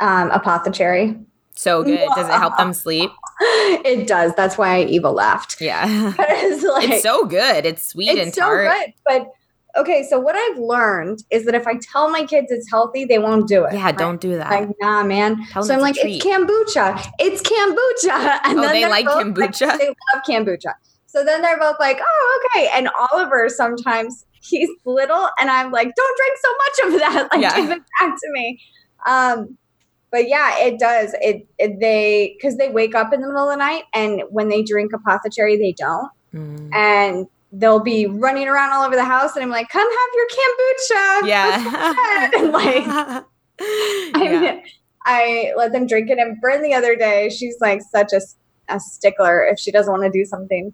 Um, 0.00 0.30
apothecary. 0.30 1.16
So 1.56 1.82
good. 1.82 2.08
Does 2.14 2.28
it 2.28 2.32
help 2.32 2.56
them 2.58 2.72
sleep? 2.74 3.10
it 3.84 4.06
does. 4.06 4.34
That's 4.34 4.56
why 4.56 4.76
I 4.76 4.84
evil 4.84 5.12
laughed. 5.12 5.60
Yeah. 5.60 6.14
it's, 6.18 6.64
like, 6.64 6.88
it's 6.88 7.02
so 7.02 7.26
good. 7.26 7.66
It's 7.66 7.88
sweet 7.88 8.10
it's 8.10 8.20
and 8.20 8.34
tart. 8.34 8.70
so 8.70 8.78
good. 8.78 8.92
But 9.06 9.80
okay, 9.80 10.06
so 10.08 10.18
what 10.18 10.36
I've 10.36 10.58
learned 10.58 11.22
is 11.30 11.44
that 11.46 11.54
if 11.54 11.66
I 11.66 11.74
tell 11.76 12.10
my 12.10 12.24
kids 12.24 12.50
it's 12.50 12.70
healthy, 12.70 13.04
they 13.04 13.18
won't 13.18 13.48
do 13.48 13.64
it. 13.64 13.74
Yeah, 13.74 13.84
right? 13.84 13.98
don't 13.98 14.20
do 14.20 14.36
that. 14.36 14.50
Like, 14.50 14.68
nah, 14.80 15.02
man. 15.02 15.44
Tell 15.46 15.62
so 15.62 15.74
I'm 15.74 15.80
like, 15.80 15.96
it's 15.98 16.24
kombucha. 16.24 17.06
It's 17.18 17.42
kombucha. 17.42 18.40
And 18.44 18.58
oh, 18.58 18.62
then 18.62 18.72
they 18.72 18.88
like 18.88 19.06
kombucha? 19.06 19.66
Like, 19.66 19.78
they 19.78 19.88
love 19.88 20.22
kombucha. 20.28 20.74
So 21.06 21.24
then 21.24 21.42
they're 21.42 21.58
both 21.58 21.76
like, 21.78 22.00
oh, 22.00 22.48
okay. 22.54 22.68
And 22.72 22.88
Oliver 22.98 23.48
sometimes 23.48 24.26
he's 24.42 24.68
little 24.84 25.28
and 25.38 25.50
I'm 25.50 25.70
like, 25.72 25.92
don't 25.94 26.16
drink 26.16 26.38
so 26.42 26.50
much 26.50 26.94
of 26.94 27.00
that. 27.00 27.28
Like, 27.32 27.42
yeah. 27.42 27.56
give 27.56 27.70
it 27.70 27.82
back 28.00 28.14
to 28.14 28.32
me. 28.32 28.60
Um, 29.06 29.58
but 30.14 30.28
yeah, 30.28 30.60
it 30.60 30.78
does. 30.78 31.12
It, 31.20 31.44
it 31.58 31.80
they 31.80 32.36
because 32.38 32.56
they 32.56 32.68
wake 32.68 32.94
up 32.94 33.12
in 33.12 33.20
the 33.20 33.26
middle 33.26 33.48
of 33.48 33.52
the 33.52 33.56
night, 33.56 33.82
and 33.92 34.22
when 34.30 34.48
they 34.48 34.62
drink 34.62 34.92
apothecary, 34.94 35.56
they 35.56 35.72
don't, 35.72 36.08
mm. 36.32 36.72
and 36.72 37.26
they'll 37.52 37.82
be 37.82 38.06
running 38.06 38.46
around 38.46 38.72
all 38.72 38.84
over 38.84 38.94
the 38.94 39.04
house, 39.04 39.34
and 39.34 39.42
I'm 39.42 39.50
like, 39.50 39.68
"Come 39.70 39.82
have 39.82 40.10
your 40.14 40.26
kombucha." 40.28 41.26
Yeah, 41.26 42.30
and 42.36 42.52
like, 42.52 43.24
yeah. 44.22 44.60
I 45.04 45.52
let 45.56 45.72
them 45.72 45.88
drink 45.88 46.08
it. 46.10 46.18
And 46.18 46.40
Bryn 46.40 46.62
the 46.62 46.74
other 46.74 46.94
day, 46.94 47.28
she's 47.28 47.56
like 47.60 47.82
such 47.82 48.12
a, 48.12 48.20
a 48.68 48.78
stickler 48.78 49.44
if 49.44 49.58
she 49.58 49.72
doesn't 49.72 49.92
want 49.92 50.04
to 50.04 50.16
do 50.16 50.24
something. 50.24 50.72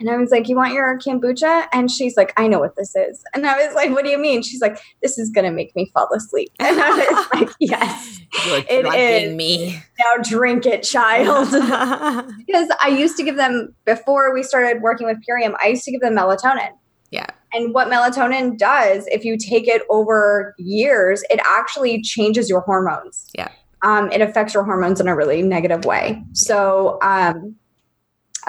And 0.00 0.10
I 0.10 0.16
was 0.16 0.30
like, 0.30 0.48
You 0.48 0.56
want 0.56 0.72
your 0.72 0.98
kombucha? 0.98 1.66
And 1.72 1.90
she's 1.90 2.16
like, 2.16 2.32
I 2.36 2.48
know 2.48 2.58
what 2.58 2.74
this 2.76 2.96
is. 2.96 3.22
And 3.34 3.46
I 3.46 3.64
was 3.64 3.74
like, 3.74 3.90
What 3.90 4.04
do 4.04 4.10
you 4.10 4.18
mean? 4.18 4.42
She's 4.42 4.60
like, 4.60 4.80
This 5.02 5.18
is 5.18 5.30
going 5.30 5.44
to 5.44 5.52
make 5.52 5.76
me 5.76 5.90
fall 5.94 6.08
asleep. 6.14 6.50
And 6.58 6.80
I 6.80 6.90
was 6.90 7.26
like, 7.34 7.50
Yes, 7.60 8.20
You're 8.46 8.64
it 8.68 9.24
is. 9.28 9.36
me. 9.36 9.80
Now 9.98 10.22
drink 10.22 10.66
it, 10.66 10.82
child. 10.82 11.50
because 12.46 12.68
I 12.82 12.88
used 12.88 13.16
to 13.18 13.22
give 13.22 13.36
them, 13.36 13.74
before 13.84 14.32
we 14.34 14.42
started 14.42 14.82
working 14.82 15.06
with 15.06 15.18
Purium, 15.28 15.54
I 15.62 15.68
used 15.68 15.84
to 15.84 15.92
give 15.92 16.00
them 16.00 16.16
melatonin. 16.16 16.70
Yeah. 17.10 17.26
And 17.52 17.74
what 17.74 17.88
melatonin 17.88 18.56
does, 18.56 19.06
if 19.08 19.24
you 19.24 19.36
take 19.36 19.68
it 19.68 19.82
over 19.90 20.54
years, 20.58 21.22
it 21.30 21.40
actually 21.44 22.00
changes 22.02 22.48
your 22.48 22.60
hormones. 22.60 23.26
Yeah. 23.36 23.48
Um, 23.82 24.10
it 24.12 24.20
affects 24.20 24.54
your 24.54 24.62
hormones 24.64 25.00
in 25.00 25.08
a 25.08 25.16
really 25.16 25.42
negative 25.42 25.84
way. 25.84 26.22
So, 26.34 26.98
um, 27.02 27.56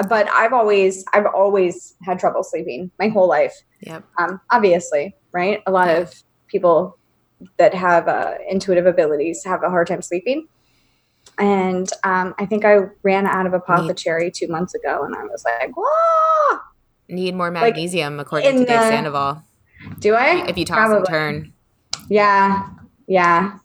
but 0.07 0.29
I've 0.31 0.53
always 0.53 1.03
I've 1.13 1.25
always 1.25 1.95
had 2.03 2.19
trouble 2.19 2.43
sleeping 2.43 2.91
my 2.99 3.09
whole 3.09 3.27
life. 3.27 3.53
Yeah. 3.81 4.01
Um, 4.17 4.39
obviously, 4.49 5.15
right? 5.31 5.61
A 5.67 5.71
lot 5.71 5.87
yeah. 5.87 5.97
of 5.97 6.13
people 6.47 6.97
that 7.57 7.73
have 7.73 8.07
uh, 8.07 8.35
intuitive 8.49 8.85
abilities 8.85 9.43
have 9.45 9.63
a 9.63 9.69
hard 9.69 9.87
time 9.87 10.01
sleeping. 10.01 10.47
And 11.37 11.89
um, 12.03 12.35
I 12.39 12.45
think 12.45 12.65
I 12.65 12.79
ran 13.03 13.25
out 13.25 13.45
of 13.45 13.53
apothecary 13.53 14.31
two 14.31 14.47
months 14.47 14.73
ago, 14.73 15.03
and 15.03 15.15
I 15.15 15.23
was 15.23 15.43
like, 15.45 15.71
"Whoa!" 15.75 16.59
need 17.09 17.35
more 17.35 17.51
magnesium, 17.51 18.17
like 18.17 18.25
according 18.25 18.51
to 18.51 18.57
Dave 18.59 18.67
the, 18.67 18.89
Sandoval. 18.89 19.43
Do 19.99 20.15
I? 20.15 20.47
If 20.47 20.57
you 20.57 20.65
toss 20.65 20.89
Probably. 20.89 20.97
and 20.97 21.07
turn. 21.07 21.53
Yeah. 22.09 22.69
Yeah. 23.07 23.57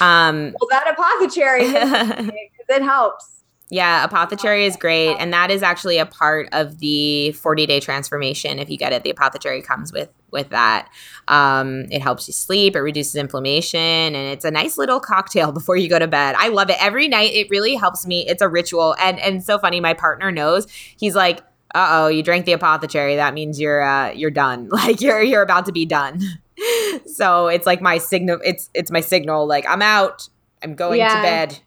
Um, 0.00 0.54
well, 0.60 0.68
that 0.70 0.86
apothecary, 0.92 1.62
it 2.68 2.82
helps. 2.82 3.37
Yeah, 3.70 4.04
Apothecary 4.04 4.64
is 4.64 4.76
great. 4.76 5.16
And 5.16 5.32
that 5.34 5.50
is 5.50 5.62
actually 5.62 5.98
a 5.98 6.06
part 6.06 6.48
of 6.52 6.78
the 6.78 7.32
40 7.32 7.66
day 7.66 7.80
transformation. 7.80 8.58
If 8.58 8.70
you 8.70 8.78
get 8.78 8.92
it, 8.92 9.02
the 9.02 9.10
Apothecary 9.10 9.60
comes 9.62 9.92
with 9.92 10.08
with 10.30 10.50
that. 10.50 10.88
Um, 11.26 11.86
it 11.90 12.02
helps 12.02 12.28
you 12.28 12.32
sleep, 12.32 12.76
it 12.76 12.80
reduces 12.80 13.14
inflammation, 13.14 13.80
and 13.80 14.16
it's 14.16 14.44
a 14.44 14.50
nice 14.50 14.76
little 14.78 15.00
cocktail 15.00 15.52
before 15.58 15.76
you 15.76 15.88
go 15.88 15.98
to 15.98 16.06
bed. 16.06 16.34
I 16.38 16.48
love 16.48 16.70
it. 16.70 16.76
Every 16.80 17.08
night 17.08 17.32
it 17.32 17.48
really 17.50 17.74
helps 17.74 18.06
me. 18.06 18.26
It's 18.26 18.42
a 18.42 18.48
ritual. 18.48 18.94
And 19.00 19.18
and 19.18 19.44
so 19.44 19.58
funny, 19.58 19.80
my 19.80 19.94
partner 19.94 20.32
knows. 20.32 20.66
He's 20.70 21.14
like, 21.14 21.40
uh 21.74 21.88
oh, 21.90 22.08
you 22.08 22.22
drank 22.22 22.46
the 22.46 22.52
apothecary. 22.52 23.16
That 23.16 23.34
means 23.34 23.60
you're 23.60 23.82
uh, 23.82 24.12
you're 24.12 24.30
done. 24.30 24.70
Like 24.78 25.02
you're 25.02 25.22
you're 25.22 25.42
about 25.42 25.66
to 25.66 25.72
be 25.72 25.84
done. 25.84 26.22
so 27.06 27.48
it's 27.48 27.66
like 27.66 27.82
my 27.82 27.98
signal. 27.98 28.38
It's 28.42 28.70
it's 28.72 28.90
my 28.90 29.00
signal. 29.00 29.46
Like 29.46 29.66
I'm 29.68 29.82
out. 29.82 30.28
I'm 30.62 30.74
going 30.74 31.00
yeah. 31.00 31.16
to 31.16 31.22
bed. 31.22 31.58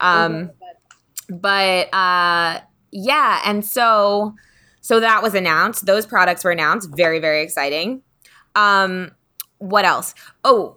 Um, 0.00 0.50
but 1.28 1.92
uh, 1.94 2.60
yeah, 2.90 3.40
and 3.44 3.64
so 3.64 4.34
so 4.80 5.00
that 5.00 5.22
was 5.22 5.34
announced. 5.34 5.86
Those 5.86 6.06
products 6.06 6.44
were 6.44 6.50
announced. 6.50 6.90
Very 6.96 7.18
very 7.18 7.42
exciting. 7.42 8.02
Um, 8.54 9.12
what 9.58 9.84
else? 9.84 10.14
Oh, 10.44 10.76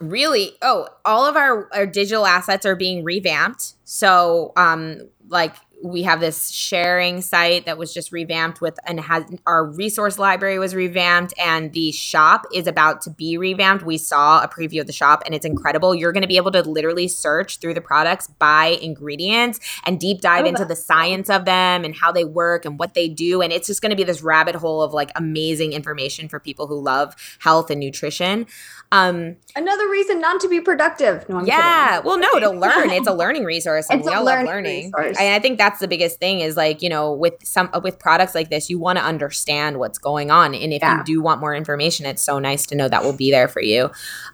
really? 0.00 0.52
Oh, 0.62 0.88
all 1.04 1.26
of 1.26 1.36
our, 1.36 1.68
our 1.72 1.86
digital 1.86 2.26
assets 2.26 2.66
are 2.66 2.76
being 2.76 3.04
revamped. 3.04 3.74
So 3.84 4.52
um, 4.56 5.08
like 5.28 5.54
we 5.82 6.02
have 6.02 6.20
this 6.20 6.50
sharing 6.50 7.20
site 7.20 7.66
that 7.66 7.78
was 7.78 7.94
just 7.94 8.10
revamped 8.10 8.60
with 8.60 8.78
and 8.86 9.00
has 9.00 9.24
our 9.46 9.64
resource 9.64 10.18
library 10.18 10.58
was 10.58 10.74
revamped 10.74 11.32
and 11.38 11.72
the 11.72 11.92
shop 11.92 12.46
is 12.52 12.66
about 12.66 13.00
to 13.02 13.10
be 13.10 13.38
revamped. 13.38 13.84
We 13.84 13.98
saw 13.98 14.42
a 14.42 14.48
preview 14.48 14.80
of 14.80 14.86
the 14.86 14.92
shop 14.92 15.22
and 15.24 15.34
it's 15.34 15.46
incredible. 15.46 15.94
You're 15.94 16.12
going 16.12 16.22
to 16.22 16.28
be 16.28 16.36
able 16.36 16.50
to 16.52 16.62
literally 16.62 17.06
search 17.06 17.58
through 17.58 17.74
the 17.74 17.80
products 17.80 18.26
by 18.38 18.78
ingredients 18.82 19.60
and 19.86 20.00
deep 20.00 20.20
dive 20.20 20.46
into 20.46 20.64
the 20.64 20.76
science 20.76 21.30
of 21.30 21.44
them 21.44 21.84
and 21.84 21.94
how 21.94 22.10
they 22.10 22.24
work 22.24 22.64
and 22.64 22.78
what 22.78 22.94
they 22.94 23.08
do 23.08 23.40
and 23.40 23.52
it's 23.52 23.66
just 23.66 23.82
going 23.82 23.90
to 23.90 23.96
be 23.96 24.04
this 24.04 24.22
rabbit 24.22 24.54
hole 24.54 24.82
of 24.82 24.92
like 24.92 25.10
amazing 25.14 25.72
information 25.72 26.28
for 26.28 26.40
people 26.40 26.66
who 26.66 26.80
love 26.80 27.14
health 27.38 27.70
and 27.70 27.80
nutrition 27.80 28.46
um, 28.90 29.36
Another 29.54 29.88
reason 29.88 30.20
not 30.20 30.40
to 30.40 30.48
be 30.48 30.60
productive. 30.60 31.28
No, 31.28 31.44
yeah. 31.44 31.96
Kidding. 31.96 32.06
Well, 32.06 32.18
no, 32.18 32.40
to 32.40 32.50
learn. 32.50 32.90
It's 32.90 33.06
a 33.06 33.12
learning 33.14 33.44
resource, 33.44 33.86
and 33.90 34.02
we 34.02 34.12
all 34.12 34.24
love 34.24 34.46
learning. 34.46 34.92
Resource. 34.96 35.18
And 35.18 35.34
I 35.34 35.38
think 35.40 35.58
that's 35.58 35.80
the 35.80 35.88
biggest 35.88 36.18
thing 36.18 36.40
is 36.40 36.56
like 36.56 36.80
you 36.80 36.88
know 36.88 37.12
with 37.12 37.34
some 37.44 37.68
with 37.82 37.98
products 37.98 38.34
like 38.34 38.48
this, 38.48 38.70
you 38.70 38.78
want 38.78 38.98
to 38.98 39.04
understand 39.04 39.78
what's 39.78 39.98
going 39.98 40.30
on, 40.30 40.54
and 40.54 40.72
if 40.72 40.80
yeah. 40.80 40.98
you 40.98 41.04
do 41.04 41.22
want 41.22 41.40
more 41.40 41.54
information, 41.54 42.06
it's 42.06 42.22
so 42.22 42.38
nice 42.38 42.64
to 42.66 42.74
know 42.74 42.88
that 42.88 43.04
will 43.04 43.16
be 43.16 43.30
there 43.30 43.48
for 43.48 43.60
you. 43.60 43.90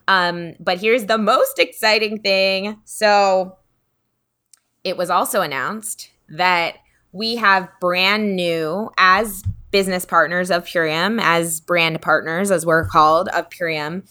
Um, 0.06 0.54
but 0.60 0.78
here's 0.78 1.06
the 1.06 1.18
most 1.18 1.58
exciting 1.58 2.20
thing. 2.20 2.78
So 2.84 3.56
it 4.84 4.96
was 4.96 5.10
also 5.10 5.40
announced 5.40 6.10
that 6.28 6.76
we 7.10 7.36
have 7.36 7.68
brand 7.80 8.36
new 8.36 8.90
as 8.98 9.42
business 9.74 10.04
partners 10.04 10.52
of 10.52 10.64
Purium, 10.64 11.20
as 11.20 11.60
brand 11.60 12.00
partners, 12.00 12.52
as 12.52 12.64
we're 12.64 12.86
called, 12.86 13.28
of 13.30 13.50
Purium 13.50 14.04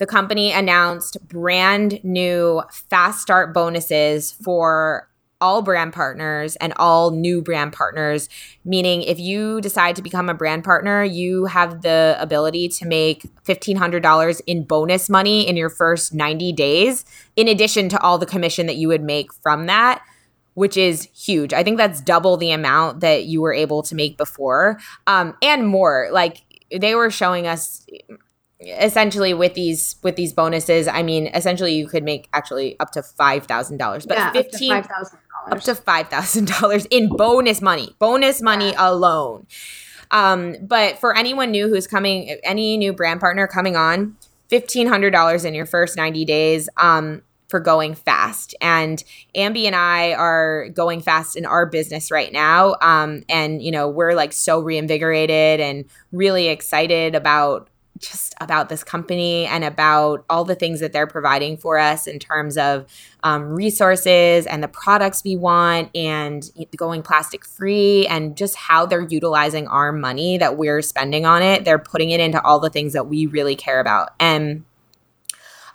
the 0.00 0.06
company 0.06 0.50
announced 0.50 1.18
brand 1.28 2.02
new 2.02 2.62
fast 2.88 3.20
start 3.20 3.52
bonuses 3.52 4.32
for 4.32 5.06
all 5.42 5.60
brand 5.60 5.92
partners 5.92 6.56
and 6.56 6.72
all 6.76 7.10
new 7.10 7.42
brand 7.42 7.74
partners. 7.74 8.28
Meaning, 8.64 9.02
if 9.02 9.18
you 9.18 9.60
decide 9.60 9.96
to 9.96 10.02
become 10.02 10.30
a 10.30 10.34
brand 10.34 10.64
partner, 10.64 11.04
you 11.04 11.44
have 11.44 11.82
the 11.82 12.16
ability 12.18 12.68
to 12.70 12.86
make 12.86 13.24
$1,500 13.44 14.40
in 14.46 14.64
bonus 14.64 15.10
money 15.10 15.46
in 15.46 15.54
your 15.54 15.68
first 15.68 16.14
90 16.14 16.52
days, 16.54 17.04
in 17.36 17.46
addition 17.46 17.90
to 17.90 18.00
all 18.00 18.16
the 18.16 18.26
commission 18.26 18.66
that 18.66 18.76
you 18.76 18.88
would 18.88 19.02
make 19.02 19.32
from 19.34 19.66
that. 19.66 20.02
Which 20.54 20.76
is 20.76 21.08
huge. 21.14 21.52
I 21.52 21.62
think 21.62 21.76
that's 21.76 22.00
double 22.00 22.36
the 22.36 22.50
amount 22.50 23.00
that 23.00 23.24
you 23.26 23.40
were 23.40 23.54
able 23.54 23.82
to 23.84 23.94
make 23.94 24.16
before, 24.16 24.78
um, 25.06 25.36
and 25.42 25.66
more. 25.66 26.08
Like 26.10 26.42
they 26.76 26.94
were 26.94 27.10
showing 27.10 27.46
us 27.46 27.86
essentially 28.60 29.32
with 29.32 29.54
these 29.54 29.96
with 30.02 30.16
these 30.16 30.32
bonuses 30.32 30.86
i 30.86 31.02
mean 31.02 31.28
essentially 31.28 31.74
you 31.74 31.86
could 31.86 32.04
make 32.04 32.28
actually 32.32 32.78
up 32.78 32.90
to 32.90 33.00
$5000 33.00 34.06
but 34.06 34.18
yeah, 34.18 34.32
15 34.32 34.72
up 34.72 35.60
to 35.60 35.74
$5000 35.74 36.86
in 36.90 37.08
bonus 37.08 37.62
money 37.62 37.96
bonus 37.98 38.42
money 38.42 38.70
yeah. 38.70 38.88
alone 38.90 39.46
um, 40.12 40.56
but 40.60 40.98
for 40.98 41.16
anyone 41.16 41.50
new 41.50 41.68
who's 41.68 41.86
coming 41.86 42.36
any 42.42 42.76
new 42.76 42.92
brand 42.92 43.20
partner 43.20 43.46
coming 43.46 43.76
on 43.76 44.16
$1500 44.50 45.44
in 45.44 45.54
your 45.54 45.66
first 45.66 45.96
90 45.96 46.24
days 46.24 46.68
um, 46.76 47.22
for 47.48 47.60
going 47.60 47.94
fast. 47.94 48.54
And 48.60 49.02
Amby 49.34 49.66
and 49.66 49.76
I 49.76 50.14
are 50.14 50.68
going 50.70 51.00
fast 51.00 51.36
in 51.36 51.46
our 51.46 51.66
business 51.66 52.10
right 52.10 52.32
now. 52.32 52.74
Um, 52.80 53.22
and, 53.28 53.62
you 53.62 53.70
know, 53.70 53.88
we're 53.88 54.14
like 54.14 54.32
so 54.32 54.60
reinvigorated 54.60 55.60
and 55.60 55.84
really 56.12 56.48
excited 56.48 57.14
about 57.14 57.69
just 58.00 58.34
about 58.40 58.68
this 58.68 58.82
company 58.82 59.46
and 59.46 59.62
about 59.62 60.24
all 60.30 60.44
the 60.44 60.54
things 60.54 60.80
that 60.80 60.92
they're 60.92 61.06
providing 61.06 61.56
for 61.56 61.78
us 61.78 62.06
in 62.06 62.18
terms 62.18 62.56
of 62.56 62.86
um, 63.22 63.42
resources 63.42 64.46
and 64.46 64.62
the 64.62 64.68
products 64.68 65.22
we 65.22 65.36
want 65.36 65.94
and 65.94 66.50
going 66.76 67.02
plastic 67.02 67.44
free 67.44 68.06
and 68.06 68.36
just 68.36 68.56
how 68.56 68.86
they're 68.86 69.06
utilizing 69.06 69.68
our 69.68 69.92
money 69.92 70.38
that 70.38 70.56
we're 70.56 70.82
spending 70.82 71.26
on 71.26 71.42
it. 71.42 71.64
They're 71.64 71.78
putting 71.78 72.10
it 72.10 72.20
into 72.20 72.42
all 72.42 72.58
the 72.58 72.70
things 72.70 72.94
that 72.94 73.06
we 73.06 73.26
really 73.26 73.56
care 73.56 73.80
about. 73.80 74.10
And 74.18 74.64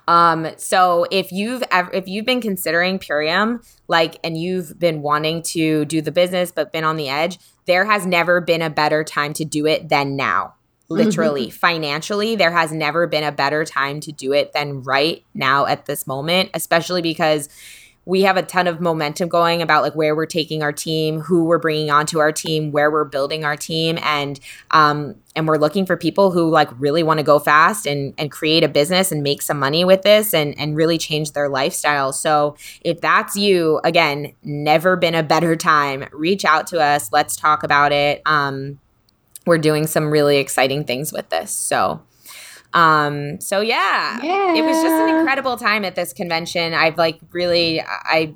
um, 0.08 0.48
so 0.56 1.06
if 1.10 1.32
you've 1.32 1.62
ever, 1.70 1.90
if 1.92 2.06
you've 2.08 2.26
been 2.26 2.40
considering 2.40 2.98
Purium, 2.98 3.64
like, 3.88 4.18
and 4.24 4.36
you've 4.36 4.78
been 4.78 5.02
wanting 5.02 5.42
to 5.42 5.84
do 5.84 6.00
the 6.00 6.12
business 6.12 6.52
but 6.52 6.72
been 6.72 6.84
on 6.84 6.96
the 6.96 7.08
edge, 7.08 7.38
there 7.66 7.84
has 7.84 8.06
never 8.06 8.40
been 8.40 8.62
a 8.62 8.70
better 8.70 9.02
time 9.04 9.32
to 9.34 9.44
do 9.44 9.66
it 9.66 9.88
than 9.88 10.16
now 10.16 10.54
literally 10.88 11.46
mm-hmm. 11.46 11.56
financially 11.56 12.36
there 12.36 12.52
has 12.52 12.72
never 12.72 13.06
been 13.06 13.24
a 13.24 13.32
better 13.32 13.64
time 13.64 14.00
to 14.00 14.12
do 14.12 14.32
it 14.32 14.52
than 14.52 14.82
right 14.82 15.24
now 15.34 15.66
at 15.66 15.86
this 15.86 16.06
moment 16.06 16.50
especially 16.54 17.02
because 17.02 17.48
we 18.06 18.22
have 18.22 18.36
a 18.36 18.42
ton 18.42 18.68
of 18.68 18.80
momentum 18.80 19.28
going 19.28 19.60
about 19.60 19.82
like 19.82 19.94
where 19.94 20.14
we're 20.14 20.26
taking 20.26 20.62
our 20.62 20.72
team 20.72 21.20
who 21.20 21.44
we're 21.44 21.58
bringing 21.58 21.90
onto 21.90 22.20
our 22.20 22.32
team 22.32 22.70
where 22.70 22.90
we're 22.90 23.04
building 23.04 23.44
our 23.44 23.56
team 23.56 23.98
and 24.02 24.40
um 24.70 25.16
and 25.34 25.46
we're 25.46 25.58
looking 25.58 25.84
for 25.84 25.96
people 25.96 26.30
who 26.30 26.48
like 26.48 26.70
really 26.80 27.02
want 27.02 27.18
to 27.18 27.24
go 27.24 27.38
fast 27.38 27.86
and 27.86 28.14
and 28.16 28.30
create 28.30 28.64
a 28.64 28.68
business 28.68 29.12
and 29.12 29.22
make 29.22 29.42
some 29.42 29.58
money 29.58 29.84
with 29.84 30.02
this 30.02 30.32
and 30.32 30.58
and 30.58 30.76
really 30.76 30.96
change 30.96 31.32
their 31.32 31.48
lifestyle. 31.48 32.12
So 32.12 32.56
if 32.80 33.00
that's 33.00 33.36
you 33.36 33.80
again 33.84 34.32
never 34.42 34.96
been 34.96 35.14
a 35.14 35.22
better 35.22 35.56
time. 35.56 36.06
Reach 36.12 36.44
out 36.44 36.68
to 36.68 36.80
us. 36.80 37.12
Let's 37.12 37.36
talk 37.36 37.64
about 37.64 37.92
it. 37.92 38.22
Um 38.24 38.78
we're 39.46 39.58
doing 39.58 39.86
some 39.86 40.10
really 40.10 40.38
exciting 40.38 40.84
things 40.84 41.12
with 41.12 41.28
this. 41.30 41.50
So, 41.50 42.02
um, 42.74 43.40
so 43.40 43.60
yeah, 43.60 44.20
yeah, 44.22 44.54
it 44.54 44.62
was 44.62 44.76
just 44.82 44.94
an 44.94 45.16
incredible 45.16 45.56
time 45.56 45.84
at 45.84 45.94
this 45.94 46.12
convention. 46.12 46.74
I've 46.74 46.98
like 46.98 47.20
really, 47.32 47.80
I, 47.80 48.34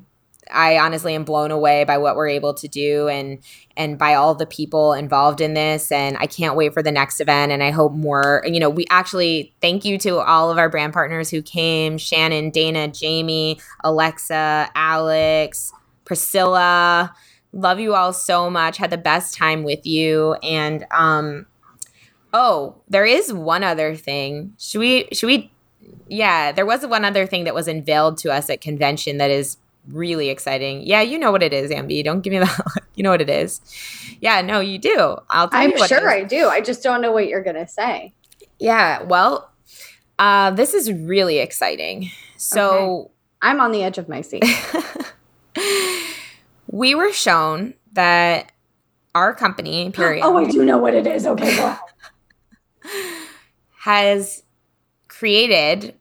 I 0.49 0.79
honestly 0.79 1.15
am 1.15 1.23
blown 1.23 1.51
away 1.51 1.83
by 1.83 1.97
what 1.97 2.15
we're 2.15 2.27
able 2.27 2.53
to 2.55 2.67
do 2.67 3.07
and 3.07 3.39
and 3.77 3.97
by 3.97 4.15
all 4.15 4.35
the 4.35 4.45
people 4.45 4.93
involved 4.93 5.41
in 5.41 5.53
this 5.53 5.91
and 5.91 6.17
I 6.17 6.25
can't 6.25 6.55
wait 6.55 6.73
for 6.73 6.83
the 6.83 6.91
next 6.91 7.21
event 7.21 7.51
and 7.51 7.63
I 7.63 7.71
hope 7.71 7.93
more 7.93 8.43
you 8.45 8.59
know 8.59 8.69
we 8.69 8.85
actually 8.89 9.53
thank 9.61 9.85
you 9.85 9.97
to 9.99 10.17
all 10.17 10.51
of 10.51 10.57
our 10.57 10.69
brand 10.69 10.93
partners 10.93 11.29
who 11.29 11.41
came 11.41 11.97
Shannon, 11.97 12.49
Dana, 12.49 12.87
Jamie, 12.89 13.59
Alexa, 13.83 14.69
Alex, 14.75 15.71
Priscilla, 16.05 17.13
Love 17.53 17.79
you 17.79 17.93
all 17.95 18.13
so 18.13 18.49
much. 18.49 18.77
Had 18.77 18.91
the 18.91 18.97
best 18.97 19.35
time 19.35 19.63
with 19.63 19.85
you. 19.85 20.33
And 20.43 20.85
um 20.91 21.45
oh, 22.33 22.75
there 22.87 23.05
is 23.05 23.33
one 23.33 23.63
other 23.63 23.95
thing. 23.95 24.53
Should 24.57 24.79
we 24.79 25.07
should 25.13 25.27
we 25.27 25.51
yeah, 26.07 26.51
there 26.51 26.65
was 26.65 26.85
one 26.85 27.05
other 27.05 27.25
thing 27.25 27.45
that 27.45 27.55
was 27.55 27.67
unveiled 27.67 28.17
to 28.19 28.31
us 28.31 28.49
at 28.49 28.61
convention 28.61 29.17
that 29.17 29.31
is 29.31 29.57
really 29.87 30.29
exciting. 30.29 30.81
Yeah, 30.83 31.01
you 31.01 31.17
know 31.17 31.31
what 31.31 31.43
it 31.43 31.53
is, 31.53 31.71
Amby. 31.71 32.03
Don't 32.03 32.21
give 32.21 32.31
me 32.31 32.39
that. 32.39 32.59
you 32.95 33.03
know 33.03 33.11
what 33.11 33.21
it 33.21 33.29
is. 33.29 33.61
Yeah, 34.19 34.41
no, 34.41 34.59
you 34.59 34.77
do. 34.77 35.17
I'll 35.29 35.49
tell 35.49 35.59
I'm 35.59 35.71
you. 35.71 35.77
I'm 35.79 35.87
sure 35.87 36.09
I 36.09 36.23
do. 36.23 36.47
I 36.47 36.61
just 36.61 36.83
don't 36.83 37.01
know 37.01 37.11
what 37.11 37.27
you're 37.27 37.43
gonna 37.43 37.67
say. 37.67 38.13
Yeah, 38.59 39.03
well, 39.03 39.51
uh, 40.19 40.51
this 40.51 40.73
is 40.73 40.91
really 40.91 41.39
exciting. 41.39 42.11
So 42.37 42.75
okay. 42.75 43.11
I'm 43.41 43.59
on 43.59 43.71
the 43.71 43.83
edge 43.83 43.97
of 43.97 44.07
my 44.07 44.21
seat. 44.21 44.43
we 46.71 46.95
were 46.95 47.11
shown 47.11 47.75
that 47.93 48.51
our 49.13 49.35
company, 49.35 49.91
Purium. 49.95 50.21
Oh, 50.23 50.37
I 50.37 50.45
do 50.45 50.65
know 50.65 50.77
what 50.77 50.93
it 50.95 51.05
is. 51.05 51.27
Okay, 51.27 51.55
go 51.55 51.75
has 53.81 54.43
created 55.07 55.95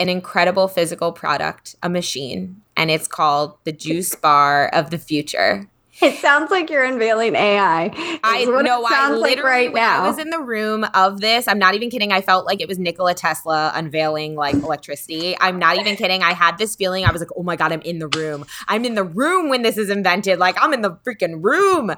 an 0.00 0.08
incredible 0.08 0.68
physical 0.68 1.10
product, 1.12 1.74
a 1.82 1.88
machine, 1.88 2.62
and 2.76 2.90
it's 2.90 3.08
called 3.08 3.58
the 3.64 3.72
Juice 3.72 4.14
Bar 4.14 4.68
of 4.68 4.90
the 4.90 4.98
Future. 4.98 5.68
It 6.08 6.14
sounds 6.18 6.52
like 6.52 6.70
you're 6.70 6.84
unveiling 6.84 7.34
AI. 7.34 7.90
I 8.22 8.44
know. 8.44 8.84
I 8.88 9.10
literally, 9.10 9.34
like 9.34 9.42
right 9.42 9.72
when 9.72 9.82
now. 9.82 10.04
I 10.04 10.08
was 10.08 10.18
in 10.18 10.30
the 10.30 10.38
room 10.38 10.86
of 10.94 11.20
this, 11.20 11.48
I'm 11.48 11.58
not 11.58 11.74
even 11.74 11.90
kidding. 11.90 12.12
I 12.12 12.20
felt 12.20 12.46
like 12.46 12.60
it 12.60 12.68
was 12.68 12.78
Nikola 12.78 13.14
Tesla 13.14 13.72
unveiling 13.74 14.36
like 14.36 14.54
electricity. 14.54 15.36
I'm 15.40 15.58
not 15.58 15.76
even 15.76 15.96
kidding. 15.96 16.22
I 16.22 16.34
had 16.34 16.56
this 16.56 16.76
feeling. 16.76 17.04
I 17.04 17.10
was 17.10 17.20
like, 17.20 17.30
oh 17.36 17.42
my 17.42 17.56
god, 17.56 17.72
I'm 17.72 17.80
in 17.80 17.98
the 17.98 18.06
room. 18.08 18.46
I'm 18.68 18.84
in 18.84 18.94
the 18.94 19.02
room 19.02 19.48
when 19.48 19.62
this 19.62 19.76
is 19.76 19.90
invented. 19.90 20.38
Like 20.38 20.56
I'm 20.62 20.72
in 20.72 20.82
the 20.82 20.92
freaking 21.04 21.42
room, 21.42 21.90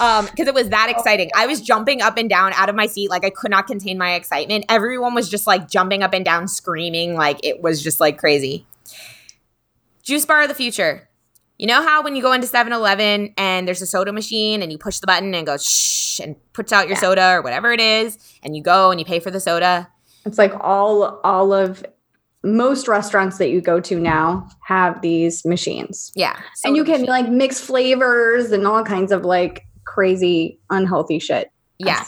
um, 0.00 0.26
because 0.26 0.48
it 0.48 0.54
was 0.54 0.70
that 0.70 0.90
exciting. 0.90 1.30
I 1.36 1.46
was 1.46 1.60
jumping 1.60 2.02
up 2.02 2.18
and 2.18 2.28
down 2.28 2.52
out 2.54 2.68
of 2.68 2.74
my 2.74 2.86
seat, 2.86 3.10
like 3.10 3.24
I 3.24 3.30
could 3.30 3.52
not 3.52 3.68
contain 3.68 3.96
my 3.96 4.14
excitement. 4.14 4.64
Everyone 4.68 5.14
was 5.14 5.30
just 5.30 5.46
like 5.46 5.68
jumping 5.68 6.02
up 6.02 6.14
and 6.14 6.24
down, 6.24 6.48
screaming, 6.48 7.14
like 7.14 7.38
it 7.44 7.62
was 7.62 7.80
just 7.80 8.00
like 8.00 8.18
crazy. 8.18 8.66
Juice 10.02 10.24
bar 10.24 10.42
of 10.42 10.48
the 10.48 10.54
future. 10.54 11.08
You 11.58 11.66
know 11.66 11.82
how 11.82 12.02
when 12.02 12.14
you 12.16 12.22
go 12.22 12.32
into 12.32 12.46
7 12.46 12.72
Eleven 12.72 13.32
and 13.38 13.66
there's 13.66 13.80
a 13.82 13.86
soda 13.86 14.12
machine 14.12 14.62
and 14.62 14.70
you 14.70 14.78
push 14.78 14.98
the 14.98 15.06
button 15.06 15.26
and 15.34 15.36
it 15.36 15.46
goes 15.46 15.64
shh 15.66 16.20
and 16.20 16.36
puts 16.52 16.72
out 16.72 16.86
your 16.88 16.96
Yeah. 16.96 17.00
soda 17.00 17.30
or 17.32 17.42
whatever 17.42 17.72
it 17.72 17.80
is, 17.80 18.18
and 18.42 18.54
you 18.56 18.62
go 18.62 18.90
and 18.90 19.00
you 19.00 19.06
pay 19.06 19.20
for 19.20 19.30
the 19.30 19.40
soda? 19.40 19.88
It's 20.26 20.38
like 20.38 20.52
all 20.60 21.20
all 21.24 21.52
of 21.52 21.84
most 22.44 22.86
restaurants 22.88 23.38
that 23.38 23.48
you 23.50 23.60
go 23.60 23.80
to 23.80 23.98
now 23.98 24.48
have 24.66 25.00
these 25.02 25.44
machines. 25.44 26.12
Yeah. 26.14 26.36
and 26.64 26.76
you 26.76 26.84
can 26.84 26.92
machine. 27.02 27.06
like 27.06 27.28
mix 27.28 27.60
flavors 27.60 28.52
and 28.52 28.66
all 28.66 28.84
kinds 28.84 29.10
of 29.10 29.24
like 29.24 29.66
crazy 29.84 30.58
unhealthy 30.70 31.18
shit. 31.18 31.50
Yeah. 31.78 32.04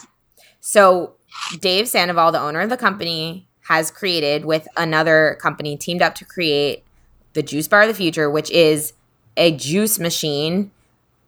So 0.61 1.15
Dave 1.61 1.89
Sandoval, 1.89 2.33
the 2.33 2.41
owner 2.41 2.61
of 2.61 2.71
the 2.71 2.77
company, 2.77 3.49
has 3.69 3.91
created 3.91 4.45
with 4.45 4.69
another 4.77 5.39
company 5.41 5.77
teamed 5.77 6.03
up 6.03 6.15
to 6.17 6.25
create 6.25 6.85
the 7.33 7.43
Juice 7.43 7.69
Bar 7.69 7.83
of 7.83 7.89
the 7.89 7.95
Future, 7.95 8.31
which 8.31 8.51
is 8.51 8.93
a 9.39 9.57
juice 9.57 9.99
machine 9.99 10.71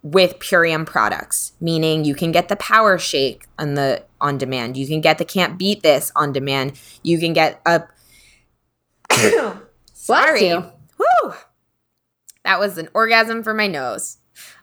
with 0.03 0.39
Purium 0.39 0.87
products, 0.87 1.53
meaning 1.61 2.05
you 2.05 2.15
can 2.15 2.33
get 2.33 2.49
the 2.49 2.57
power 2.57 2.99
shake 2.99 3.47
on 3.59 3.75
the 3.75 4.03
on 4.21 4.39
demand. 4.39 4.77
You 4.77 4.87
can 4.87 5.01
get 5.01 5.19
the 5.19 5.25
can't 5.25 5.59
beet 5.59 5.83
this 5.83 6.11
on 6.17 6.33
demand. 6.33 6.79
You 7.03 7.19
can 7.19 7.33
get 7.33 7.61
a 7.67 7.83
Sorry. 9.93 10.49
you. 10.49 10.65
Woo! 10.99 11.33
That 12.45 12.59
was 12.59 12.79
an 12.79 12.89
orgasm 12.95 13.43
for 13.43 13.53
my 13.55 13.67
nose. 13.67 14.19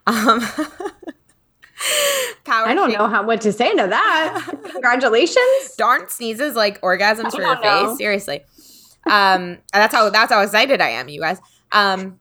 Um, 0.08 0.40
power 2.44 2.68
I 2.68 2.74
don't 2.74 2.90
shake- 2.90 3.00
know 3.00 3.08
how 3.08 3.26
what 3.26 3.42
to 3.42 3.54
say 3.54 3.70
to 3.72 3.88
that. 3.88 4.48
Congratulations. 4.72 5.38
darn 5.78 6.10
sneezes 6.10 6.56
like 6.56 6.82
orgasms 6.82 7.32
for 7.32 7.42
your 7.42 7.60
know. 7.62 7.90
face. 7.90 7.98
Seriously. 7.98 8.42
Um, 9.06 9.60
that's 9.72 9.94
how 9.94 10.10
that's 10.10 10.32
how 10.32 10.42
excited 10.42 10.82
I 10.82 10.90
am, 10.90 11.08
you 11.10 11.22
guys. 11.22 11.40
Um, 11.72 12.20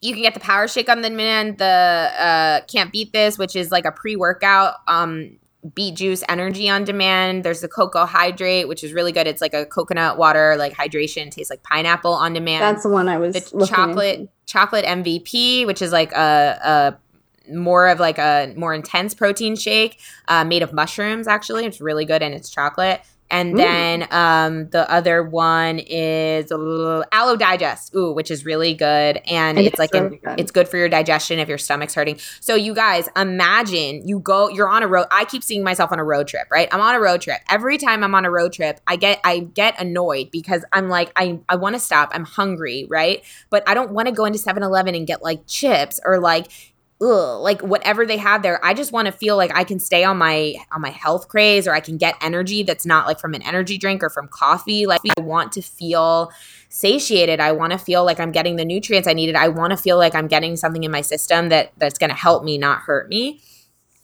you 0.00 0.14
can 0.14 0.22
get 0.22 0.34
the 0.34 0.40
power 0.40 0.66
shake 0.66 0.88
on 0.88 1.02
the 1.02 1.08
demand, 1.10 1.58
the 1.58 1.64
uh 1.64 2.60
can't 2.66 2.92
beet 2.92 3.12
this, 3.12 3.38
which 3.38 3.54
is 3.56 3.70
like 3.70 3.84
a 3.84 3.92
pre-workout 3.92 4.76
um 4.88 5.38
beet 5.74 5.94
juice 5.94 6.24
energy 6.28 6.68
on 6.70 6.84
demand. 6.84 7.44
There's 7.44 7.60
the 7.60 7.68
cocoa 7.68 8.06
hydrate, 8.06 8.66
which 8.66 8.82
is 8.82 8.92
really 8.92 9.12
good. 9.12 9.26
It's 9.26 9.42
like 9.42 9.52
a 9.52 9.66
coconut 9.66 10.16
water, 10.16 10.56
like 10.56 10.72
hydration, 10.72 11.30
tastes 11.30 11.50
like 11.50 11.62
pineapple 11.62 12.12
on 12.12 12.32
demand 12.32 12.62
That's 12.62 12.82
the 12.82 12.88
one 12.88 13.08
I 13.08 13.18
was 13.18 13.34
the 13.34 13.66
chocolate 13.66 14.20
into. 14.20 14.32
chocolate 14.46 14.84
MVP, 14.86 15.66
which 15.66 15.82
is 15.82 15.92
like 15.92 16.12
a, 16.12 16.96
a 17.48 17.52
more 17.52 17.88
of 17.88 18.00
like 18.00 18.18
a 18.18 18.54
more 18.56 18.72
intense 18.72 19.12
protein 19.12 19.56
shake 19.56 19.98
uh, 20.28 20.44
made 20.44 20.62
of 20.62 20.72
mushrooms. 20.72 21.28
Actually, 21.28 21.66
it's 21.66 21.80
really 21.80 22.04
good 22.04 22.22
and 22.22 22.34
it's 22.34 22.48
chocolate. 22.48 23.02
And 23.30 23.54
Mm. 23.54 23.56
then 23.56 24.08
um, 24.10 24.68
the 24.70 24.90
other 24.90 25.22
one 25.22 25.78
is 25.78 26.50
Aloe 26.50 27.36
Digest, 27.36 27.94
ooh, 27.94 28.12
which 28.12 28.30
is 28.30 28.44
really 28.44 28.74
good, 28.74 29.20
and 29.26 29.58
It 29.58 29.66
it's 29.66 29.74
is 29.74 29.78
like 29.78 29.92
really 29.94 30.16
an, 30.16 30.20
good. 30.24 30.40
it's 30.40 30.50
good 30.50 30.68
for 30.68 30.76
your 30.76 30.88
digestion 30.88 31.38
if 31.38 31.48
your 31.48 31.58
stomach's 31.58 31.94
hurting. 31.94 32.18
So 32.40 32.54
you 32.54 32.74
guys, 32.74 33.08
imagine 33.16 34.06
you 34.06 34.20
go, 34.20 34.48
you're 34.48 34.68
on 34.68 34.82
a 34.82 34.88
road. 34.88 35.06
I 35.10 35.24
keep 35.24 35.42
seeing 35.42 35.62
myself 35.62 35.92
on 35.92 35.98
a 35.98 36.04
road 36.04 36.28
trip, 36.28 36.48
right? 36.50 36.68
I'm 36.72 36.80
on 36.80 36.94
a 36.94 37.00
road 37.00 37.20
trip. 37.20 37.38
Every 37.50 37.78
time 37.78 38.02
I'm 38.04 38.14
on 38.14 38.24
a 38.24 38.30
road 38.30 38.52
trip, 38.52 38.80
I 38.86 38.96
get 38.96 39.20
I 39.24 39.40
get 39.40 39.80
annoyed 39.80 40.30
because 40.30 40.64
I'm 40.72 40.88
like 40.88 41.12
I 41.16 41.38
I 41.48 41.56
want 41.56 41.74
to 41.76 41.80
stop. 41.80 42.10
I'm 42.12 42.24
hungry, 42.24 42.86
right? 42.90 43.22
But 43.50 43.62
I 43.68 43.74
don't 43.74 43.92
want 43.92 44.08
to 44.08 44.12
go 44.12 44.24
into 44.24 44.38
7-Eleven 44.38 44.94
and 44.94 45.06
get 45.06 45.22
like 45.22 45.46
chips 45.46 46.00
or 46.04 46.18
like 46.20 46.48
ugh, 47.02 47.40
like 47.40 47.62
whatever 47.62 48.04
they 48.04 48.16
have 48.18 48.42
there. 48.42 48.62
I 48.64 48.74
just 48.74 48.92
want 48.92 49.06
to 49.06 49.12
feel 49.12 49.36
like 49.36 49.50
I 49.54 49.64
can 49.64 49.78
stay 49.78 50.04
on 50.04 50.18
my 50.18 50.54
on 50.70 50.80
my 50.80 50.90
health 50.90 51.28
craze 51.28 51.66
or 51.66 51.72
I 51.74 51.80
can 51.80 51.96
get 51.96 52.14
energy 52.20 52.62
that's 52.62 52.84
not 52.84 53.06
like 53.06 53.18
from 53.18 53.34
an 53.34 53.42
energy 53.42 53.78
drink 53.78 54.02
or 54.02 54.10
from 54.10 54.28
coffee. 54.28 54.86
Like 54.86 55.00
I 55.16 55.20
want 55.20 55.52
to 55.52 55.62
feel 55.62 56.30
satiated. 56.68 57.40
I 57.40 57.52
want 57.52 57.72
to 57.72 57.78
feel 57.78 58.04
like 58.04 58.20
I'm 58.20 58.32
getting 58.32 58.56
the 58.56 58.64
nutrients 58.64 59.08
I 59.08 59.12
needed. 59.12 59.34
I 59.34 59.48
want 59.48 59.70
to 59.70 59.76
feel 59.76 59.96
like 59.96 60.14
I'm 60.14 60.28
getting 60.28 60.56
something 60.56 60.84
in 60.84 60.90
my 60.90 61.00
system 61.00 61.48
that 61.48 61.72
that's 61.78 61.98
going 61.98 62.10
to 62.10 62.16
help 62.16 62.44
me, 62.44 62.58
not 62.58 62.80
hurt 62.80 63.08
me. 63.08 63.40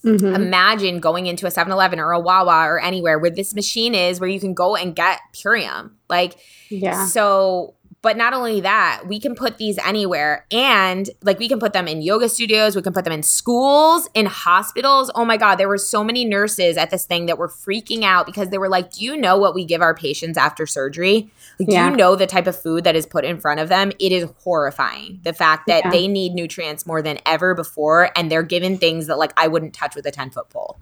Mhm. 0.04 0.34
Imagine 0.36 1.00
going 1.00 1.26
into 1.26 1.46
a 1.46 1.50
7-Eleven 1.50 1.98
or 1.98 2.12
a 2.12 2.20
Wawa 2.20 2.64
or 2.68 2.80
anywhere 2.80 3.18
where 3.18 3.30
this 3.30 3.54
machine 3.54 3.92
is 3.94 4.20
where 4.20 4.28
you 4.28 4.38
can 4.38 4.54
go 4.54 4.76
and 4.76 4.94
get 4.94 5.20
Purium. 5.32 5.90
Like 6.08 6.36
Yeah. 6.70 7.06
so, 7.06 7.74
but 8.06 8.16
not 8.16 8.32
only 8.32 8.60
that, 8.60 9.02
we 9.08 9.18
can 9.18 9.34
put 9.34 9.58
these 9.58 9.78
anywhere 9.78 10.46
and 10.52 11.10
like 11.22 11.40
we 11.40 11.48
can 11.48 11.58
put 11.58 11.72
them 11.72 11.88
in 11.88 12.02
yoga 12.02 12.28
studios, 12.28 12.76
we 12.76 12.82
can 12.82 12.92
put 12.92 13.02
them 13.02 13.12
in 13.12 13.24
schools, 13.24 14.08
in 14.14 14.26
hospitals. 14.26 15.10
Oh 15.16 15.24
my 15.24 15.36
God, 15.36 15.56
there 15.56 15.66
were 15.66 15.76
so 15.76 16.04
many 16.04 16.24
nurses 16.24 16.76
at 16.76 16.90
this 16.90 17.04
thing 17.04 17.26
that 17.26 17.36
were 17.36 17.48
freaking 17.48 18.04
out 18.04 18.24
because 18.24 18.50
they 18.50 18.58
were 18.58 18.68
like, 18.68 18.92
Do 18.92 19.04
you 19.04 19.16
know 19.16 19.36
what 19.36 19.56
we 19.56 19.64
give 19.64 19.82
our 19.82 19.92
patients 19.92 20.38
after 20.38 20.68
surgery? 20.68 21.32
Like, 21.58 21.68
Yeah. 21.68 21.86
Do 21.86 21.90
you 21.90 21.96
know 21.96 22.14
the 22.14 22.28
type 22.28 22.46
of 22.46 22.54
food 22.54 22.84
that 22.84 22.94
is 22.94 23.06
put 23.06 23.24
in 23.24 23.40
front 23.40 23.58
of 23.58 23.68
them? 23.68 23.90
It 23.98 24.12
is 24.12 24.30
horrifying. 24.44 25.18
The 25.24 25.32
fact 25.32 25.66
that 25.66 25.86
Yeah. 25.86 25.90
they 25.90 26.06
need 26.06 26.32
nutrients 26.32 26.86
more 26.86 27.02
than 27.02 27.18
ever 27.26 27.56
before 27.56 28.10
and 28.14 28.30
they're 28.30 28.44
given 28.44 28.78
things 28.78 29.08
that 29.08 29.18
like 29.18 29.32
I 29.36 29.48
wouldn't 29.48 29.74
touch 29.74 29.96
with 29.96 30.06
a 30.06 30.12
10 30.12 30.30
foot 30.30 30.48
pole. 30.48 30.76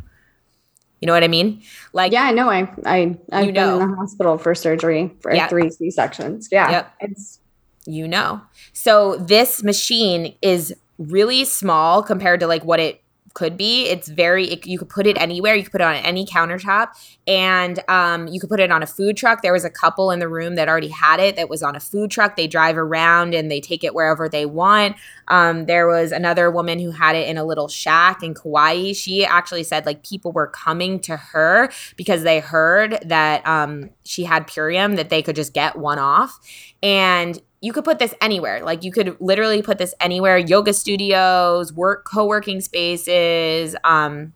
You 1.05 1.07
know 1.09 1.12
what 1.12 1.22
I 1.22 1.28
mean? 1.28 1.61
Like, 1.92 2.12
Yeah, 2.12 2.22
I 2.22 2.30
know. 2.32 2.48
I 2.48 2.61
I 2.86 3.14
I've 3.30 3.44
You 3.48 3.52
been 3.52 3.55
know. 3.62 3.78
in 3.82 3.90
the 3.90 3.96
hospital 3.96 4.38
for 4.38 4.55
surgery 4.55 5.12
for 5.20 5.34
Yeah. 5.34 5.48
three 5.48 5.68
C 5.68 5.90
sections. 5.90 6.48
Yeah. 6.50 6.70
Yep. 6.70 6.92
It's 7.00 7.40
you 7.84 8.09
know. 8.09 8.40
So 8.72 9.16
this 9.18 9.62
machine 9.62 10.34
is 10.40 10.74
really 10.96 11.44
small 11.44 12.02
compared 12.02 12.40
to 12.40 12.46
like 12.46 12.64
what 12.64 12.80
it 12.80 13.02
could 13.35 13.57
be. 13.57 13.87
It's 13.87 14.09
very 14.09 14.47
it, 14.47 14.66
you 14.66 14.78
could 14.78 14.89
put 14.89 15.07
it 15.07 15.20
anywhere. 15.20 15.55
You 15.55 15.64
could 15.64 15.72
put 15.72 15.80
it 15.80 15.85
on 15.85 15.97
any 15.97 16.24
countertop, 16.24 16.91
and 17.26 17.80
um, 17.89 18.28
you 18.28 18.41
could 18.41 18.49
put 18.49 18.61
it 18.61 18.70
on 18.70 18.82
a 18.82 18.87
food 18.87 19.16
truck. 19.16 19.43
There 19.43 19.53
was 19.53 19.64
a 19.64 19.70
couple 19.70 20.11
in 20.11 20.20
the 20.20 20.28
room 20.28 20.55
that 20.55 20.68
already 20.68 20.89
had 20.89 21.20
it. 21.20 21.37
That 21.37 21.49
was 21.49 21.62
on 21.62 21.76
a 21.76 21.80
food 21.80 22.11
truck. 22.11 22.37
They 22.37 22.47
drive 22.47 22.78
around 22.78 23.35
and 23.35 23.51
they 23.51 23.61
take 23.61 23.85
it 23.85 23.95
wherever 23.95 24.28
they 24.28 24.47
want. 24.47 24.97
Um, 25.28 25.66
there 25.66 25.87
was 25.89 26.12
another 26.12 26.51
woman 26.51 26.78
who 26.78 26.93
had 26.93 27.16
it 27.16 27.28
in 27.28 27.37
a 27.37 27.45
little 27.45 27.68
shack 27.68 28.22
in 28.22 28.35
Kauai. 28.35 28.93
She 28.93 29.24
actually 29.24 29.64
said 29.64 29.85
like 29.85 30.05
people 30.05 30.32
were 30.32 30.47
coming 30.47 31.01
to 31.01 31.16
her 31.16 31.70
because 31.97 32.22
they 32.22 32.41
heard 32.41 32.99
that 33.05 33.47
um, 33.47 33.91
she 34.05 34.24
had 34.24 34.47
Purium 34.47 34.97
that 34.97 35.11
they 35.11 35.22
could 35.22 35.37
just 35.37 35.53
get 35.53 35.76
one 35.76 35.99
off, 35.99 36.39
and 36.82 37.41
you 37.64 37.72
could 37.72 37.84
put 37.84 37.98
this 37.98 38.12
anywhere. 38.20 38.62
Like 38.62 38.84
you 38.84 38.92
could 38.92 39.16
literally 39.20 39.62
put 39.62 39.78
this 39.78 39.94
anywhere. 39.98 40.36
Yoga 40.36 40.74
studios, 40.74 41.72
work 41.72 42.04
co-working 42.04 42.60
spaces. 42.60 43.74
Um, 43.84 44.34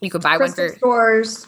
you 0.00 0.08
could 0.08 0.22
buy 0.22 0.36
crystal 0.36 0.66
one 0.66 0.72
for 0.72 0.78
stores. 0.78 1.46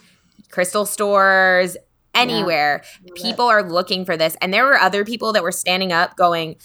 crystal 0.51 0.85
stores, 0.85 1.77
anywhere. 2.13 2.83
Love 3.07 3.15
People 3.15 3.47
are 3.47 3.63
looking 3.63 4.05
for 4.05 4.17
this, 4.17 4.37
and 4.43 4.53
there 4.53 4.65
were 4.65 4.77
other 4.77 5.05
people 5.05 5.33
that 5.35 5.45
were 5.45 5.53
standing 5.53 5.93
up, 5.93 6.17
going, 6.17 6.57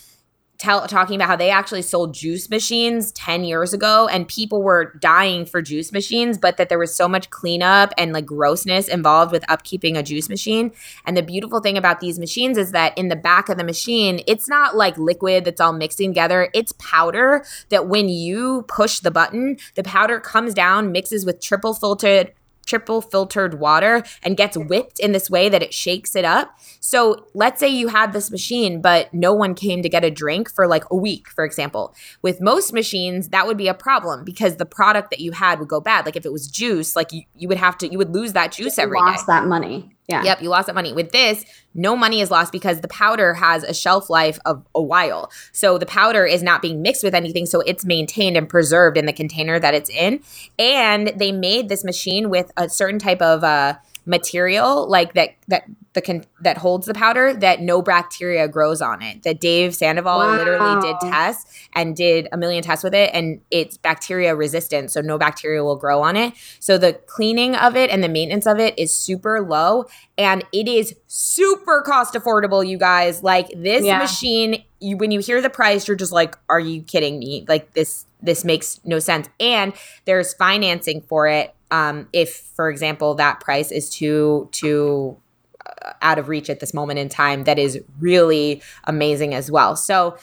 tell 0.58 0.88
talking 0.88 1.16
about 1.16 1.28
how 1.28 1.36
they 1.36 1.50
actually 1.50 1.82
sold 1.82 2.14
juice 2.14 2.50
machines 2.50 3.12
10 3.12 3.44
years 3.44 3.74
ago 3.74 4.08
and 4.08 4.28
people 4.28 4.62
were 4.62 4.94
dying 5.00 5.46
for 5.46 5.62
juice 5.62 5.92
machines 5.92 6.38
but 6.38 6.58
that 6.58 6.70
there 6.70 6.80
was 6.80 6.96
so 6.96 7.08
much 7.08 7.30
cleanup 7.30 7.94
and 7.98 8.14
like 8.14 8.26
grossness 8.26 8.88
involved 8.88 9.32
with 9.32 9.44
upkeeping 9.44 9.98
a 9.98 10.04
juice 10.04 10.30
machine. 10.30 10.72
And 11.06 11.16
the 11.16 11.22
beautiful 11.22 11.62
thing 11.62 11.78
about 11.78 12.00
these 12.00 12.20
machines 12.20 12.58
is 12.58 12.72
that 12.72 12.98
in 12.98 13.08
the 13.10 13.16
back 13.16 13.50
of 13.50 13.58
the 13.58 13.64
machine 13.64 14.22
it's 14.28 14.50
not 14.50 14.76
like 14.76 14.98
liquid 14.98 15.46
that's 15.46 15.62
all 15.62 15.74
mixing 15.74 16.12
together. 16.12 16.50
It's 16.54 16.74
powder 16.74 17.46
that 17.70 17.88
when 17.88 18.10
you 18.10 18.64
push 18.68 19.00
the 19.00 19.12
button 19.12 19.58
the 19.76 19.84
powder 19.84 20.20
comes 20.20 20.54
down 20.54 20.92
mixes 20.92 21.26
with 21.26 21.42
triple 21.42 21.74
filtered 21.74 22.34
triple 22.68 23.02
filtered 23.02 23.60
water 23.60 24.04
and 24.22 24.38
gets 24.38 24.58
whipped 24.58 25.00
in 25.00 25.12
this 25.12 25.30
way 25.30 25.50
that 25.50 25.64
it 25.64 25.74
shakes 25.74 26.16
it 26.16 26.26
up. 26.26 26.56
So 26.80 27.26
let's 27.34 27.60
say 27.60 27.68
you 27.68 27.88
had 27.88 28.14
this 28.14 28.30
machine, 28.30 28.82
but 28.82 29.14
no 29.14 29.34
one 29.34 29.56
came 29.56 29.82
to 29.82 29.90
get 29.90 30.04
a 30.04 30.12
drink 30.12 30.52
for 30.54 30.68
like 30.68 30.84
a 30.92 30.96
week, 30.96 31.28
for 31.30 31.44
example. 31.44 31.96
With 32.22 32.42
most 32.42 32.74
machines, 32.74 33.30
that 33.30 33.48
would 33.48 33.58
be 33.58 33.68
a 33.68 33.74
problem 33.74 34.24
because 34.24 34.58
the 34.58 34.66
product 34.66 35.10
that 35.10 35.20
you 35.20 35.32
had 35.32 35.60
would 35.60 35.70
go 35.70 35.82
bad. 35.82 36.06
Like 36.06 36.16
if 36.16 36.26
it 36.26 36.32
was 36.32 36.48
juice, 36.48 36.96
like 36.96 37.12
you, 37.12 37.24
you 37.36 37.48
would 37.48 37.58
have 37.58 37.78
to, 37.80 37.88
you 37.88 37.98
would 37.98 38.14
lose 38.14 38.34
that 38.34 38.52
juice 38.52 38.78
every 38.78 39.00
day. 39.00 39.06
lost 39.06 39.28
that 39.28 39.46
money. 39.46 39.97
Yeah. 40.08 40.24
Yep, 40.24 40.42
you 40.42 40.50
lost 40.50 40.68
that 40.68 40.76
money. 40.76 40.94
With 40.94 41.12
this, 41.12 41.44
no 41.74 41.96
money 41.96 42.22
is 42.22 42.32
lost 42.32 42.54
because 42.54 42.80
the 42.80 42.88
powder 42.88 43.34
has 43.34 43.64
a 43.64 43.74
shelf 43.74 44.10
life 44.10 44.40
of 44.46 44.66
a 44.74 44.82
while. 44.82 45.30
So 45.52 45.78
the 45.78 45.86
powder 45.86 46.26
is 46.26 46.42
not 46.42 46.62
being 46.62 46.82
mixed 46.82 47.04
with 47.04 47.14
anything, 47.14 47.46
so 47.46 47.60
it's 47.62 47.84
maintained 47.84 48.38
and 48.38 48.48
preserved 48.48 48.98
in 48.98 49.06
the 49.06 49.12
container 49.12 49.60
that 49.60 49.74
it's 49.74 49.90
in. 49.90 50.22
And 50.58 51.12
they 51.18 51.34
made 51.34 51.68
this 51.68 51.84
machine 51.84 52.30
with 52.30 52.52
a 52.56 52.70
certain 52.70 53.00
type 53.00 53.22
of 53.22 53.44
uh 53.44 53.76
material 54.08 54.90
like 54.90 55.14
that 55.14 55.32
that 55.48 55.64
the 55.94 56.02
con- 56.02 56.24
that 56.42 56.58
holds 56.58 56.86
the 56.86 56.94
powder 56.94 57.34
that 57.34 57.60
no 57.62 57.82
bacteria 57.82 58.48
grows 58.48 58.82
on 58.82 59.02
it. 59.02 59.24
That 59.24 59.40
Dave 59.40 59.76
Sandoval 59.76 60.18
wow. 60.20 60.38
literally 60.38 60.82
did 60.82 60.96
tests 61.02 61.52
and 61.74 61.96
did 61.96 62.28
a 62.32 62.38
million 62.38 62.64
tests 62.64 62.84
with 62.84 62.94
it, 62.94 63.12
and 63.14 63.42
it's 63.52 63.78
bacteria 63.78 64.36
resistant, 64.36 64.92
so 64.92 65.02
no 65.02 65.18
bacteria 65.18 65.64
will 65.64 65.76
grow 65.76 66.02
on 66.02 66.16
it. 66.16 66.34
So 66.60 66.78
the 66.78 66.94
cleaning 66.94 67.56
of 67.56 67.76
it 67.76 67.90
and 67.90 68.04
the 68.04 68.10
maintenance 68.10 68.48
of 68.48 68.60
it 68.60 68.78
is 68.78 68.94
super 68.94 69.42
low, 69.42 69.86
and 70.18 70.46
it 70.54 70.68
is 70.68 70.96
super 71.08 71.82
cost 71.82 72.14
affordable. 72.14 72.68
You 72.68 72.78
guys, 72.78 73.24
like 73.24 73.48
this 73.56 73.84
yeah. 73.84 73.98
machine, 73.98 74.64
you 74.80 74.98
when 74.98 75.12
you 75.12 75.20
hear 75.20 75.42
the 75.42 75.50
price, 75.50 75.88
you're 75.88 75.98
just 75.98 76.14
like, 76.14 76.38
"Are 76.48 76.60
you 76.60 76.82
kidding 76.82 77.20
me?" 77.20 77.46
Like 77.48 77.74
this 77.74 78.06
this 78.22 78.44
makes 78.44 78.80
no 78.84 79.00
sense. 79.00 79.30
And 79.40 79.74
there's 80.06 80.34
financing 80.34 81.02
for 81.02 81.28
it. 81.28 81.54
Um, 81.72 82.08
if, 82.14 82.36
for 82.56 82.70
example, 82.70 83.16
that 83.16 83.40
price 83.40 83.72
is 83.72 83.90
too 83.90 84.50
too 84.52 85.18
uh, 85.66 85.94
out 86.02 86.18
of 86.18 86.30
reach 86.30 86.50
at 86.50 86.60
this 86.60 86.74
moment 86.74 87.00
in 87.00 87.10
time, 87.10 87.44
that 87.44 87.60
is 87.60 87.80
really 88.00 88.62
amazing 88.86 89.34
as 89.34 89.52
well. 89.52 89.76
So, 89.76 90.18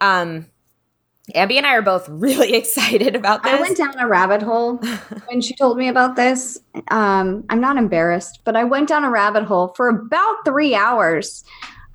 um, 0.00 0.46
Amby 1.34 1.56
and 1.56 1.66
I 1.66 1.74
are 1.74 1.82
both 1.82 2.08
really 2.10 2.54
excited 2.54 3.14
about 3.16 3.42
this. 3.42 3.52
I 3.52 3.60
went 3.60 3.76
down 3.76 3.98
a 3.98 4.08
rabbit 4.08 4.42
hole 4.42 4.76
when 5.26 5.40
she 5.40 5.54
told 5.54 5.78
me 5.78 5.88
about 5.88 6.16
this. 6.16 6.58
Um, 6.90 7.44
I'm 7.48 7.60
not 7.60 7.76
embarrassed, 7.76 8.40
but 8.44 8.56
I 8.56 8.64
went 8.64 8.88
down 8.88 9.04
a 9.04 9.10
rabbit 9.10 9.44
hole 9.44 9.72
for 9.76 9.88
about 9.88 10.36
three 10.44 10.74
hours. 10.74 11.44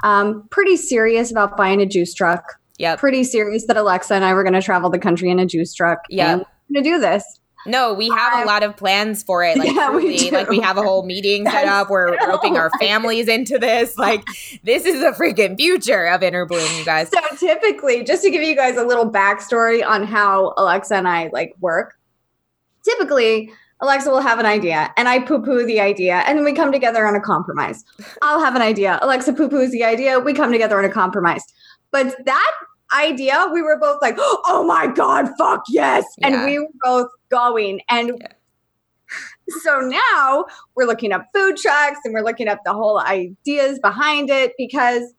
Um, 0.04 0.48
pretty 0.52 0.78
serious 0.78 1.32
about 1.32 1.58
buying 1.58 1.82
a 1.82 1.86
juice 1.86 2.14
truck. 2.14 2.60
Yeah. 2.78 2.96
Pretty 2.96 3.24
serious 3.24 3.66
that 3.68 3.78
Alexa 3.78 4.14
and 4.14 4.26
I 4.26 4.34
were 4.34 4.44
going 4.44 4.54
to 4.54 4.62
travel 4.62 4.90
the 4.90 5.00
country 5.00 5.30
in 5.30 5.40
a 5.40 5.46
juice 5.46 5.74
truck. 5.74 6.00
Yeah. 6.10 6.36
Going 6.36 6.46
to 6.74 6.82
do 6.82 7.00
this. 7.00 7.40
No, 7.66 7.94
we 7.94 8.10
have 8.10 8.44
a 8.44 8.46
lot 8.46 8.64
of 8.64 8.78
plans 8.78 9.24
for 9.24 9.44
it. 9.44 9.58
Like, 9.58 9.72
yeah, 9.76 9.90
we 9.90 10.32
like 10.32 10.50
we 10.50 10.60
have 10.60 10.78
a 10.78 10.82
whole 10.82 11.06
meeting 11.06 11.46
set 11.50 11.68
up. 11.68 11.90
We're 11.90 12.18
roping 12.28 12.58
our 12.58 12.70
families 12.80 13.28
into 13.28 13.58
this. 13.58 13.98
Like, 13.98 14.24
this 14.64 14.86
is 14.86 15.00
the 15.00 15.12
freaking 15.12 15.58
future 15.58 16.06
of 16.06 16.24
Inner 16.24 16.46
Bloom, 16.46 16.68
you 16.78 16.86
guys. 16.86 17.10
So 17.10 17.20
typically, 17.38 18.04
just 18.04 18.24
to 18.24 18.30
give 18.30 18.44
you 18.44 18.56
guys 18.56 18.78
a 18.78 18.84
little 18.84 19.10
backstory 19.10 19.86
on 19.86 20.04
how 20.04 20.54
Alexa 20.58 20.96
and 20.96 21.08
I 21.08 21.30
like 21.34 21.56
work, 21.60 21.98
typically 22.84 23.52
Alexa 23.82 24.10
will 24.10 24.22
have 24.22 24.40
an 24.40 24.46
idea 24.46 24.94
and 24.96 25.10
I 25.10 25.20
poo 25.20 25.42
poo 25.42 25.66
the 25.66 25.82
idea 25.82 26.24
and 26.26 26.38
then 26.38 26.46
we 26.46 26.54
come 26.54 26.72
together 26.72 27.06
on 27.06 27.16
a 27.16 27.20
compromise. 27.20 27.84
I'll 28.22 28.40
have 28.40 28.56
an 28.56 28.62
idea. 28.62 29.00
Alexa 29.02 29.34
poo 29.34 29.50
poos 29.50 29.72
the 29.72 29.84
idea. 29.84 30.20
We 30.20 30.34
come 30.34 30.52
together 30.52 30.78
on 30.78 30.86
a 30.86 30.90
compromise. 30.90 31.44
But 31.92 32.16
that 32.26 32.54
idea, 32.94 33.48
we 33.52 33.62
were 33.62 33.78
both 33.80 34.02
like, 34.02 34.16
oh 34.18 34.66
my 34.68 34.88
God, 34.88 35.30
fuck 35.38 35.64
yes. 35.70 36.06
Yeah. 36.18 36.28
And 36.28 36.46
we 36.46 36.60
were 36.60 36.68
both 36.82 37.10
going. 37.30 37.82
And 37.90 38.20
yeah. 38.20 38.28
so 39.62 39.80
now 39.80 40.46
we're 40.76 40.86
looking 40.86 41.12
up 41.12 41.26
food 41.34 41.58
trucks 41.58 42.00
and 42.04 42.14
we're 42.14 42.24
looking 42.24 42.48
up 42.48 42.60
the 42.66 42.74
whole 42.74 43.00
ideas 43.00 43.80
behind 43.80 44.30
it 44.30 44.54
because 44.58 45.14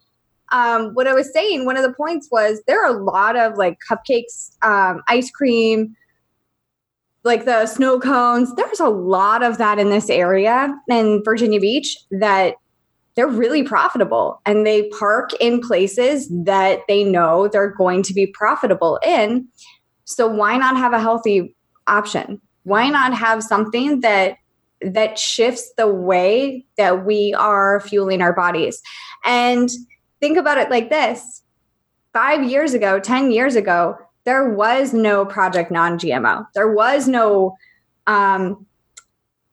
um, 0.52 0.92
what 0.94 1.06
I 1.06 1.12
was 1.12 1.32
saying, 1.32 1.64
one 1.64 1.76
of 1.76 1.82
the 1.82 1.92
points 1.92 2.28
was 2.30 2.62
there 2.66 2.84
are 2.84 2.96
a 2.96 3.02
lot 3.02 3.36
of 3.36 3.56
like 3.56 3.78
cupcakes, 3.90 4.56
um, 4.62 5.02
ice 5.08 5.30
cream, 5.30 5.96
like 7.24 7.44
the 7.44 7.66
snow 7.66 7.98
cones. 7.98 8.54
There's 8.54 8.80
a 8.80 8.88
lot 8.88 9.42
of 9.42 9.58
that 9.58 9.78
in 9.78 9.90
this 9.90 10.08
area 10.08 10.72
in 10.88 11.22
Virginia 11.24 11.60
Beach 11.60 11.96
that 12.12 12.54
they're 13.16 13.26
really 13.26 13.62
profitable 13.62 14.40
and 14.44 14.66
they 14.66 14.88
park 14.90 15.32
in 15.40 15.60
places 15.60 16.30
that 16.44 16.80
they 16.86 17.02
know 17.02 17.48
they're 17.48 17.74
going 17.74 18.02
to 18.02 18.12
be 18.12 18.26
profitable 18.26 19.00
in. 19.04 19.48
So 20.04 20.26
why 20.26 20.56
not 20.58 20.76
have 20.76 20.92
a 20.92 21.00
healthy 21.00 21.56
option? 21.86 22.40
Why 22.64 22.90
not 22.90 23.14
have 23.14 23.42
something 23.42 24.00
that 24.00 24.36
that 24.82 25.18
shifts 25.18 25.72
the 25.78 25.88
way 25.88 26.66
that 26.76 27.06
we 27.06 27.34
are 27.38 27.80
fueling 27.80 28.20
our 28.20 28.34
bodies? 28.34 28.82
And 29.24 29.70
think 30.20 30.36
about 30.36 30.58
it 30.58 30.70
like 30.70 30.90
this. 30.90 31.42
5 32.12 32.44
years 32.44 32.74
ago, 32.74 33.00
10 33.00 33.30
years 33.30 33.56
ago, 33.56 33.96
there 34.24 34.50
was 34.50 34.92
no 34.92 35.24
project 35.24 35.70
non-GMO. 35.70 36.46
There 36.54 36.72
was 36.72 37.08
no 37.08 37.56
um 38.06 38.66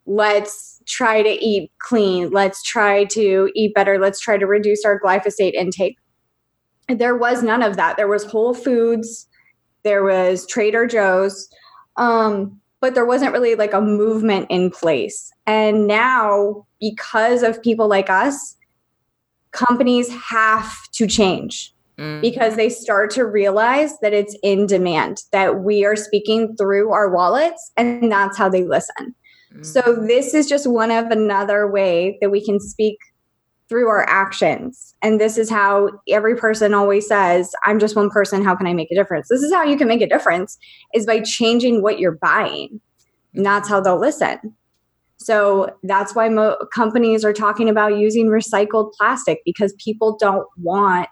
let's 0.05 0.81
try 0.85 1.21
to 1.21 1.29
eat 1.29 1.71
clean. 1.79 2.29
Let's 2.31 2.61
try 2.63 3.05
to 3.05 3.49
eat 3.55 3.73
better. 3.73 3.97
Let's 3.97 4.19
try 4.19 4.37
to 4.37 4.45
reduce 4.45 4.83
our 4.85 4.99
glyphosate 4.99 5.53
intake. 5.53 5.97
There 6.89 7.15
was 7.15 7.41
none 7.41 7.63
of 7.63 7.77
that. 7.77 7.97
There 7.97 8.09
was 8.09 8.25
Whole 8.25 8.53
Foods, 8.53 9.27
there 9.83 10.03
was 10.03 10.45
Trader 10.45 10.85
Joe's, 10.85 11.47
um, 11.97 12.59
but 12.81 12.95
there 12.95 13.05
wasn't 13.05 13.31
really 13.31 13.55
like 13.55 13.73
a 13.73 13.81
movement 13.81 14.47
in 14.49 14.69
place. 14.69 15.31
And 15.45 15.87
now, 15.87 16.65
because 16.79 17.43
of 17.43 17.61
people 17.61 17.87
like 17.87 18.09
us, 18.09 18.57
companies 19.51 20.09
have 20.09 20.75
to 20.93 21.07
change 21.07 21.73
mm. 21.97 22.21
because 22.21 22.55
they 22.55 22.69
start 22.69 23.11
to 23.11 23.25
realize 23.25 23.97
that 23.99 24.13
it's 24.13 24.35
in 24.43 24.65
demand, 24.65 25.21
that 25.31 25.61
we 25.61 25.85
are 25.85 25.95
speaking 25.95 26.55
through 26.57 26.91
our 26.91 27.13
wallets, 27.13 27.71
and 27.77 28.11
that's 28.11 28.37
how 28.37 28.49
they 28.49 28.63
listen. 28.65 29.15
So 29.61 29.81
this 30.07 30.33
is 30.33 30.47
just 30.47 30.67
one 30.67 30.91
of 30.91 31.05
another 31.05 31.69
way 31.69 32.17
that 32.21 32.29
we 32.29 32.43
can 32.43 32.59
speak 32.59 32.97
through 33.69 33.87
our 33.87 34.07
actions. 34.07 34.93
And 35.01 35.19
this 35.19 35.37
is 35.37 35.49
how 35.49 35.89
every 36.09 36.35
person 36.35 36.73
always 36.73 37.07
says, 37.07 37.53
I'm 37.65 37.79
just 37.79 37.95
one 37.95 38.09
person, 38.09 38.43
how 38.43 38.55
can 38.55 38.67
I 38.67 38.73
make 38.73 38.91
a 38.91 38.95
difference? 38.95 39.27
This 39.29 39.41
is 39.41 39.53
how 39.53 39.63
you 39.63 39.77
can 39.77 39.87
make 39.87 40.01
a 40.01 40.07
difference 40.07 40.57
is 40.93 41.05
by 41.05 41.21
changing 41.21 41.81
what 41.81 41.97
you're 41.97 42.17
buying. 42.21 42.81
And 43.33 43.45
that's 43.45 43.69
how 43.69 43.79
they'll 43.79 43.99
listen. 43.99 44.55
So 45.17 45.75
that's 45.83 46.13
why 46.13 46.29
mo- 46.29 46.57
companies 46.73 47.23
are 47.23 47.33
talking 47.33 47.69
about 47.69 47.97
using 47.97 48.27
recycled 48.27 48.91
plastic 48.93 49.39
because 49.45 49.73
people 49.83 50.17
don't 50.19 50.45
want 50.57 51.09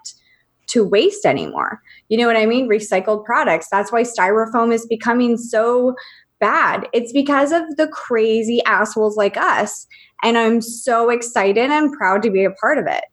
to 0.68 0.84
waste 0.84 1.24
anymore. 1.26 1.80
You 2.08 2.18
know 2.18 2.26
what 2.26 2.36
I 2.36 2.46
mean? 2.46 2.68
Recycled 2.68 3.24
products. 3.24 3.68
That's 3.70 3.90
why 3.90 4.02
styrofoam 4.02 4.72
is 4.72 4.86
becoming 4.86 5.36
so 5.36 5.94
bad. 6.42 6.88
It's 6.92 7.12
because 7.12 7.52
of 7.52 7.76
the 7.76 7.86
crazy 7.86 8.62
assholes 8.66 9.16
like 9.16 9.36
us. 9.36 9.86
And 10.24 10.36
I'm 10.36 10.60
so 10.60 11.08
excited 11.08 11.70
and 11.70 11.92
proud 11.92 12.22
to 12.24 12.30
be 12.30 12.44
a 12.44 12.50
part 12.50 12.78
of 12.78 12.86
it. 12.86 13.04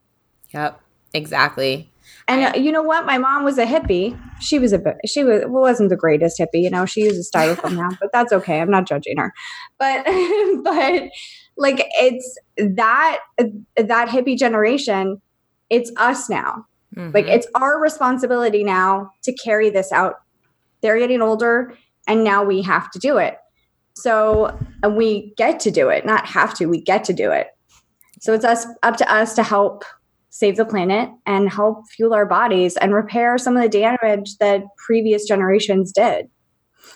Yep, 0.51 0.81
exactly. 1.13 1.91
And 2.27 2.63
you 2.63 2.71
know 2.71 2.81
what? 2.81 3.05
My 3.05 3.19
mom 3.19 3.43
was 3.43 3.59
a 3.59 3.65
hippie. 3.65 4.19
She 4.41 4.57
was 4.59 4.73
a 4.73 4.81
she 5.05 5.23
was 5.23 5.43
wasn't 5.45 5.89
the 5.89 5.95
greatest 5.95 6.39
hippie. 6.39 6.61
You 6.61 6.71
know, 6.71 6.85
she 6.85 7.01
uses 7.01 7.29
styrofoam 7.31 7.75
now, 7.75 7.89
but 8.01 8.09
that's 8.11 8.33
okay. 8.33 8.59
I'm 8.59 8.69
not 8.69 8.87
judging 8.87 9.17
her. 9.17 9.31
But 9.77 10.03
but 10.63 11.03
like 11.57 11.87
it's 11.99 12.37
that 12.57 13.19
that 13.37 14.09
hippie 14.09 14.37
generation. 14.37 15.21
It's 15.69 15.91
us 15.97 16.29
now. 16.29 16.65
Mm-hmm. 16.95 17.11
Like 17.13 17.27
it's 17.27 17.47
our 17.53 17.79
responsibility 17.79 18.63
now 18.63 19.11
to 19.23 19.33
carry 19.33 19.69
this 19.69 19.91
out. 19.91 20.15
They're 20.81 20.97
getting 20.97 21.21
older 21.21 21.75
and 22.09 22.23
now 22.23 22.43
we 22.43 22.61
have 22.63 22.91
to 22.91 22.99
do 22.99 23.17
it. 23.17 23.37
So, 23.95 24.57
and 24.83 24.97
we 24.97 25.33
get 25.37 25.59
to 25.61 25.71
do 25.71 25.89
it, 25.89 26.05
not 26.05 26.25
have 26.25 26.53
to, 26.55 26.65
we 26.65 26.81
get 26.81 27.05
to 27.05 27.13
do 27.13 27.31
it. 27.31 27.47
So 28.19 28.33
it's 28.33 28.43
us 28.43 28.65
up 28.83 28.97
to 28.97 29.13
us 29.13 29.35
to 29.35 29.43
help 29.43 29.85
save 30.29 30.57
the 30.57 30.65
planet 30.65 31.09
and 31.25 31.49
help 31.49 31.87
fuel 31.89 32.13
our 32.13 32.25
bodies 32.25 32.75
and 32.77 32.93
repair 32.93 33.37
some 33.37 33.55
of 33.55 33.63
the 33.63 33.69
damage 33.69 34.37
that 34.39 34.63
previous 34.77 35.25
generations 35.25 35.91
did. 35.91 36.29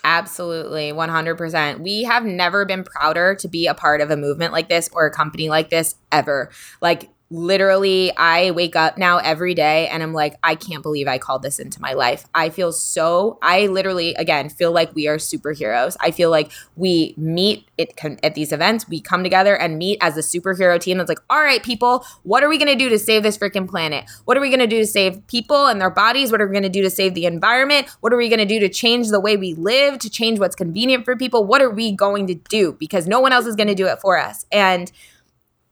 Absolutely, 0.02 0.92
100%. 0.92 1.80
We 1.80 2.02
have 2.02 2.24
never 2.24 2.66
been 2.66 2.84
prouder 2.84 3.34
to 3.36 3.48
be 3.48 3.66
a 3.66 3.74
part 3.74 4.00
of 4.00 4.10
a 4.10 4.16
movement 4.16 4.52
like 4.52 4.68
this 4.68 4.90
or 4.92 5.06
a 5.06 5.10
company 5.10 5.48
like 5.48 5.70
this 5.70 5.94
ever. 6.12 6.50
Like 6.80 7.08
literally 7.34 8.16
i 8.16 8.52
wake 8.52 8.76
up 8.76 8.96
now 8.96 9.18
every 9.18 9.54
day 9.54 9.88
and 9.88 10.02
i'm 10.02 10.12
like 10.12 10.36
i 10.44 10.54
can't 10.54 10.82
believe 10.82 11.08
i 11.08 11.18
called 11.18 11.42
this 11.42 11.58
into 11.58 11.80
my 11.80 11.92
life. 11.92 12.26
I 12.34 12.48
feel 12.48 12.72
so 12.72 13.38
i 13.42 13.66
literally 13.66 14.14
again 14.14 14.48
feel 14.48 14.72
like 14.72 14.94
we 14.94 15.08
are 15.08 15.16
superheroes. 15.16 15.96
I 16.00 16.10
feel 16.12 16.30
like 16.30 16.52
we 16.76 17.14
meet 17.16 17.68
it 17.76 17.92
at 18.22 18.34
these 18.34 18.52
events. 18.52 18.88
We 18.88 19.00
come 19.00 19.24
together 19.24 19.56
and 19.56 19.78
meet 19.78 19.98
as 20.00 20.16
a 20.16 20.20
superhero 20.20 20.80
team 20.80 20.98
that's 20.98 21.08
like 21.08 21.18
all 21.28 21.40
right 21.40 21.62
people 21.62 22.04
what 22.22 22.44
are 22.44 22.48
we 22.48 22.56
going 22.56 22.68
to 22.68 22.76
do 22.76 22.88
to 22.88 22.98
save 22.98 23.22
this 23.22 23.36
freaking 23.36 23.68
planet? 23.68 24.08
What 24.24 24.36
are 24.36 24.40
we 24.40 24.48
going 24.48 24.60
to 24.60 24.66
do 24.66 24.78
to 24.78 24.86
save 24.86 25.26
people 25.26 25.66
and 25.66 25.80
their 25.80 25.90
bodies? 25.90 26.30
What 26.30 26.40
are 26.40 26.46
we 26.46 26.52
going 26.52 26.62
to 26.62 26.68
do 26.68 26.82
to 26.82 26.90
save 26.90 27.14
the 27.14 27.26
environment? 27.26 27.88
What 28.00 28.12
are 28.12 28.16
we 28.16 28.28
going 28.28 28.38
to 28.38 28.46
do 28.46 28.60
to 28.60 28.68
change 28.68 29.08
the 29.08 29.20
way 29.20 29.36
we 29.36 29.54
live 29.54 29.98
to 30.00 30.10
change 30.10 30.38
what's 30.38 30.54
convenient 30.54 31.04
for 31.04 31.16
people? 31.16 31.44
What 31.44 31.62
are 31.62 31.70
we 31.70 31.92
going 31.92 32.26
to 32.28 32.34
do? 32.34 32.72
Because 32.78 33.06
no 33.06 33.20
one 33.20 33.32
else 33.32 33.46
is 33.46 33.56
going 33.56 33.68
to 33.68 33.74
do 33.74 33.86
it 33.86 34.00
for 34.00 34.18
us. 34.18 34.46
And 34.52 34.92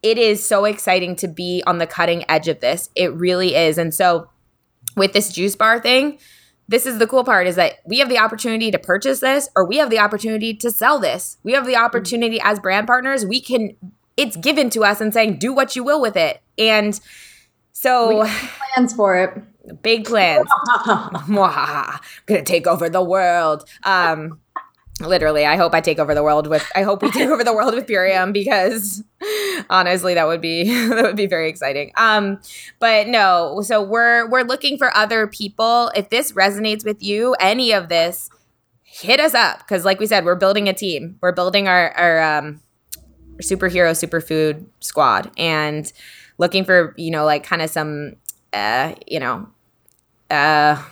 it 0.03 0.19
is 0.19 0.45
so 0.45 0.65
exciting 0.65 1.17
to 1.17 1.29
be 1.29 1.63
on 1.67 1.79
the 1.79 1.87
cutting 1.87 2.25
edge 2.29 2.49
of 2.49 2.61
this. 2.61 2.91
It 2.95 3.13
really 3.15 3.55
is. 3.55 3.79
And 3.79 3.95
so 3.95 4.29
with 4.97 5.13
this 5.13 5.33
juice 5.33 5.57
bar 5.57 5.81
thing, 5.81 6.19
this 6.69 6.87
is 6.87 6.99
the 6.99 7.07
cool 7.07 7.25
part 7.25 7.47
is 7.47 7.57
that 7.57 7.81
we 7.85 7.99
have 7.99 8.09
the 8.09 8.19
opportunity 8.19 8.71
to 8.71 8.79
purchase 8.79 9.21
this 9.21 9.49
or 9.55 9.67
we 9.67 9.77
have 9.77 9.91
the 9.91 9.99
opportunity 9.99 10.55
to 10.55 10.71
sell 10.71 10.99
this. 10.99 11.37
We 11.43 11.53
have 11.53 11.67
the 11.67 11.77
opportunity 11.77 12.41
as 12.43 12.59
brand 12.61 12.87
partners, 12.87 13.27
we 13.27 13.41
can 13.41 13.77
it's 14.17 14.37
given 14.37 14.69
to 14.71 14.85
us 14.85 15.01
and 15.01 15.13
saying 15.13 15.39
do 15.39 15.53
what 15.53 15.75
you 15.75 15.85
will 15.85 16.01
with 16.01 16.17
it. 16.17 16.43
And 16.59 16.99
so 17.73 18.27
plans 18.75 18.93
for 18.95 19.17
it. 19.17 19.83
Big 19.83 20.05
plans. 20.05 20.47
I'm 20.85 21.35
gonna 22.27 22.43
take 22.43 22.67
over 22.67 22.89
the 22.89 23.03
world. 23.03 23.69
Um 23.85 24.41
literally 25.01 25.45
i 25.47 25.57
hope 25.57 25.75
i 25.75 25.81
take 25.81 25.99
over 25.99 26.15
the 26.15 26.23
world 26.23 26.47
with 26.47 26.71
i 26.77 26.83
hope 26.83 27.03
we 27.03 27.11
take 27.11 27.29
over 27.29 27.43
the 27.43 27.55
world 27.55 27.75
with 27.75 27.87
purium 27.87 28.33
because 28.33 29.03
honestly 29.71 30.15
that 30.15 30.27
would 30.27 30.41
be 30.41 30.65
that 30.89 31.03
would 31.03 31.17
be 31.17 31.27
very 31.27 31.49
exciting. 31.49 31.93
Um 31.97 32.41
but 32.79 33.09
no 33.09 33.63
so 33.63 33.83
we're 33.83 34.29
we're 34.29 34.43
looking 34.43 34.79
for 34.79 34.95
other 34.97 35.27
people. 35.27 35.91
If 35.95 36.11
this 36.11 36.33
resonates 36.33 36.85
with 36.85 37.03
you 37.03 37.35
any 37.41 37.73
of 37.73 37.89
this 37.89 38.31
hit 38.85 39.21
us 39.21 39.35
up. 39.35 39.59
Because 39.59 39.85
like 39.85 39.99
we 39.99 40.07
said 40.07 40.25
we're 40.25 40.35
building 40.35 40.69
a 40.69 40.75
team. 40.75 41.19
We're 41.21 41.33
building 41.33 41.69
our 41.69 41.91
our 41.93 42.39
um 42.39 42.61
superhero 43.39 43.93
superfood 43.93 44.67
squad 44.81 45.31
and 45.37 45.93
looking 46.39 46.65
for 46.65 46.95
you 46.97 47.11
know 47.11 47.25
like 47.25 47.45
kind 47.45 47.63
of 47.63 47.71
some 47.71 48.15
uh 48.53 48.95
you 49.07 49.19
know 49.19 49.49
uh 50.31 50.83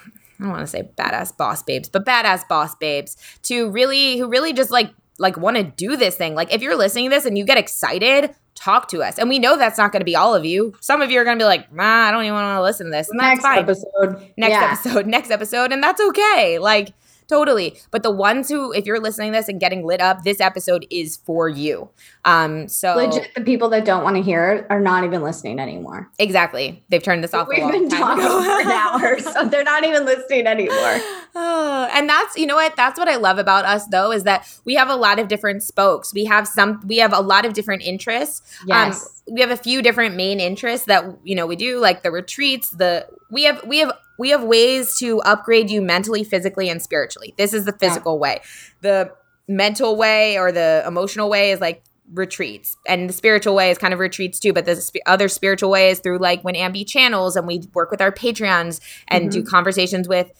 I 0.40 0.44
don't 0.44 0.52
want 0.52 0.62
to 0.62 0.66
say 0.66 0.88
badass 0.96 1.36
boss 1.36 1.62
babes, 1.62 1.88
but 1.90 2.06
badass 2.06 2.48
boss 2.48 2.74
babes 2.76 3.16
to 3.42 3.70
really 3.70 4.16
who 4.18 4.28
really 4.28 4.52
just 4.54 4.70
like 4.70 4.90
like 5.18 5.36
want 5.36 5.58
to 5.58 5.62
do 5.64 5.96
this 5.96 6.16
thing. 6.16 6.34
Like 6.34 6.52
if 6.52 6.62
you're 6.62 6.76
listening 6.76 7.10
to 7.10 7.16
this 7.16 7.26
and 7.26 7.36
you 7.36 7.44
get 7.44 7.58
excited, 7.58 8.34
talk 8.54 8.88
to 8.88 9.02
us. 9.02 9.18
And 9.18 9.28
we 9.28 9.38
know 9.38 9.56
that's 9.58 9.76
not 9.76 9.92
going 9.92 10.00
to 10.00 10.04
be 10.06 10.16
all 10.16 10.34
of 10.34 10.46
you. 10.46 10.72
Some 10.80 11.02
of 11.02 11.10
you 11.10 11.20
are 11.20 11.24
going 11.24 11.38
to 11.38 11.42
be 11.42 11.46
like, 11.46 11.70
"Nah, 11.72 12.08
I 12.08 12.10
don't 12.10 12.22
even 12.24 12.34
want 12.34 12.56
to 12.56 12.62
listen 12.62 12.86
to 12.86 12.90
this." 12.92 13.10
And 13.10 13.20
that's 13.20 13.42
Next 13.42 13.42
fine. 13.42 13.58
episode. 13.58 14.32
Next 14.38 14.50
Yeah. 14.52 14.70
episode, 14.72 15.06
next 15.16 15.30
episode, 15.30 15.72
and 15.72 15.82
that's 15.82 16.00
okay. 16.00 16.58
Like 16.58 16.94
totally. 17.30 17.80
But 17.90 18.02
the 18.02 18.10
ones 18.10 18.48
who 18.48 18.72
if 18.72 18.84
you're 18.84 19.00
listening 19.00 19.32
to 19.32 19.38
this 19.38 19.48
and 19.48 19.58
getting 19.58 19.86
lit 19.86 20.00
up, 20.00 20.24
this 20.24 20.40
episode 20.40 20.86
is 20.90 21.16
for 21.16 21.48
you. 21.48 21.88
Um 22.24 22.68
so 22.68 22.96
Legit, 22.96 23.34
the 23.34 23.40
people 23.40 23.70
that 23.70 23.86
don't 23.86 24.04
want 24.04 24.16
to 24.16 24.22
hear 24.22 24.52
it 24.52 24.66
are 24.68 24.80
not 24.80 25.04
even 25.04 25.22
listening 25.22 25.58
anymore. 25.58 26.10
exactly. 26.18 26.82
They've 26.90 27.02
turned 27.02 27.24
this 27.24 27.32
off 27.32 27.48
We've 27.48 27.70
been 27.70 27.88
talking 27.88 28.22
for 28.24 28.60
an 28.60 28.68
hour, 28.68 29.18
so 29.32 29.46
they're 29.46 29.64
not 29.64 29.84
even 29.84 30.04
listening 30.04 30.46
anymore. 30.46 31.00
Oh, 31.34 31.88
and 31.94 32.08
that's 32.08 32.36
you 32.36 32.46
know 32.46 32.56
what 32.56 32.76
that's 32.76 32.98
what 32.98 33.08
I 33.08 33.16
love 33.16 33.38
about 33.38 33.64
us 33.64 33.86
though 33.86 34.12
is 34.12 34.24
that 34.24 34.46
we 34.64 34.74
have 34.74 34.90
a 34.90 34.96
lot 34.96 35.18
of 35.18 35.28
different 35.28 35.62
spokes. 35.62 36.12
We 36.12 36.24
have 36.26 36.46
some 36.46 36.82
we 36.86 36.98
have 36.98 37.12
a 37.12 37.20
lot 37.20 37.46
of 37.46 37.54
different 37.54 37.82
interests. 37.82 38.42
Yes. 38.66 39.04
Um, 39.04 39.34
we 39.34 39.40
have 39.40 39.50
a 39.50 39.56
few 39.56 39.80
different 39.80 40.16
main 40.16 40.40
interests 40.40 40.86
that 40.86 41.04
you 41.22 41.34
know 41.34 41.46
we 41.46 41.56
do 41.56 41.78
like 41.78 42.02
the 42.02 42.10
retreats, 42.10 42.70
the 42.70 43.06
we 43.30 43.44
have 43.44 43.64
we 43.66 43.78
have 43.78 43.92
we 44.18 44.30
have 44.30 44.44
ways 44.44 44.96
to 44.98 45.20
upgrade 45.22 45.70
you 45.70 45.80
mentally, 45.80 46.24
physically 46.24 46.68
and 46.68 46.82
spiritually. 46.82 47.34
This 47.38 47.54
is 47.54 47.64
the 47.64 47.72
physical 47.72 48.18
way. 48.18 48.40
The 48.82 49.12
mental 49.48 49.96
way 49.96 50.38
or 50.38 50.52
the 50.52 50.84
emotional 50.86 51.28
way 51.28 51.50
is 51.50 51.60
like 51.60 51.82
retreats 52.12 52.76
and 52.86 53.08
the 53.08 53.12
spiritual 53.12 53.54
way 53.54 53.70
is 53.70 53.78
kind 53.78 53.94
of 53.94 54.00
retreats 54.00 54.40
too 54.40 54.52
but 54.52 54.64
the 54.64 54.74
sp- 54.74 54.98
other 55.06 55.28
spiritual 55.28 55.70
way 55.70 55.90
is 55.90 56.00
through 56.00 56.18
like 56.18 56.42
when 56.42 56.56
Amby 56.56 56.84
channels 56.84 57.36
and 57.36 57.46
we 57.46 57.62
work 57.72 57.92
with 57.92 58.00
our 58.00 58.10
patreons 58.10 58.80
and 59.06 59.30
do 59.30 59.44
conversations 59.44 60.08
with 60.08 60.32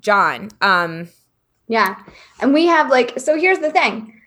John. 0.00 0.50
Um, 0.60 1.08
Yeah. 1.68 1.96
And 2.40 2.52
we 2.52 2.66
have 2.66 2.90
like, 2.90 3.18
so 3.18 3.38
here's 3.38 3.60
the 3.60 3.70
thing. 3.70 4.20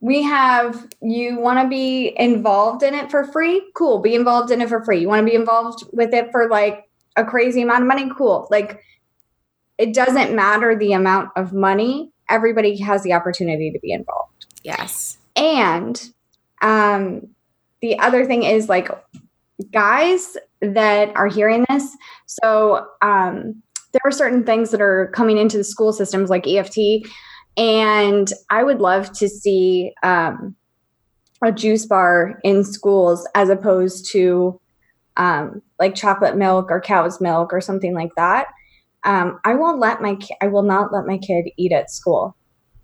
We 0.00 0.22
have, 0.24 0.86
you 1.00 1.38
want 1.38 1.60
to 1.60 1.68
be 1.68 2.14
involved 2.18 2.82
in 2.82 2.94
it 2.94 3.10
for 3.10 3.24
free? 3.24 3.70
Cool. 3.74 4.00
Be 4.00 4.14
involved 4.14 4.50
in 4.50 4.60
it 4.60 4.68
for 4.68 4.84
free. 4.84 5.00
You 5.00 5.08
want 5.08 5.24
to 5.24 5.30
be 5.30 5.36
involved 5.36 5.84
with 5.92 6.12
it 6.12 6.30
for 6.30 6.48
like 6.48 6.84
a 7.16 7.24
crazy 7.24 7.62
amount 7.62 7.82
of 7.82 7.88
money? 7.88 8.10
Cool. 8.16 8.48
Like, 8.50 8.82
it 9.78 9.94
doesn't 9.94 10.34
matter 10.34 10.76
the 10.76 10.92
amount 10.92 11.30
of 11.36 11.52
money. 11.52 12.12
Everybody 12.28 12.78
has 12.80 13.02
the 13.02 13.12
opportunity 13.12 13.70
to 13.72 13.78
be 13.80 13.92
involved. 13.92 14.46
yes. 14.62 15.18
And 15.36 16.00
um, 16.62 17.28
the 17.82 17.98
other 17.98 18.24
thing 18.24 18.44
is 18.44 18.68
like 18.68 18.88
guys 19.72 20.36
that 20.60 21.14
are 21.16 21.26
hearing 21.26 21.64
this. 21.68 21.96
So 22.26 22.86
um, 23.02 23.62
there 23.92 24.00
are 24.04 24.12
certain 24.12 24.44
things 24.44 24.70
that 24.70 24.80
are 24.80 25.10
coming 25.14 25.38
into 25.38 25.58
the 25.58 25.64
school 25.64 25.92
systems 25.92 26.30
like 26.30 26.46
EFT, 26.46 27.06
and 27.56 28.32
I 28.50 28.64
would 28.64 28.80
love 28.80 29.12
to 29.18 29.28
see 29.28 29.92
um, 30.02 30.56
a 31.42 31.52
juice 31.52 31.86
bar 31.86 32.40
in 32.42 32.64
schools 32.64 33.28
as 33.34 33.48
opposed 33.48 34.10
to 34.12 34.60
um, 35.16 35.62
like 35.78 35.94
chocolate 35.94 36.36
milk 36.36 36.70
or 36.70 36.80
cow's 36.80 37.20
milk 37.20 37.52
or 37.52 37.60
something 37.60 37.94
like 37.94 38.14
that. 38.16 38.48
Um, 39.04 39.38
I 39.44 39.54
won't 39.54 39.80
let 39.80 40.00
my 40.00 40.14
ki- 40.16 40.36
I 40.40 40.46
will 40.46 40.62
not 40.62 40.92
let 40.92 41.06
my 41.06 41.18
kid 41.18 41.46
eat 41.56 41.72
at 41.72 41.90
school, 41.90 42.36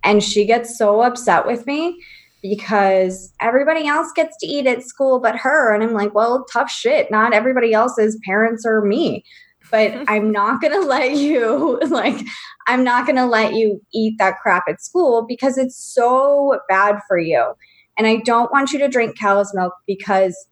and 0.04 0.22
she 0.22 0.44
gets 0.44 0.76
so 0.76 1.00
upset 1.00 1.46
with 1.46 1.66
me 1.66 1.98
because 2.42 3.32
everybody 3.40 3.86
else 3.86 4.12
gets 4.14 4.36
to 4.38 4.46
eat 4.46 4.66
at 4.66 4.82
school 4.82 5.20
but 5.20 5.36
her. 5.36 5.74
And 5.74 5.82
I'm 5.82 5.92
like, 5.92 6.14
well, 6.14 6.44
tough 6.52 6.70
shit. 6.70 7.10
Not 7.10 7.32
everybody 7.32 7.72
else's 7.72 8.18
parents 8.24 8.64
or 8.66 8.82
me. 8.84 9.24
But 9.70 10.04
I'm 10.08 10.32
not 10.32 10.60
going 10.60 10.72
to 10.72 10.86
let 10.86 11.16
you, 11.16 11.78
like, 11.88 12.24
I'm 12.66 12.84
not 12.84 13.06
going 13.06 13.16
to 13.16 13.26
let 13.26 13.54
you 13.54 13.80
eat 13.92 14.16
that 14.18 14.38
crap 14.40 14.64
at 14.68 14.82
school 14.82 15.24
because 15.26 15.58
it's 15.58 15.76
so 15.76 16.58
bad 16.68 16.98
for 17.06 17.18
you. 17.18 17.52
And 17.98 18.06
I 18.06 18.16
don't 18.24 18.50
want 18.50 18.72
you 18.72 18.78
to 18.78 18.88
drink 18.88 19.18
cow's 19.18 19.54
milk 19.54 19.74
because 19.86 20.46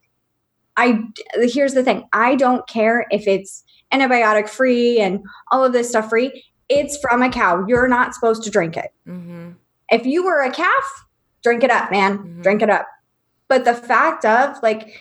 I, 0.78 1.00
here's 1.42 1.74
the 1.74 1.82
thing 1.82 2.04
I 2.12 2.36
don't 2.36 2.66
care 2.68 3.06
if 3.10 3.26
it's 3.26 3.64
antibiotic 3.92 4.48
free 4.48 5.00
and 5.00 5.20
all 5.50 5.64
of 5.64 5.72
this 5.72 5.88
stuff 5.90 6.08
free. 6.08 6.44
It's 6.68 6.96
from 6.98 7.22
a 7.22 7.30
cow. 7.30 7.64
You're 7.66 7.88
not 7.88 8.14
supposed 8.14 8.42
to 8.44 8.50
drink 8.50 8.76
it. 8.76 8.90
Mm-hmm. 9.06 9.50
If 9.90 10.06
you 10.06 10.24
were 10.24 10.42
a 10.42 10.50
calf, 10.52 10.84
drink 11.42 11.64
it 11.64 11.70
up, 11.70 11.90
man. 11.90 12.18
Mhm. 12.18 12.42
Drink 12.42 12.62
it 12.62 12.70
up. 12.70 12.86
But 13.48 13.64
the 13.64 13.74
fact 13.74 14.24
of 14.24 14.56
like, 14.62 14.92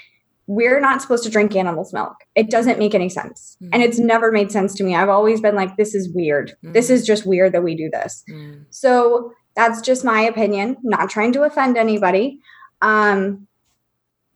we're 0.50 0.80
not 0.80 1.02
supposed 1.02 1.26
to 1.26 1.30
drink 1.30 1.54
animals' 1.58 1.92
milk. 1.94 2.16
It 2.34 2.50
doesn't 2.50 2.80
make 2.80 2.96
any 2.96 3.10
sense. 3.10 3.58
Mhm. 3.62 3.70
And 3.74 3.84
it's 3.84 4.00
never 4.00 4.32
made 4.32 4.50
sense 4.52 4.74
to 4.76 4.84
me. 4.86 4.96
I've 4.96 5.10
always 5.10 5.42
been 5.42 5.56
like, 5.56 5.76
this 5.76 5.94
is 5.94 6.10
weird. 6.14 6.54
This 6.64 6.88
Mhm. 6.88 6.92
is 6.92 7.06
just 7.06 7.26
weird 7.26 7.52
that 7.52 7.64
we 7.64 7.76
do 7.76 7.90
this. 7.92 8.24
Mm. 8.32 8.64
So 8.70 9.34
that's 9.58 9.82
just 9.82 10.06
my 10.06 10.22
opinion, 10.22 10.78
not 10.84 11.10
trying 11.10 11.34
to 11.34 11.44
offend 11.44 11.78
anybody. 11.78 12.40
Um, 12.82 13.48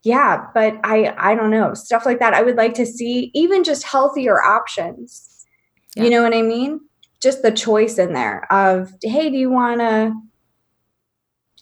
yeah, 0.04 0.46
but 0.54 0.80
I 0.84 1.14
I 1.18 1.36
don't 1.36 1.52
know. 1.52 1.74
Stuff 1.74 2.06
like 2.06 2.20
that. 2.20 2.34
I 2.34 2.42
would 2.42 2.56
like 2.58 2.74
to 2.76 2.86
see 2.86 3.32
even 3.34 3.64
just 3.64 3.84
healthier 3.84 4.42
options. 4.42 5.46
Yeah. 5.96 6.04
You 6.06 6.10
know 6.10 6.24
what 6.24 6.34
I 6.34 6.42
mean? 6.42 6.80
Just 7.22 7.42
the 7.44 7.52
choice 7.52 7.98
in 8.00 8.14
there 8.14 8.52
of, 8.52 8.94
hey, 9.04 9.30
do 9.30 9.38
you 9.38 9.50
want 9.52 9.80
to 9.82 10.14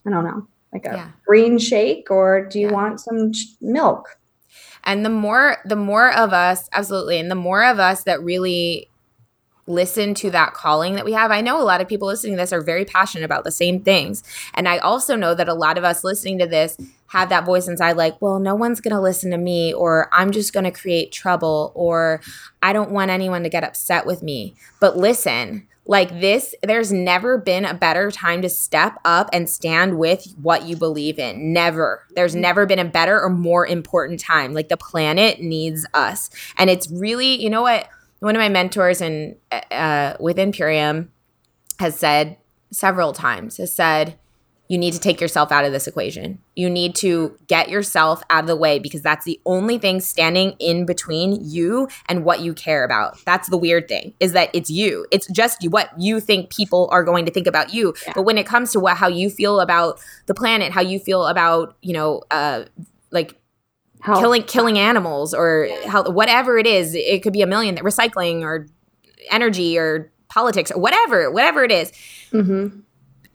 I 0.08 0.10
don't 0.10 0.24
know, 0.24 0.48
like 0.74 0.86
a 0.86 0.94
Yeah. 0.96 1.10
green 1.28 1.58
shake 1.58 2.10
or 2.10 2.46
do 2.46 2.60
you 2.60 2.68
Yeah. 2.68 2.74
want 2.74 3.00
some 3.02 3.32
ch- 3.34 3.56
milk? 3.62 4.18
And 4.84 5.06
the 5.06 5.10
more 5.10 5.58
the 5.66 5.76
more 5.76 6.12
of 6.12 6.32
us, 6.34 6.70
absolutely, 6.72 7.20
and 7.20 7.30
the 7.30 7.36
more 7.36 7.64
of 7.64 7.80
us 7.80 8.04
that 8.04 8.24
really 8.24 8.89
listen 9.70 10.13
to 10.15 10.32
that 10.32 10.53
calling 10.53 10.95
that 10.95 11.05
we 11.05 11.13
have. 11.13 11.32
I 11.32 11.41
know 11.41 11.61
a 11.61 11.63
lot 11.63 11.80
of 11.80 11.88
people 11.88 12.07
listening 12.07 12.34
to 12.34 12.41
this 12.41 12.51
are 12.51 12.61
very 12.61 12.84
passionate 12.84 13.24
about 13.24 13.43
the 13.43 13.51
same 13.51 13.82
things. 13.82 14.24
And 14.55 14.67
I 14.67 14.80
also 14.80 15.15
know 15.15 15.34
that 15.36 15.47
a 15.47 15.53
lot 15.53 15.78
of 15.78 15.84
us 15.84 16.03
listening 16.03 16.39
to 16.39 16.47
this 16.47 16.78
have 17.07 17.30
that 17.30 17.45
voice 17.45 17.67
inside 17.67 17.95
like, 17.95 18.22
well, 18.22 18.39
no 18.39 18.55
one's 18.55 18.82
going 18.82 18.95
to 18.95 19.01
listen 19.01 19.32
to 19.32 19.38
me 19.38 19.74
or 19.74 20.09
I'm 20.11 20.32
just 20.32 20.53
going 20.53 20.63
to 20.65 20.72
create 20.72 21.11
trouble 21.11 21.72
or 21.76 22.22
I 22.61 22.74
don't 22.74 22.91
want 22.91 23.11
anyone 23.11 23.43
to 23.43 23.49
get 23.49 23.63
upset 23.63 24.05
with 24.05 24.22
me. 24.24 24.55
But 24.80 24.97
listen, 24.97 25.67
like 25.86 26.20
this, 26.20 26.53
there's 26.61 26.91
never 26.91 27.39
been 27.39 27.65
a 27.65 27.74
better 27.74 28.11
time 28.11 28.43
to 28.43 28.49
step 28.49 28.99
up 29.05 29.28
and 29.34 29.49
stand 29.49 29.97
with 29.97 30.32
what 30.39 30.65
you 30.65 30.76
believe 30.76 31.17
in. 31.17 31.51
Never. 31.51 32.05
There's 32.15 32.34
mm-hmm. 32.34 32.41
never 32.41 32.65
been 32.67 32.78
a 32.78 32.86
better 32.86 33.20
or 33.20 33.30
more 33.30 33.65
important 33.65 34.20
time. 34.20 34.53
Like 34.53 34.70
the 34.70 34.78
planet 34.78 35.41
needs 35.41 35.88
us. 35.95 36.30
And 36.59 36.70
it's 36.70 36.91
really, 36.91 37.41
you 37.41 37.49
know 37.49 37.63
what? 37.63 37.89
One 38.20 38.36
of 38.36 38.39
my 38.39 38.49
mentors 38.49 39.01
in 39.01 39.38
uh, 39.51 40.15
within 40.20 40.51
Purium 40.51 41.09
has 41.80 41.97
said 41.97 42.38
several 42.72 43.13
times, 43.13 43.57
has 43.57 43.74
said, 43.74 44.17
you 44.70 44.78
need 44.78 44.93
to 44.93 44.99
take 44.99 45.20
yourself 45.20 45.51
out 45.51 45.65
of 45.65 45.72
this 45.72 45.88
equation. 45.88 46.38
You 46.55 46.70
need 46.70 46.93
to 46.97 47.36
get 47.47 47.70
yourself 47.70 48.22
out 48.30 48.43
of 48.43 48.47
the 48.47 48.55
way 48.55 48.78
because 48.78 49.01
that's 49.01 49.26
the 49.26 49.41
only 49.43 49.80
thing 49.80 49.99
standing 49.99 50.51
in 50.59 50.86
between 50.86 51.43
you 51.43 51.88
and 52.07 52.24
what 52.24 52.41
you 52.41 52.53
care 52.53 52.86
about. 52.86 53.17
That's 53.26 53.49
the 53.49 53.57
weird 53.57 53.88
thing 53.88 54.13
is 54.20 54.34
that 54.34 54.51
it's 54.53 54.70
you. 54.70 55.07
It's 55.09 55.28
just 55.32 55.67
what 55.70 55.89
you 55.97 56.20
think 56.20 56.51
people 56.51 56.88
are 56.91 57.03
going 57.03 57.26
to 57.26 57.32
think 57.32 57.47
about 57.47 57.74
you. 57.74 57.95
Yeah. 58.05 58.13
But 58.13 58.24
when 58.24 58.38
it 58.38 58.45
comes 58.45 58.72
to 58.74 58.80
what 58.80 58.97
how 58.97 59.07
you 59.07 59.32
feel 59.32 59.59
about 59.59 59.99
the 60.28 60.36
planet, 60.36 60.72
how 60.72 60.82
you 60.82 60.99
feel 60.99 61.26
about, 61.26 61.76
you 61.82 61.93
know, 61.93 62.22
uh 62.30 62.65
like 63.09 63.36
Killing 64.06 64.43
killing 64.43 64.78
animals 64.80 65.34
or 65.34 65.68
how, 65.86 66.10
whatever 66.10 66.58
it 66.58 66.66
is, 66.66 66.95
it 66.95 67.22
could 67.22 67.34
be 67.34 67.41
a 67.41 67.47
million 67.47 67.76
recycling 67.78 68.41
or 68.41 68.68
energy 69.30 69.78
or 69.78 70.12
politics 70.30 70.72
or 70.72 70.80
whatever, 70.80 71.30
whatever 71.32 71.64
it 71.64 71.72
is 71.72 71.91
Mhm. 72.32 72.84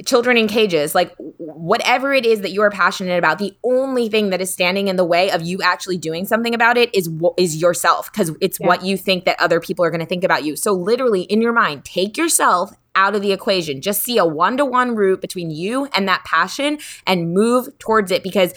children 0.07 0.37
in 0.37 0.49
cages, 0.49 0.95
like 0.95 1.15
whatever 1.39 2.13
it 2.15 2.25
is 2.27 2.41
that 2.41 2.51
you 2.51 2.63
are 2.63 2.71
passionate 2.71 3.19
about, 3.19 3.39
the 3.39 3.53
only 3.63 4.09
thing 4.09 4.31
that 4.31 4.41
is 4.41 4.51
standing 4.53 4.89
in 4.89 4.97
the 4.97 5.05
way 5.05 5.31
of 5.31 5.43
you 5.43 5.61
actually 5.63 5.99
doing 5.99 6.25
something 6.25 6.55
about 6.55 6.77
it 6.79 6.93
is 6.95 7.09
is 7.37 7.57
yourself 7.61 8.11
because 8.11 8.33
it's 8.41 8.59
Yeah. 8.59 8.67
what 8.67 8.85
you 8.85 8.97
think 8.97 9.25
that 9.27 9.37
other 9.41 9.61
people 9.61 9.85
are 9.85 9.91
going 9.91 10.01
to 10.01 10.07
think 10.07 10.25
about 10.25 10.45
you. 10.45 10.57
So 10.57 10.73
literally 10.73 11.23
in 11.23 11.43
your 11.43 11.53
mind, 11.53 11.85
take 11.85 12.17
yourself 12.17 12.73
out 12.97 13.15
of 13.17 13.23
the 13.23 13.33
equation. 13.33 13.81
Just 13.81 14.03
see 14.03 14.19
a 14.19 14.25
one-to-one 14.25 14.95
route 14.95 15.21
between 15.21 15.51
you 15.51 15.89
and 15.93 16.09
that 16.09 16.25
passion 16.25 16.79
and 17.07 17.35
move 17.35 17.77
towards 17.79 18.11
it 18.13 18.23
because 18.23 18.55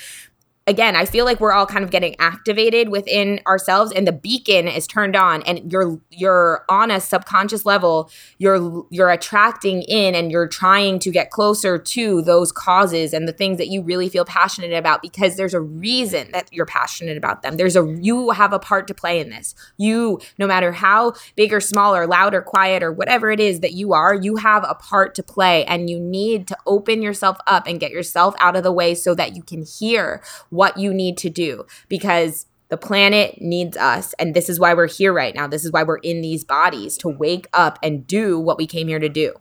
again, 0.68 0.98
I 0.98 1.06
feel 1.06 1.24
like 1.24 1.40
we're 1.40 1.54
all 1.54 1.66
kind 1.66 1.84
of 1.84 1.92
getting 1.92 2.16
activated 2.20 2.90
within 2.90 3.40
ourselves 3.48 3.94
and 3.94 4.06
the 4.06 4.12
beacon 4.12 4.68
is 4.68 4.86
turned 4.86 5.16
on 5.16 5.42
and 5.44 5.72
you're 5.72 6.00
you're 6.12 6.66
on 6.68 6.92
a 6.92 7.00
subconscious 7.00 7.66
level, 7.66 8.12
you're 8.38 8.86
you're 8.92 9.10
attracting 9.10 9.82
in 9.84 10.14
and 10.14 10.30
you're 10.30 10.48
trying 10.48 11.00
to 11.00 11.10
get 11.10 11.32
closer 11.32 11.78
to 11.78 12.22
those 12.22 12.52
causes 12.52 13.14
and 13.14 13.28
the 13.28 13.34
things 13.34 13.58
that 13.58 13.70
you 13.70 13.82
really 13.82 14.10
feel 14.10 14.26
passionate 14.26 14.74
about 14.74 15.02
because 15.02 15.38
there's 15.38 15.54
a 15.54 15.62
reason 15.62 16.30
that 16.34 16.52
you're 16.52 16.66
passionate 16.66 17.18
about 17.18 17.42
them. 17.42 17.56
There's 17.56 17.78
a 17.78 17.98
you 18.02 18.32
have 18.32 18.52
a 18.52 18.60
part 18.60 18.88
to 18.88 18.94
play 18.94 19.22
in 19.22 19.30
this. 19.30 19.56
You 19.78 20.20
no 20.38 20.48
matter 20.48 20.74
how 20.74 21.14
big 21.38 21.54
or 21.54 21.62
small 21.62 21.96
or 21.96 22.06
loud 22.06 22.34
or 22.34 22.42
quiet 22.42 22.84
or 22.84 22.92
whatever 22.92 23.32
it 23.32 23.40
is 23.40 23.62
that 23.62 23.72
you 23.72 23.94
are, 23.94 24.14
you 24.14 24.36
have 24.36 24.66
a 24.68 24.76
part 24.76 25.16
to 25.16 25.24
play 25.24 25.64
and 25.66 25.90
you 25.90 25.98
need 25.98 26.46
to 26.48 26.58
open 26.66 27.02
yourself 27.02 27.38
up 27.48 27.68
and 27.68 27.80
get 27.80 27.92
yourself 27.92 28.36
out 28.40 28.58
of 28.58 28.64
the 28.64 28.72
way 28.72 28.94
so 28.94 29.16
that 29.16 29.34
you 29.34 29.42
can 29.42 29.64
hear 29.64 30.22
what 30.58 30.78
you 30.78 30.94
need 30.94 31.18
to 31.20 31.30
do 31.30 31.66
because 31.88 32.48
the 32.70 32.78
planet 32.78 33.42
needs 33.42 33.78
us. 33.78 34.14
And 34.20 34.34
this 34.34 34.50
is 34.50 34.60
why 34.60 34.74
we're 34.74 34.88
here 34.88 35.14
right 35.14 35.34
now. 35.34 35.48
This 35.48 35.64
is 35.64 35.72
why 35.72 35.84
we're 35.84 35.98
in 35.98 36.22
these 36.22 36.44
bodies 36.44 36.98
to 36.98 37.08
wake 37.08 37.48
up 37.54 37.80
and 37.82 38.06
do 38.06 38.38
what 38.40 38.58
we 38.58 38.68
came 38.68 38.90
here 38.90 39.00
to 39.00 39.08
do. 39.08 39.34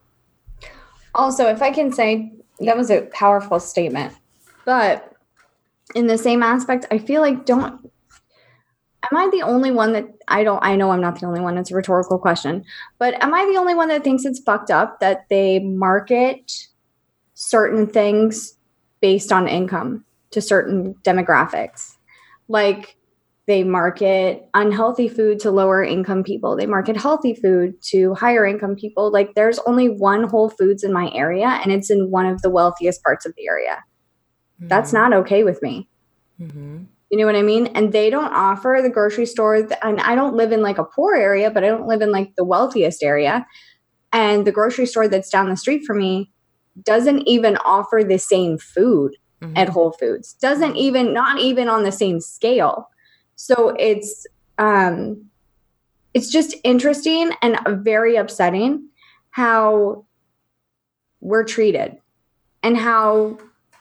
Also, 1.15 1.49
if 1.49 1.63
I 1.63 1.73
can 1.73 1.93
say, 1.93 2.33
that 2.61 2.77
was 2.77 2.91
a 2.91 3.03
powerful 3.07 3.59
statement. 3.59 4.15
But 4.65 5.13
in 5.95 6.07
the 6.07 6.19
same 6.19 6.43
aspect, 6.43 6.87
I 6.91 6.99
feel 6.99 7.21
like 7.21 7.47
don't 7.47 7.91
am 9.11 9.17
I 9.17 9.29
the 9.31 9.43
only 9.43 9.71
one 9.71 9.93
that 9.93 10.07
I 10.29 10.45
don't 10.45 10.63
I 10.63 10.77
know 10.77 10.91
I'm 10.91 11.01
not 11.01 11.19
the 11.21 11.27
only 11.27 11.41
one, 11.41 11.57
it's 11.59 11.71
a 11.71 11.75
rhetorical 11.75 12.19
question. 12.19 12.65
But 12.99 13.23
am 13.23 13.35
I 13.35 13.45
the 13.47 13.59
only 13.59 13.75
one 13.75 13.89
that 13.89 14.05
thinks 14.05 14.25
it's 14.25 14.41
fucked 14.41 14.71
up 14.71 15.01
that 15.01 15.29
they 15.29 15.61
market 15.61 16.69
certain 17.35 17.87
things 17.87 18.55
based 19.01 19.33
on 19.33 19.49
income? 19.49 20.05
To 20.37 20.43
certain 20.43 20.95
demographics. 21.03 21.97
Like 22.47 22.99
they 23.47 23.65
market 23.65 24.47
unhealthy 24.53 25.09
food 25.09 25.41
to 25.41 25.51
lower 25.51 25.83
income 25.83 26.23
people, 26.23 26.57
they 26.57 26.67
market 26.67 26.95
healthy 26.95 27.35
food 27.35 27.81
to 27.85 28.13
higher 28.13 28.45
income 28.45 28.77
people. 28.77 29.11
Like 29.11 29.35
there's 29.35 29.59
only 29.61 29.89
one 29.89 30.25
Whole 30.25 30.51
Foods 30.51 30.85
in 30.85 30.93
my 30.93 31.11
area, 31.15 31.59
and 31.63 31.73
it's 31.73 31.91
in 31.91 32.11
one 32.11 32.27
of 32.27 32.43
the 32.43 32.51
wealthiest 32.51 33.03
parts 33.03 33.25
of 33.25 33.33
the 33.35 33.49
area. 33.49 33.83
Mm-hmm. 34.61 34.69
That's 34.69 34.93
not 34.93 35.15
okay 35.15 35.43
with 35.43 35.63
me. 35.63 35.89
Mm-hmm. 36.39 36.85
You 37.09 37.19
know 37.19 37.25
what 37.25 37.37
I 37.37 37.43
mean? 37.43 37.69
And 37.69 37.93
they 37.93 38.11
don't 38.11 38.35
offer 38.35 38.81
the 38.83 38.91
grocery 38.91 39.27
store. 39.27 39.63
Th- 39.63 39.81
and 39.83 40.01
I 40.01 40.15
don't 40.15 40.35
live 40.35 40.53
in 40.53 40.61
like 40.61 40.77
a 40.77 40.85
poor 40.85 41.15
area, 41.15 41.51
but 41.51 41.65
I 41.65 41.69
don't 41.69 41.87
live 41.87 42.03
in 42.03 42.13
like 42.13 42.35
the 42.37 42.45
wealthiest 42.45 43.03
area. 43.03 43.47
And 44.13 44.47
the 44.47 44.53
grocery 44.53 44.85
store 44.85 45.09
that's 45.09 45.31
down 45.31 45.49
the 45.49 45.57
street 45.57 45.85
from 45.87 45.99
me 45.99 46.31
doesn't 46.83 47.27
even 47.27 47.57
offer 47.59 48.03
the 48.07 48.19
same 48.19 48.59
food 48.59 49.17
mm-hmm. 49.41 49.57
at 49.57 49.69
Whole 49.69 49.93
Foods. 49.93 50.35
Doesn't 50.35 50.77
even 50.77 51.13
not 51.13 51.39
even 51.41 51.69
on 51.69 51.83
the 51.83 51.93
same 51.93 52.21
scale. 52.21 52.91
So 53.37 53.71
it's 53.79 54.27
um 54.59 55.27
it's 56.15 56.31
just 56.31 56.55
interesting 56.65 57.31
and 57.43 57.59
very 57.85 58.17
upsetting 58.17 58.89
how 59.31 60.07
we're 61.21 61.45
treated 61.45 61.99
and 62.63 62.77
how 62.77 63.39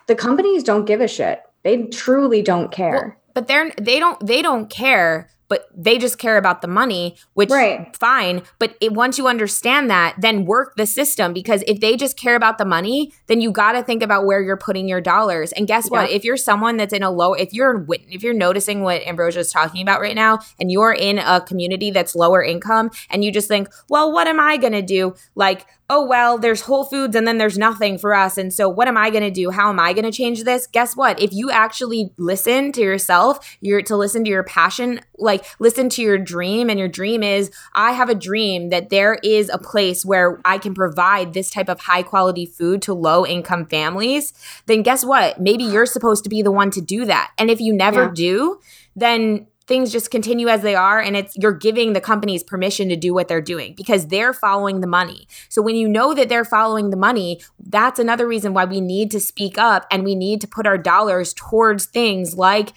the 0.08 0.16
companies 0.16 0.64
don't 0.64 0.86
give 0.86 1.02
a 1.02 1.08
shit. 1.08 1.42
They 1.64 1.84
truly 1.86 2.42
don't 2.42 2.72
care. 2.72 3.18
Well, 3.18 3.34
but 3.34 3.48
they're 3.48 3.72
they 3.80 4.00
don't 4.00 4.26
they 4.26 4.42
don't 4.42 4.70
care 4.70 5.30
but 5.48 5.68
they 5.76 5.98
just 5.98 6.18
care 6.18 6.38
about 6.38 6.62
the 6.62 6.68
money, 6.68 7.16
which 7.34 7.50
right. 7.50 7.96
fine. 7.98 8.42
But 8.60 8.76
it, 8.82 8.94
once 8.94 9.18
you 9.18 9.28
understand 9.28 9.90
that, 9.90 10.16
then 10.20 10.46
work 10.46 10.76
the 10.76 10.86
system 10.86 11.34
because 11.34 11.64
if 11.68 11.80
they 11.80 11.96
just 11.96 12.18
care 12.18 12.36
about 12.36 12.58
the 12.58 12.66
money, 12.66 13.14
then 13.28 13.42
you 13.42 13.52
got 13.52 13.74
to 13.74 13.84
think 13.84 14.02
about 14.02 14.26
where 14.26 14.42
you're 14.42 14.58
putting 14.58 14.88
your 14.88 15.02
dollars. 15.02 15.52
And 15.52 15.68
guess 15.68 15.86
yeah. 15.86 16.02
what? 16.02 16.10
If 16.10 16.24
you're 16.24 16.38
someone 16.38 16.78
that's 16.78 16.94
in 16.94 17.04
a 17.04 17.12
low, 17.12 17.34
if 17.34 17.54
you're 17.54 17.86
if 18.10 18.24
you're 18.24 18.34
noticing 18.34 18.82
what 18.82 19.06
Ambrosia 19.06 19.40
is 19.40 19.52
talking 19.52 19.82
about 19.82 20.02
right 20.02 20.16
now, 20.16 20.40
and 20.60 20.72
you're 20.72 20.94
in 20.94 21.20
a 21.20 21.42
community 21.42 21.92
that's 21.92 22.16
lower 22.16 22.44
income, 22.44 22.90
and 23.10 23.24
you 23.24 23.32
just 23.32 23.48
think, 23.48 23.70
well, 23.90 24.12
what 24.12 24.28
am 24.28 24.40
I 24.40 24.58
gonna 24.58 24.82
do? 24.82 25.16
Like 25.36 25.66
oh, 25.90 26.04
well, 26.04 26.40
there's 26.40 26.62
Whole 26.62 26.84
Foods 26.84 27.16
and 27.16 27.28
then 27.28 27.38
there's 27.38 27.58
nothing 27.58 28.00
for 28.00 28.16
us. 28.16 28.38
And 28.38 28.52
so 28.52 28.68
what 28.68 28.88
am 28.88 28.98
I 28.98 29.12
going 29.12 29.24
to 29.24 29.30
do? 29.30 29.52
How 29.52 29.70
am 29.70 29.80
I 29.80 29.94
going 29.94 30.06
to 30.06 30.12
change 30.12 30.44
this? 30.44 30.66
Guess 30.66 30.96
what? 30.96 31.22
If 31.22 31.32
you 31.32 31.52
actually 31.52 32.12
listen 32.18 32.72
to 32.72 32.82
yourself, 32.82 33.58
you're 33.62 33.84
to 33.84 33.96
listen 33.96 34.24
to 34.24 34.30
your 34.30 34.44
passion, 34.44 35.00
like 35.18 35.46
listen 35.60 35.90
to 35.90 36.02
your 36.02 36.18
dream. 36.18 36.70
And 36.72 36.80
your 36.80 36.88
dream 36.88 37.22
is, 37.22 37.52
I 37.74 37.92
have 37.92 38.10
a 38.10 38.16
dream 38.16 38.70
that 38.70 38.90
there 38.90 39.20
is 39.24 39.50
a 39.50 39.60
place 39.60 40.04
where 40.04 40.42
I 40.44 40.58
can 40.58 40.74
provide 40.74 41.34
this 41.34 41.52
type 41.52 41.70
of 41.70 41.82
high 41.82 42.04
quality 42.04 42.48
food 42.48 42.82
to 42.84 42.94
low 42.94 43.26
income 43.26 43.68
families. 43.68 44.34
Then 44.66 44.82
guess 44.82 45.06
what? 45.06 45.40
Maybe 45.40 45.64
you're 45.64 45.86
supposed 45.86 46.24
to 46.24 46.30
be 46.30 46.42
the 46.42 46.52
one 46.52 46.72
to 46.72 46.82
do 46.82 47.06
that. 47.06 47.32
And 47.38 47.52
if 47.52 47.62
you 47.62 47.74
never 47.74 48.06
yeah. 48.06 48.12
do, 48.16 48.60
then 48.96 49.48
things 49.68 49.92
just 49.92 50.12
continue 50.12 50.48
as 50.48 50.62
they 50.62 50.76
are 50.76 51.00
and 51.00 51.16
it's 51.16 51.36
you're 51.38 51.54
giving 51.54 51.94
the 51.94 52.02
companies 52.02 52.44
permission 52.44 52.90
to 52.90 52.96
do 52.96 53.14
what 53.14 53.28
they're 53.28 53.42
doing 53.42 53.74
because 53.76 54.08
they're 54.08 54.34
following 54.34 54.82
the 54.82 54.88
money. 54.88 55.28
So 55.50 55.62
when 55.62 55.76
you 55.76 55.88
know 55.88 56.14
that 56.14 56.30
they're 56.30 56.46
following 56.46 56.90
the 56.90 56.98
money, 56.98 57.42
that's 57.60 58.00
another 58.00 58.28
reason 58.28 58.54
why 58.54 58.66
we 58.66 58.82
need 58.82 59.12
to 59.12 59.20
speak 59.20 59.58
up 59.58 59.86
and 59.92 60.04
we 60.04 60.16
need 60.16 60.42
to 60.42 60.48
put 60.48 60.68
our 60.68 60.78
dollars 60.78 61.34
towards 61.34 61.86
things 61.86 62.36
like 62.36 62.74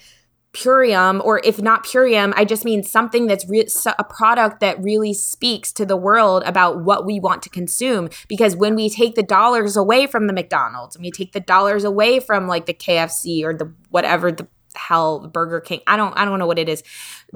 Purium, 0.51 1.23
or 1.23 1.39
if 1.43 1.61
not 1.61 1.85
Purium, 1.85 2.33
I 2.35 2.43
just 2.43 2.65
mean 2.65 2.81
something 2.81 3.27
that's 3.27 3.47
re- 3.47 3.67
a 3.99 4.03
product 4.03 4.61
that 4.61 4.81
really 4.81 5.13
speaks 5.13 5.71
to 5.73 5.85
the 5.85 5.95
world 5.95 6.41
about 6.43 6.83
what 6.83 7.05
we 7.05 7.19
want 7.19 7.43
to 7.43 7.49
consume. 7.49 8.09
Because 8.27 8.55
when 8.55 8.75
we 8.75 8.89
take 8.89 9.13
the 9.13 9.21
dollars 9.21 9.77
away 9.77 10.07
from 10.07 10.25
the 10.25 10.33
McDonald's 10.33 10.95
and 10.95 11.03
we 11.03 11.11
take 11.11 11.33
the 11.33 11.39
dollars 11.39 11.83
away 11.83 12.19
from 12.19 12.47
like 12.47 12.65
the 12.65 12.73
KFC 12.73 13.43
or 13.43 13.53
the 13.53 13.71
whatever 13.89 14.31
the 14.31 14.47
hell 14.75 15.27
Burger 15.27 15.59
King. 15.59 15.81
I 15.87 15.97
don't 15.97 16.13
I 16.17 16.25
don't 16.25 16.39
know 16.39 16.47
what 16.47 16.59
it 16.59 16.69
is. 16.69 16.83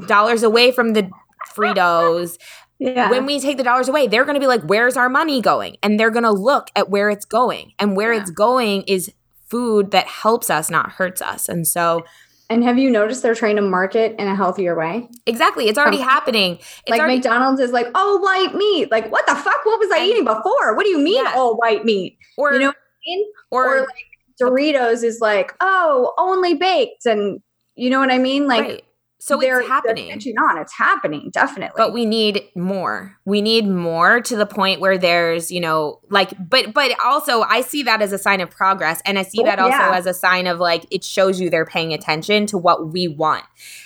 Dollars 0.08 0.44
away 0.44 0.72
from 0.72 0.94
the 0.94 1.10
Fritos. 1.56 2.38
Yeah. 2.80 3.10
When 3.10 3.26
we 3.26 3.40
take 3.40 3.58
the 3.58 3.64
dollars 3.64 3.88
away, 3.88 4.08
they're 4.08 4.26
going 4.26 4.36
to 4.36 4.40
be 4.42 4.48
like, 4.48 4.64
"Where's 4.64 4.98
our 4.98 5.08
money 5.08 5.42
going?" 5.42 5.78
And 5.84 6.00
they're 6.00 6.10
going 6.10 6.24
to 6.24 6.32
look 6.32 6.70
at 6.76 6.90
where 6.90 7.10
it's 7.10 7.26
going, 7.26 7.74
and 7.80 7.96
where 7.96 8.12
yeah. 8.12 8.22
it's 8.22 8.32
going 8.32 8.84
is 8.84 9.12
food 9.48 9.92
that 9.92 10.08
helps 10.08 10.50
us, 10.50 10.70
not 10.70 10.94
hurts 10.94 11.22
us. 11.22 11.48
And 11.48 11.68
so, 11.68 12.04
and 12.50 12.64
have 12.64 12.78
you 12.78 12.90
noticed 12.90 13.24
they're 13.24 13.36
trying 13.36 13.56
to 13.56 13.62
market 13.62 14.16
in 14.20 14.28
a 14.28 14.36
healthier 14.36 14.76
way? 14.76 15.08
Exactly, 15.26 15.68
it's 15.70 15.78
already 15.78 16.00
um, 16.00 16.08
happening. 16.08 16.56
It's 16.56 16.90
like 16.90 17.00
already- 17.00 17.18
McDonald's 17.18 17.62
is 17.62 17.72
like 17.72 17.88
all 17.96 18.22
white 18.22 18.54
meat. 18.56 18.92
Like, 18.92 19.12
what 19.12 19.26
the 19.28 19.36
fuck? 19.36 19.66
What 19.66 19.80
was 19.80 19.92
I 19.92 20.06
eating 20.06 20.26
before? 20.26 20.76
What 20.76 20.84
do 20.84 20.90
you 20.90 21.00
mean 21.00 21.24
yeah. 21.24 21.34
all 21.36 21.56
white 21.56 21.86
meat? 21.86 22.18
Or 22.38 22.54
you 22.54 22.60
know, 22.60 22.68
what 22.68 22.76
I 22.76 23.06
mean? 23.06 23.26
or, 23.52 23.78
or 23.78 23.80
like 23.82 24.13
Doritos 24.50 25.04
is 25.04 25.20
like, 25.22 25.54
oh, 25.60 26.14
only 26.18 26.54
baked, 26.54 27.06
and 27.06 27.42
you 27.76 27.90
know 27.90 28.00
what 28.00 28.12
I 28.12 28.18
mean? 28.18 28.48
Like, 28.48 28.62
right. 28.64 28.84
so 29.20 29.40
it's 29.42 29.68
happening. 29.68 30.10
Catching 30.10 30.38
on, 30.38 30.58
it's 30.58 30.74
happening, 30.74 31.30
definitely. 31.32 31.76
But 31.78 31.94
we 31.94 32.06
need 32.06 32.44
more. 32.56 33.18
We 33.26 33.42
need 33.42 33.68
more 33.68 34.22
to 34.22 34.36
the 34.36 34.46
point 34.46 34.80
where 34.80 34.98
there's, 34.98 35.52
you 35.52 35.60
know, 35.60 36.00
like, 36.10 36.32
but 36.50 36.74
but 36.74 36.92
also 37.04 37.42
I 37.42 37.62
see 37.62 37.84
that 37.84 38.02
as 38.02 38.12
a 38.12 38.18
sign 38.18 38.42
of 38.42 38.50
progress, 38.50 39.02
and 39.06 39.18
I 39.18 39.24
see 39.24 39.42
oh, 39.42 39.46
that 39.46 39.60
also 39.60 39.78
yeah. 39.78 39.96
as 39.96 40.06
a 40.06 40.14
sign 40.14 40.48
of 40.48 40.60
like 40.60 40.86
it 40.92 41.04
shows 41.04 41.40
you 41.40 41.50
they're 41.50 41.66
paying 41.66 41.94
attention 41.94 42.46
to 42.48 42.58
what 42.58 42.92
we 42.92 43.08
want, 43.08 43.46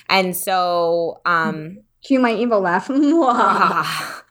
and 0.10 0.36
so 0.36 1.22
um. 1.26 1.80
Cue 2.04 2.20
my 2.20 2.34
evil 2.34 2.62
laugh. 2.62 2.90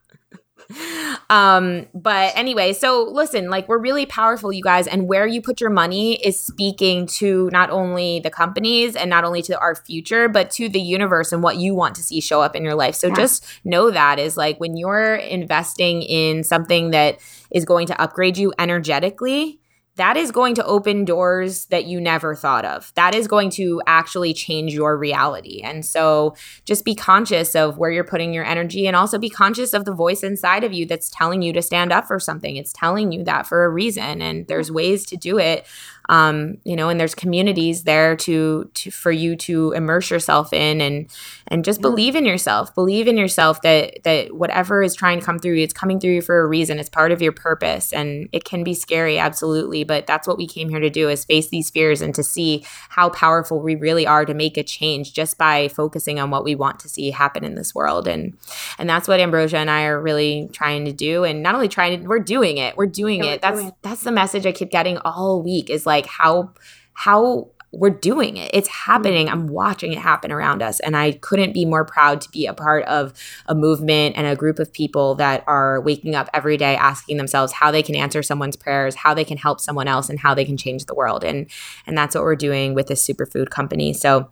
um 1.31 1.87
but 1.95 2.33
anyway 2.37 2.73
so 2.73 3.05
listen 3.11 3.51
like 3.51 3.69
we're 3.69 3.79
really 3.79 4.07
powerful 4.07 4.53
you 4.53 4.63
guys 4.63 4.87
and 4.87 5.09
where 5.09 5.27
you 5.27 5.41
put 5.41 5.61
your 5.61 5.71
money 5.71 6.15
is 6.25 6.39
speaking 6.39 7.07
to 7.07 7.49
not 7.53 7.71
only 7.71 8.21
the 8.21 8.31
companies 8.31 8.97
and 8.97 9.11
not 9.11 9.25
only 9.25 9.43
to 9.43 9.59
our 9.59 9.75
future 9.75 10.29
but 10.29 10.51
to 10.51 10.69
the 10.69 10.81
universe 10.81 11.33
and 11.33 11.43
what 11.43 11.57
you 11.57 11.75
want 11.75 11.95
to 11.95 12.03
see 12.03 12.21
show 12.21 12.41
up 12.43 12.57
in 12.57 12.65
your 12.65 12.75
life 12.75 12.95
so 12.95 13.09
yeah. 13.09 13.15
just 13.15 13.45
know 13.65 13.91
that 13.91 14.19
is 14.19 14.37
like 14.37 14.59
when 14.59 14.77
you're 14.77 15.17
investing 15.17 16.03
in 16.03 16.43
something 16.43 16.91
that 16.91 17.19
is 17.51 17.65
going 17.65 17.87
to 17.87 18.01
upgrade 18.01 18.37
you 18.37 18.53
energetically 18.59 19.61
that 19.97 20.17
is 20.17 20.31
going 20.31 20.55
to 20.55 20.65
open 20.65 21.05
doors 21.05 21.67
that 21.67 21.87
you 21.87 22.01
never 22.01 22.35
thought 22.35 22.65
of. 22.65 22.93
That 22.95 23.15
is 23.15 23.27
going 23.27 23.51
to 23.51 23.83
actually 23.87 24.35
change 24.35 24.73
your 24.73 24.97
reality. 24.97 25.61
And 25.63 25.85
so 25.85 26.37
just 26.65 26.85
be 26.85 26.95
conscious 26.95 27.55
of 27.55 27.79
where 27.79 27.91
you're 27.91 28.05
putting 28.05 28.33
your 28.33 28.45
energy 28.45 28.87
and 28.87 28.95
also 28.95 29.19
be 29.19 29.31
conscious 29.31 29.73
of 29.73 29.85
the 29.85 29.95
voice 29.95 30.23
inside 30.23 30.65
of 30.65 30.73
you 30.73 30.87
that's 30.87 31.11
telling 31.11 31.43
you 31.43 31.53
to 31.55 31.63
stand 31.63 31.93
up 31.93 32.07
for 32.07 32.21
something. 32.21 32.57
It's 32.57 32.73
telling 32.73 33.11
you 33.11 33.25
that 33.25 33.47
for 33.47 33.65
a 33.65 33.71
reason. 33.71 34.21
And 34.21 34.47
there's 34.47 34.71
ways 34.71 35.07
to 35.07 35.17
do 35.17 35.39
it 35.39 35.67
um, 36.09 36.59
you 36.65 36.77
know, 36.77 36.89
and 36.89 37.01
there's 37.01 37.15
communities 37.15 37.83
there 37.85 38.17
to 38.17 38.71
to 38.75 38.91
for 38.91 39.11
you 39.11 39.37
to 39.37 39.73
immerse 39.73 40.11
yourself 40.11 40.53
in 40.53 40.81
and 40.81 41.11
and 41.49 41.65
just 41.65 41.81
believe 41.81 42.15
in 42.15 42.25
yourself. 42.25 42.75
Believe 42.75 43.09
in 43.09 43.17
yourself 43.17 43.63
that 43.63 43.99
that 44.05 44.37
whatever 44.37 44.83
is 44.83 44.95
trying 44.95 45.19
to 45.19 45.25
come 45.25 45.39
through 45.39 45.55
you, 45.55 45.65
it's 45.65 45.73
coming 45.73 45.99
through 45.99 46.13
you 46.13 46.23
for 46.23 46.41
a 46.41 46.47
reason. 46.47 46.79
It's 46.79 46.89
part 46.89 47.13
of 47.13 47.21
your 47.21 47.33
purpose, 47.33 47.93
and 47.93 48.29
it 48.33 48.45
can 48.45 48.63
be 48.63 48.75
scary, 48.75 49.19
absolutely. 49.19 49.85
But 49.85 50.07
that's 50.07 50.29
what 50.29 50.39
we 50.39 50.47
came 50.47 50.69
here 50.69 50.81
to 50.81 50.91
do: 50.91 51.09
is 51.09 51.25
face 51.25 51.49
these 51.49 51.71
fears 51.71 52.01
and 52.01 52.15
to 52.15 52.23
see 52.23 52.65
how 52.91 53.09
powerful 53.11 53.61
we 53.61 53.75
really 53.75 54.07
are 54.07 54.25
to 54.25 54.35
make 54.35 54.57
a 54.57 54.63
change 54.63 55.13
just 55.13 55.39
by 55.39 55.69
focusing 55.69 56.21
on 56.21 56.31
what 56.31 56.45
we 56.45 56.55
want 56.55 56.79
to 56.81 56.89
see 56.89 57.11
happen 57.11 57.45
in 57.45 57.55
this 57.55 57.75
world. 57.75 58.07
And 58.07 58.37
and 58.79 58.89
that's 58.89 59.09
what 59.09 59.21
Ambrosia 59.21 59.59
and 59.59 59.71
I 59.71 59.85
are 59.85 60.01
really 60.01 60.49
trying 60.53 60.85
to 60.85 60.93
do. 60.93 61.25
And 61.25 61.43
not 61.43 61.55
only 61.55 61.69
trying 61.69 62.01
to, 62.01 62.07
we're 62.07 62.19
doing 62.19 62.59
it. 62.59 62.77
We're 62.77 62.87
doing 62.87 63.25
yeah, 63.25 63.33
it. 63.33 63.43
That's 63.43 63.61
doing. 63.61 63.73
that's 63.83 64.05
the 64.05 64.13
message 64.13 64.47
I 64.47 64.53
keep 64.53 64.71
getting 64.71 64.99
all 64.99 65.43
week. 65.43 65.71
Is 65.71 65.87
like 65.87 65.96
like 65.97 66.07
how 66.07 66.53
how 66.93 67.51
we're 67.73 67.91
doing 67.91 68.37
it. 68.37 68.51
It's 68.55 68.69
happening. 68.69 69.29
I'm 69.29 69.49
watching 69.49 69.93
it 69.93 69.99
happen 69.99 70.33
around 70.33 70.63
us. 70.63 70.81
And 70.81 70.97
I 70.97 71.13
couldn't 71.13 71.53
be 71.53 71.65
more 71.65 71.85
proud 71.85 72.21
to 72.23 72.31
be 72.31 72.47
a 72.47 72.55
part 72.55 72.85
of 72.87 73.13
a 73.47 73.55
movement 73.55 74.17
and 74.17 74.27
a 74.27 74.37
group 74.37 74.59
of 74.59 74.73
people 74.73 75.15
that 75.17 75.45
are 75.47 75.81
waking 75.81 76.15
up 76.15 76.31
every 76.33 76.57
day 76.57 76.77
asking 76.77 77.19
themselves 77.19 77.53
how 77.53 77.71
they 77.71 77.83
can 77.83 77.95
answer 77.95 78.23
someone's 78.23 78.57
prayers, 78.57 78.95
how 78.95 79.13
they 79.13 79.25
can 79.25 79.37
help 79.37 79.61
someone 79.61 79.89
else, 79.89 80.09
and 80.09 80.19
how 80.19 80.33
they 80.35 80.45
can 80.45 80.57
change 80.57 80.87
the 80.87 80.95
world. 80.95 81.23
And 81.25 81.51
and 81.87 81.99
that's 81.99 82.15
what 82.15 82.25
we're 82.25 82.37
doing 82.37 82.75
with 82.75 82.87
this 82.87 83.07
superfood 83.07 83.51
company. 83.51 83.93
So 83.93 84.31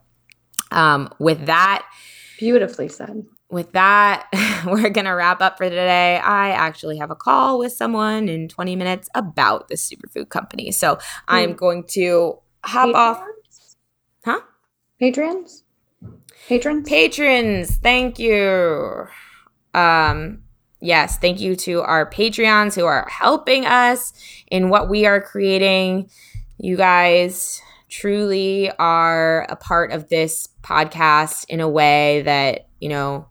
um, 0.71 1.13
with 1.19 1.47
that, 1.47 1.85
beautifully 2.39 2.89
said 2.89 3.27
with 3.55 3.73
that, 3.73 4.27
we're 4.67 4.91
going 4.91 5.05
to 5.07 5.13
wrap 5.13 5.41
up 5.41 5.57
for 5.57 5.71
today. 5.71 6.19
I 6.19 6.51
actually 6.51 6.99
have 6.99 7.11
a 7.11 7.15
call 7.15 7.59
with 7.59 7.73
someone 7.73 8.29
in 8.29 8.49
20 8.49 8.77
minutes 8.77 9.09
about 9.15 9.69
the 9.69 9.77
superfood 9.77 10.29
company. 10.29 10.73
So 10.73 10.99
I'm 11.29 11.51
hmm. 11.51 11.57
going 11.57 11.85
to 11.91 12.39
hop 12.65 12.89
Patrons? 12.89 12.97
off. 12.97 13.25
Huh? 14.25 14.41
Patrons? 14.99 15.65
Patrons? 16.49 16.89
Patrons. 16.89 17.77
Thank 17.77 18.19
you. 18.19 19.07
Um, 19.73 20.43
yes, 20.81 21.19
thank 21.19 21.41
you 21.41 21.57
to 21.57 21.81
our 21.83 22.11
Patreons 22.11 22.75
who 22.75 22.85
are 22.85 23.09
helping 23.09 23.67
us 23.67 24.13
in 24.49 24.69
what 24.69 24.91
we 24.91 25.07
are 25.07 25.21
creating. 25.21 26.11
You 26.59 26.77
guys 26.77 27.63
truly 27.89 28.71
are 28.79 29.47
a 29.49 29.55
part 29.55 29.93
of 29.93 30.09
this 30.09 30.49
podcast 30.63 31.45
in 31.49 31.61
a 31.61 31.69
way 31.69 32.23
that, 32.23 32.69
you 32.81 32.89
know, 32.89 33.29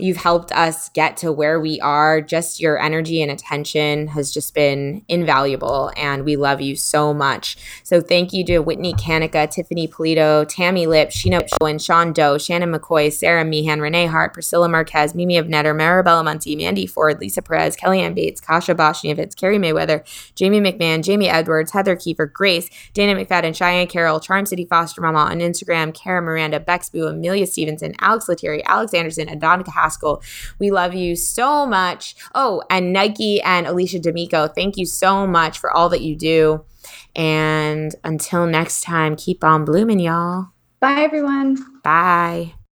You've 0.00 0.16
helped 0.16 0.50
us 0.52 0.88
get 0.90 1.16
to 1.18 1.30
where 1.30 1.60
we 1.60 1.78
are. 1.80 2.20
Just 2.20 2.60
your 2.60 2.80
energy 2.80 3.22
and 3.22 3.30
attention 3.30 4.08
has 4.08 4.32
just 4.32 4.54
been 4.54 5.04
invaluable, 5.08 5.92
and 5.96 6.24
we 6.24 6.36
love 6.36 6.60
you 6.60 6.74
so 6.76 7.12
much. 7.12 7.56
So 7.82 8.00
thank 8.00 8.32
you 8.32 8.44
to 8.46 8.60
Whitney 8.60 8.94
Kanika, 8.94 9.50
Tiffany 9.50 9.86
Polito, 9.86 10.46
Tammy 10.48 10.86
Lip, 10.86 11.10
Sheena 11.10 11.46
Owen, 11.60 11.78
Sean 11.78 12.12
Doe, 12.12 12.38
Shannon 12.38 12.72
McCoy, 12.72 13.12
Sarah 13.12 13.44
Meehan, 13.44 13.80
Renee 13.80 14.06
Hart, 14.06 14.32
Priscilla 14.32 14.68
Marquez, 14.68 15.14
Mimi 15.14 15.36
of 15.36 15.46
Netter, 15.46 15.76
Maribella 15.76 16.24
Munty, 16.24 16.56
Mandy 16.56 16.86
Ford, 16.86 17.20
Lisa 17.20 17.42
Perez, 17.42 17.76
Kellyanne 17.76 18.14
Bates, 18.14 18.40
Kasha 18.40 18.74
Boshnievitz, 18.74 19.36
Carrie 19.36 19.58
Mayweather, 19.58 20.02
Jamie 20.34 20.60
McMahon, 20.60 21.02
Jamie 21.02 21.28
Edwards, 21.28 21.72
Heather 21.72 21.96
Kiefer, 21.96 22.32
Grace, 22.32 22.70
Dana 22.94 23.14
McFadden, 23.14 23.54
Cheyenne 23.54 23.86
Carroll, 23.86 24.20
Charm 24.20 24.46
City 24.46 24.64
Foster 24.64 25.00
Mama 25.00 25.18
on 25.18 25.40
Instagram, 25.40 25.92
Kara 25.92 26.22
Miranda, 26.22 26.58
Bexboo, 26.58 27.10
Amelia 27.10 27.46
Stevenson, 27.46 27.94
Alex 28.00 28.28
Lettieri, 28.28 28.62
Alex 28.64 28.94
Anderson, 28.94 29.28
Adonica 29.28 29.68
Haskell. 29.90 30.22
We 30.58 30.70
love 30.70 30.94
you 30.94 31.16
so 31.16 31.66
much. 31.66 32.14
Oh, 32.34 32.62
and 32.70 32.92
Nike 32.92 33.40
and 33.42 33.66
Alicia 33.66 33.98
D'Amico, 33.98 34.48
thank 34.48 34.76
you 34.76 34.86
so 34.86 35.26
much 35.26 35.58
for 35.58 35.70
all 35.70 35.88
that 35.88 36.00
you 36.00 36.16
do. 36.16 36.64
And 37.16 37.94
until 38.04 38.46
next 38.46 38.82
time, 38.82 39.16
keep 39.16 39.42
on 39.42 39.64
blooming, 39.64 40.00
y'all. 40.00 40.48
Bye, 40.80 41.02
everyone. 41.02 41.58
Bye. 41.82 42.54